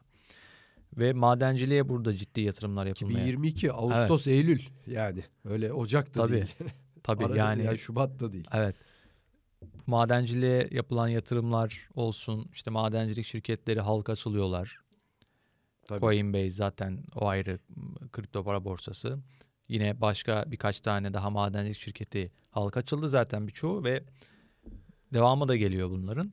Ve 0.97 1.13
madenciliğe 1.13 1.89
burada 1.89 2.17
ciddi 2.17 2.41
yatırımlar 2.41 2.87
yapılmaya. 2.87 3.13
2022 3.13 3.73
Ağustos 3.73 4.27
evet. 4.27 4.37
Eylül 4.37 4.61
yani 4.87 5.25
öyle 5.45 5.73
Ocak 5.73 6.15
da 6.15 6.21
tabii, 6.21 6.33
değil. 6.33 6.55
Tabii 7.03 7.25
Arada, 7.25 7.37
yani, 7.37 7.65
yani 7.65 7.79
Şubat 7.79 8.21
da 8.21 8.33
değil. 8.33 8.47
Evet. 8.53 8.77
Madenciliğe 9.87 10.69
yapılan 10.71 11.09
yatırımlar 11.09 11.89
olsun 11.95 12.49
işte 12.53 12.71
madencilik 12.71 13.27
şirketleri 13.27 13.81
halka 13.81 14.13
açılıyorlar. 14.13 14.79
Tabii. 15.85 16.01
Coinbase 16.01 16.51
zaten 16.51 17.05
o 17.15 17.27
ayrı 17.27 17.59
kripto 18.13 18.45
para 18.45 18.65
borsası. 18.65 19.19
Yine 19.69 20.01
başka 20.01 20.45
birkaç 20.47 20.81
tane 20.81 21.15
daha 21.15 21.31
madencilik 21.31 21.81
şirketi 21.81 22.33
halka 22.51 22.81
açıldı 22.81 23.09
zaten 23.09 23.49
birçoğu 23.49 23.85
ve 23.85 24.05
devamı 25.13 25.49
da 25.49 25.57
geliyor 25.57 25.91
bunların. 25.91 26.33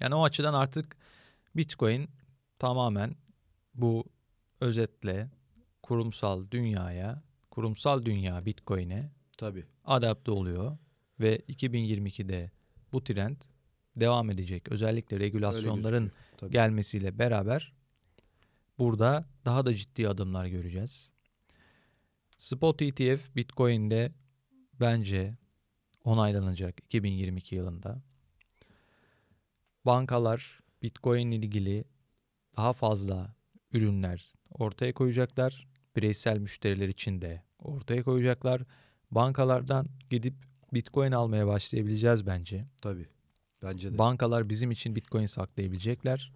Yani 0.00 0.14
o 0.14 0.24
açıdan 0.24 0.54
artık 0.54 0.96
Bitcoin 1.56 2.10
tamamen 2.58 3.16
bu 3.74 4.04
özetle 4.60 5.30
kurumsal 5.82 6.50
dünyaya, 6.50 7.22
kurumsal 7.50 8.04
dünya 8.04 8.46
Bitcoin'e 8.46 9.10
tabii 9.38 9.64
adapte 9.84 10.30
oluyor 10.30 10.78
ve 11.20 11.36
2022'de 11.36 12.50
bu 12.92 13.04
trend 13.04 13.36
devam 13.96 14.30
edecek. 14.30 14.68
Özellikle 14.68 15.20
regülasyonların 15.20 16.12
gelmesiyle 16.50 17.18
beraber 17.18 17.72
burada 18.78 19.24
daha 19.44 19.66
da 19.66 19.74
ciddi 19.74 20.08
adımlar 20.08 20.46
göreceğiz. 20.46 21.12
Spot 22.38 22.82
ETF 22.82 23.36
Bitcoin'de 23.36 24.12
bence 24.80 25.36
onaylanacak 26.04 26.80
2022 26.84 27.54
yılında. 27.54 28.02
bankalar 29.86 30.60
Bitcoin 30.82 31.30
ilgili 31.30 31.84
daha 32.56 32.72
fazla 32.72 33.34
ürünler 33.72 34.32
ortaya 34.50 34.92
koyacaklar. 34.92 35.66
Bireysel 35.96 36.38
müşteriler 36.38 36.88
için 36.88 37.20
de 37.20 37.42
ortaya 37.58 38.02
koyacaklar. 38.02 38.62
Bankalardan 39.10 39.86
gidip 40.10 40.34
Bitcoin 40.74 41.12
almaya 41.12 41.46
başlayabileceğiz 41.46 42.26
bence. 42.26 42.66
Tabii. 42.82 43.06
Bence 43.62 43.92
de. 43.92 43.98
Bankalar 43.98 44.48
bizim 44.48 44.70
için 44.70 44.96
Bitcoin 44.96 45.26
saklayabilecekler. 45.26 46.32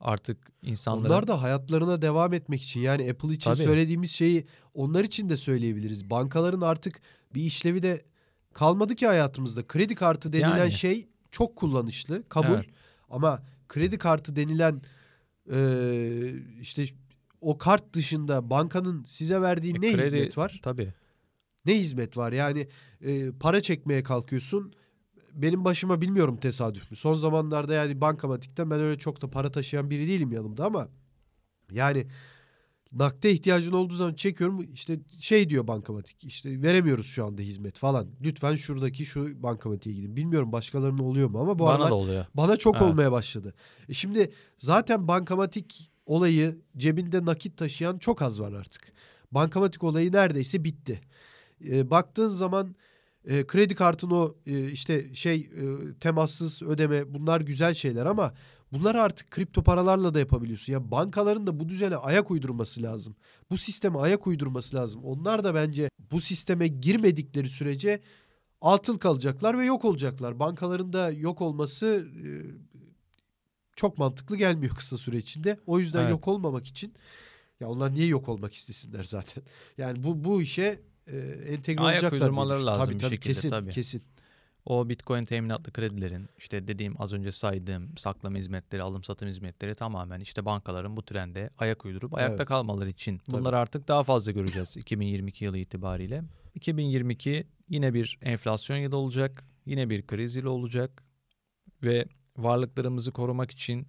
Artık 0.00 0.38
insanlar 0.62 1.10
Onlar 1.10 1.28
da 1.28 1.42
hayatlarına 1.42 2.02
devam 2.02 2.32
etmek 2.32 2.62
için 2.62 2.80
yani 2.80 3.10
Apple 3.10 3.32
için 3.32 3.50
Tabii. 3.50 3.62
söylediğimiz 3.62 4.10
şeyi 4.10 4.46
onlar 4.74 5.04
için 5.04 5.28
de 5.28 5.36
söyleyebiliriz. 5.36 6.10
Bankaların 6.10 6.60
artık 6.60 7.00
bir 7.34 7.42
işlevi 7.42 7.82
de 7.82 8.04
kalmadı 8.52 8.94
ki 8.94 9.06
hayatımızda. 9.06 9.66
Kredi 9.66 9.94
kartı 9.94 10.32
denilen 10.32 10.56
Yani. 10.56 10.72
şey 10.72 11.08
çok 11.30 11.56
kullanışlı, 11.56 12.28
kabul. 12.28 12.54
Evet. 12.54 12.66
Ama 13.10 13.42
kredi 13.68 13.98
kartı 13.98 14.36
denilen 14.36 14.82
e, 15.52 15.58
işte 16.60 16.84
o 17.40 17.58
kart 17.58 17.92
dışında 17.92 18.50
bankanın 18.50 19.02
size 19.04 19.40
verdiği 19.40 19.70
E, 19.76 19.80
ne 19.80 19.92
kredi- 19.92 20.02
hizmet 20.04 20.38
var? 20.38 20.60
tabii. 20.62 20.92
Ne 21.66 21.78
hizmet 21.80 22.16
var? 22.16 22.32
Yani 22.32 22.68
e, 23.00 23.30
para 23.32 23.60
çekmeye 23.60 24.02
kalkıyorsun. 24.02 24.72
Benim 25.32 25.64
başıma 25.64 26.00
bilmiyorum 26.00 26.36
tesadüf 26.36 26.90
mü. 26.90 26.96
Son 26.96 27.14
zamanlarda 27.14 27.74
yani 27.74 28.00
bankamatikten 28.00 28.70
ben 28.70 28.80
öyle 28.80 28.98
çok 28.98 29.22
da 29.22 29.30
para 29.30 29.50
taşıyan 29.50 29.90
biri 29.90 30.08
değilim 30.08 30.32
yanımda 30.32 30.64
ama 30.64 30.88
yani 31.72 32.06
nakde 32.92 33.30
ihtiyacın 33.32 33.72
olduğu 33.72 33.94
zaman 33.94 34.14
çekiyorum 34.14 34.66
işte 34.74 35.00
şey 35.20 35.48
diyor 35.48 35.66
bankamatik 35.66 36.24
işte 36.24 36.62
veremiyoruz 36.62 37.06
şu 37.06 37.26
anda 37.26 37.42
hizmet 37.42 37.78
falan. 37.78 38.08
Lütfen 38.22 38.56
şuradaki 38.56 39.04
şu 39.04 39.42
bankamatiğe 39.42 39.96
gidin. 39.96 40.16
Bilmiyorum 40.16 40.52
başkalarının 40.52 40.98
oluyor 41.02 41.28
mu 41.28 41.38
ama 41.40 41.58
bu 41.58 41.64
Bana 41.64 41.70
aralar 41.74 41.90
da 41.90 41.94
oluyor. 41.94 42.26
bana 42.34 42.56
çok 42.56 42.76
Evet. 42.76 42.86
olmaya 42.86 43.12
başladı. 43.12 43.54
E 43.88 43.92
şimdi 43.94 44.30
zaten 44.56 45.08
bankamatik 45.08 45.90
olayı 46.06 46.58
cebinde 46.76 47.24
nakit 47.24 47.56
taşıyan 47.56 47.98
çok 47.98 48.22
az 48.22 48.40
var 48.40 48.52
artık. 48.52 48.92
Bankamatik 49.32 49.84
olayı 49.84 50.12
neredeyse 50.12 50.64
bitti. 50.64 51.00
E, 51.68 51.90
baktığın 51.90 52.28
zaman 52.28 52.76
e, 53.28 53.46
kredi 53.46 53.74
kartın 53.74 54.10
o 54.10 54.34
e, 54.46 54.70
işte 54.70 55.14
şey 55.14 55.36
e, 55.36 55.48
temassız 56.00 56.62
ödeme 56.62 57.14
bunlar 57.14 57.40
güzel 57.40 57.74
şeyler 57.74 58.06
ama 58.06 58.34
bunları 58.72 59.02
artık 59.02 59.30
kripto 59.30 59.62
paralarla 59.62 60.14
da 60.14 60.18
yapabiliyorsun. 60.18 60.72
Ya 60.72 60.90
bankaların 60.90 61.46
da 61.46 61.60
bu 61.60 61.68
düzene 61.68 61.96
ayak 61.96 62.30
uydurması 62.30 62.82
lazım. 62.82 63.16
Bu 63.50 63.56
sisteme 63.56 63.98
ayak 63.98 64.26
uydurması 64.26 64.76
lazım. 64.76 65.04
Onlar 65.04 65.44
da 65.44 65.54
bence 65.54 65.90
bu 66.10 66.20
sisteme 66.20 66.68
girmedikleri 66.68 67.50
sürece 67.50 68.00
atıl 68.60 68.98
kalacaklar 68.98 69.58
ve 69.58 69.64
yok 69.64 69.84
olacaklar. 69.84 70.38
Bankaların 70.38 70.92
da 70.92 71.10
yok 71.10 71.40
olması 71.40 72.08
e, 72.26 72.28
çok 73.76 73.98
mantıklı 73.98 74.36
gelmiyor 74.36 74.74
kısa 74.76 74.96
süre 74.98 75.16
içinde. 75.16 75.58
O 75.66 75.78
yüzden 75.78 76.00
Evet. 76.00 76.10
yok 76.10 76.28
olmamak 76.28 76.66
için 76.66 76.94
ya 77.60 77.68
onlar 77.68 77.94
niye 77.94 78.06
yok 78.06 78.28
olmak 78.28 78.54
istesinler 78.54 79.04
zaten? 79.04 79.42
Yani 79.78 80.02
bu 80.02 80.24
bu 80.24 80.42
işe 80.42 80.80
e, 81.06 81.18
entegre 81.48 81.82
Ayak 81.82 81.94
olacaklar 81.94 82.10
diye 82.10 82.22
uydurmaları 82.22 82.66
lazım 82.66 82.84
tabii, 82.86 82.94
bir 82.94 83.00
tabii, 83.00 83.10
şekilde, 83.10 83.32
kesin, 83.34 83.50
tabii. 83.50 83.70
Kesin. 83.70 84.02
O 84.66 84.88
Bitcoin 84.88 85.24
teminatlı 85.24 85.72
kredilerin 85.72 86.28
işte 86.38 86.68
dediğim 86.68 87.02
az 87.02 87.12
önce 87.12 87.32
saydığım 87.32 87.96
saklama 87.96 88.38
hizmetleri, 88.38 88.82
alım 88.82 89.04
satım 89.04 89.28
hizmetleri 89.28 89.74
tamamen 89.74 90.20
işte 90.20 90.44
bankaların 90.44 90.96
bu 90.96 91.02
trende 91.04 91.50
ayak 91.58 91.84
uydurup 91.84 92.14
ayakta 92.14 92.36
Evet. 92.36 92.48
kalmaları 92.48 92.88
için. 92.88 93.18
Tabii. 93.18 93.36
Bunları 93.36 93.58
artık 93.58 93.88
daha 93.88 94.02
fazla 94.04 94.32
göreceğiz 94.32 94.76
2022 94.76 95.44
yılı 95.44 95.58
itibariyle. 95.58 96.22
2022 96.54 97.46
yine 97.68 97.94
bir 97.94 98.18
enflasyon 98.22 98.76
yılı 98.76 98.96
olacak. 98.96 99.44
Yine 99.66 99.90
bir 99.90 100.06
kriz 100.06 100.36
yılı 100.36 100.50
olacak. 100.50 101.02
Ve 101.82 102.06
varlıklarımızı 102.36 103.12
korumak 103.12 103.50
için 103.50 103.88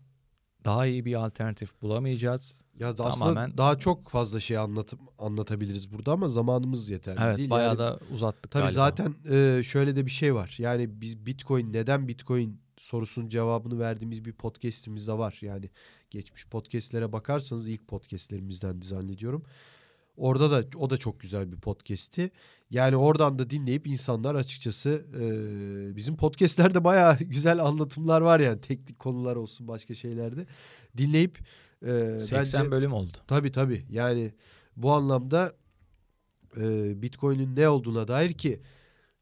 daha 0.66 0.86
iyi 0.86 1.06
bir 1.06 1.26
alternatif 1.26 1.82
bulamayacağız. 1.82 2.62
Ya 2.80 2.90
aslında 3.00 3.34
Tamamen- 3.34 3.58
daha 3.58 3.78
çok 3.80 4.10
fazla 4.10 4.40
şey 4.40 4.58
anlatıp 4.58 5.00
anlatabiliriz 5.20 5.94
burada 5.94 6.12
ama 6.12 6.30
zamanımız 6.30 6.90
yeterli 6.90 7.20
Evet 7.24 7.38
değil. 7.38 7.50
bayağı 7.50 7.68
Yani 7.70 7.80
da 7.80 8.00
uzattık 8.14 8.52
Tabii 8.52 8.62
galiba. 8.62 8.74
zaten 8.74 9.16
e, 9.32 9.64
şöyle 9.64 9.96
de 9.96 10.06
bir 10.06 10.12
şey 10.12 10.36
var. 10.36 10.56
Yani 10.60 11.02
biz 11.02 11.26
Bitcoin 11.26 11.74
neden 11.74 12.08
Bitcoin 12.08 12.60
sorusunun 12.78 13.30
cevabını 13.30 13.80
verdiğimiz 13.80 14.26
bir 14.26 14.34
podcast'imiz 14.34 15.08
de 15.08 15.14
var. 15.14 15.38
Yani 15.42 15.70
geçmiş 16.10 16.48
podcast'lere 16.48 17.12
bakarsanız 17.12 17.68
ilk 17.68 17.88
podcast'lerimizden 17.88 18.82
zannediyorum. 18.82 19.44
Orada 20.18 20.52
da 20.52 20.64
o 20.78 20.90
da 20.90 20.98
çok 20.98 21.20
güzel 21.20 21.52
bir 21.52 21.58
podcast'ti. 21.58 22.32
Yani 22.70 22.96
oradan 22.96 23.40
da 23.40 23.50
dinleyip 23.50 23.88
insanlar 23.88 24.36
açıkçası 24.36 25.06
e, 25.16 25.96
bizim 25.96 26.18
podcast'lerde 26.18 26.84
bayağı 26.84 27.18
güzel 27.20 27.64
anlatımlar 27.64 28.22
var 28.22 28.40
yani 28.40 28.62
teknik 28.62 29.00
konular 29.00 29.36
olsun 29.36 29.68
başka 29.68 29.94
şeylerde 29.94 30.48
dinleyip 30.98 31.40
e, 31.86 32.20
80 32.20 32.62
bence 32.62 32.72
bölüm 32.72 32.94
oldu. 32.94 33.18
Tabii 33.28 33.52
tabii. 33.52 33.86
Yani 33.90 34.34
bu 34.76 34.92
anlamda 34.92 35.54
e, 36.58 36.94
Bitcoin'in 37.02 37.56
ne 37.56 37.70
olduğuna 37.70 38.08
dair 38.08 38.34
ki 38.34 38.62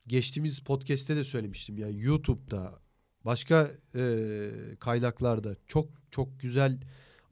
geçtiğimiz 0.07 0.59
podcast'te 0.59 1.15
de 1.15 1.23
söylemiştim. 1.23 1.77
Yani 1.77 2.01
YouTube'da 2.01 2.79
başka 3.25 3.71
e, 3.95 4.49
kaynaklarda 4.79 5.55
çok 5.67 5.89
çok 6.11 6.39
güzel 6.39 6.79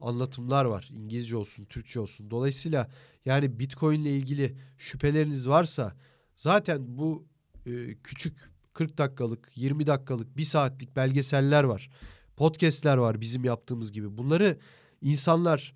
anlatımlar 0.00 0.64
var. 0.64 0.88
İngilizce 0.92 1.36
olsun, 1.36 1.64
Türkçe 1.64 2.00
olsun. 2.00 2.30
Dolayısıyla 2.30 2.90
yani 3.24 3.58
Bitcoin 3.58 4.00
ile 4.00 4.10
ilgili 4.16 4.56
şüpheleriniz 4.78 5.48
varsa 5.48 5.96
zaten 6.36 6.98
bu 6.98 7.26
e, 7.66 7.94
küçük 7.94 8.50
40 8.72 8.98
dakikalık, 8.98 9.52
20 9.54 9.86
dakikalık, 9.86 10.36
1 10.36 10.44
saatlik 10.44 10.96
belgeseller 10.96 11.64
var. 11.64 11.90
Podcast'ler 12.36 12.96
var 12.96 13.20
bizim 13.20 13.44
yaptığımız 13.44 13.92
gibi. 13.92 14.18
Bunları 14.18 14.58
insanlar 15.04 15.74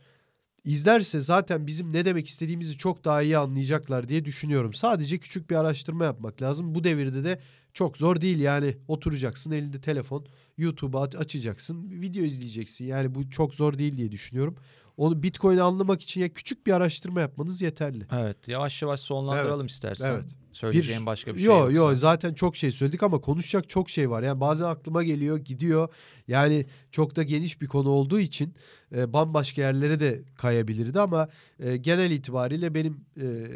izlerse 0.64 1.20
zaten 1.20 1.66
bizim 1.66 1.93
ne 1.93 2.05
demek 2.05 2.29
istediğimizi 2.29 2.79
çok 2.79 3.05
daha 3.05 3.22
iyi 3.22 3.39
anlayacaklar 3.39 4.09
diye 4.09 4.24
düşünüyorum. 4.24 4.74
Sadece 4.74 5.18
küçük 5.18 5.51
bir 5.51 5.55
araştırma 5.57 6.05
yapmak 6.05 6.43
lazım. 6.43 6.74
Bu 6.74 6.85
devirde 6.85 7.24
de 7.24 7.41
çok 7.72 7.97
zor 7.97 8.20
değil 8.20 8.39
yani 8.39 8.76
oturacaksın 8.89 9.51
elinde 9.53 9.81
telefon 9.81 10.26
YouTube'a 10.59 11.03
aç- 11.03 11.14
açacaksın 11.14 11.91
video 11.91 12.24
izleyeceksin. 12.24 12.85
Yani 12.85 13.14
bu 13.14 13.31
çok 13.31 13.55
zor 13.55 13.79
değil 13.79 13.97
diye 13.97 14.12
düşünüyorum. 14.12 14.57
Onu 14.99 15.22
Bitcoin'i 15.22 15.62
anlamak 15.62 16.03
için 16.03 16.20
ya 16.20 16.28
küçük 16.28 16.66
bir 16.66 16.72
araştırma 16.72 17.20
yapmanız 17.20 17.62
yeterli. 17.62 18.07
Evet 18.12 18.49
yavaş 18.49 18.82
yavaş 18.82 19.01
sonlandıralım 19.01 19.61
Evet, 19.61 19.70
istersen. 19.70 20.11
evet. 20.11 20.24
Söyleyeceğim 20.53 21.07
başka 21.07 21.34
bir 21.34 21.36
şey 21.36 21.46
yo, 21.46 21.59
yoksa. 21.59 21.76
Yo 21.76 21.96
zaten 21.96 22.34
çok 22.34 22.57
şey 22.57 22.70
söyledik 22.70 23.03
ama 23.03 23.20
konuşacak 23.20 23.68
çok 23.68 23.90
şey 23.90 24.11
var. 24.11 24.22
Yani 24.22 24.40
bazen 24.40 24.64
aklıma 24.64 25.03
geliyor 25.03 25.38
gidiyor. 25.38 25.88
Yani 26.28 26.66
çok 26.92 27.16
da 27.16 27.22
geniş 27.22 27.61
bir 27.61 27.66
konu 27.66 27.88
olduğu 27.88 28.20
için 28.20 28.55
e, 28.96 29.12
bambaşka 29.12 29.62
yerlere 29.62 30.01
de 30.01 30.22
kayabilirdi 30.36 31.01
ama 31.01 31.28
e, 31.59 31.76
genel 31.76 32.11
itibariyle 32.11 32.74
benim 32.74 33.01
e, 33.20 33.46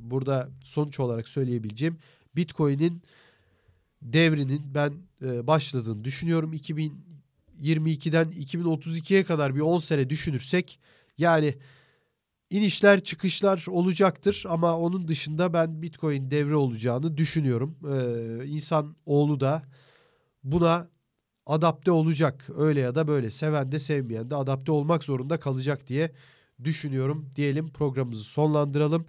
burada 0.00 0.48
sonuç 0.64 1.00
olarak 1.00 1.28
söyleyebileceğim 1.28 1.98
Bitcoin'in 2.36 3.02
devrinin 4.02 4.62
ben 4.74 4.92
e, 5.22 5.46
başladığını 5.46 6.04
düşünüyorum. 6.04 6.52
2022'den 7.62 8.30
2032'ye 8.30 9.24
kadar 9.24 9.54
bir 9.54 9.60
10 9.60 9.78
sene 9.78 10.10
düşünürsek 10.10 10.80
yani 11.18 11.54
inişler 12.50 13.04
çıkışlar 13.04 13.64
olacaktır 13.68 14.44
ama 14.48 14.78
onun 14.78 15.08
dışında 15.08 15.52
ben 15.52 15.82
Bitcoin 15.82 16.30
devre 16.30 16.56
olacağını 16.56 17.16
düşünüyorum. 17.16 17.76
Ee, 17.92 18.46
insan 18.46 18.96
oğlu 19.06 19.40
da 19.40 19.62
buna 20.44 20.88
adapte 21.46 21.90
olacak. 21.90 22.48
Öyle 22.56 22.80
ya 22.80 22.94
da 22.94 23.08
böyle 23.08 23.30
seven 23.30 23.72
de 23.72 23.78
sevmeyen 23.78 24.30
de 24.30 24.36
adapte 24.36 24.72
olmak 24.72 25.04
zorunda 25.04 25.40
kalacak 25.40 25.88
diye 25.88 26.12
düşünüyorum. 26.64 27.30
Diyelim 27.36 27.68
programımızı 27.72 28.24
sonlandıralım. 28.24 29.06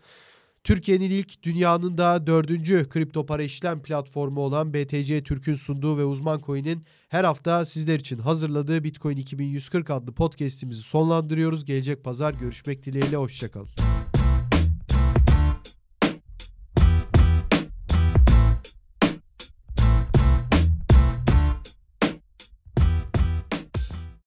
Türkiye'nin 0.63 1.11
ilk 1.11 1.43
dünyanın 1.43 1.97
da 1.97 2.27
dördüncü 2.27 2.89
kripto 2.89 3.25
para 3.25 3.43
işlem 3.43 3.81
platformu 3.81 4.41
olan 4.41 4.73
BTC 4.73 5.23
Türk'ün 5.23 5.55
sunduğu 5.55 5.97
ve 5.97 6.05
uzman 6.05 6.39
coin'in 6.45 6.83
her 7.09 7.23
hafta 7.23 7.65
sizler 7.65 7.99
için 7.99 8.17
hazırladığı 8.17 8.83
Bitcoin 8.83 9.17
2140 9.17 9.89
adlı 9.89 10.13
podcast'imizi 10.13 10.81
sonlandırıyoruz. 10.81 11.65
Gelecek 11.65 12.03
pazar 12.03 12.33
görüşmek 12.33 12.85
dileğiyle 12.85 13.15
hoşçakalın. 13.15 13.92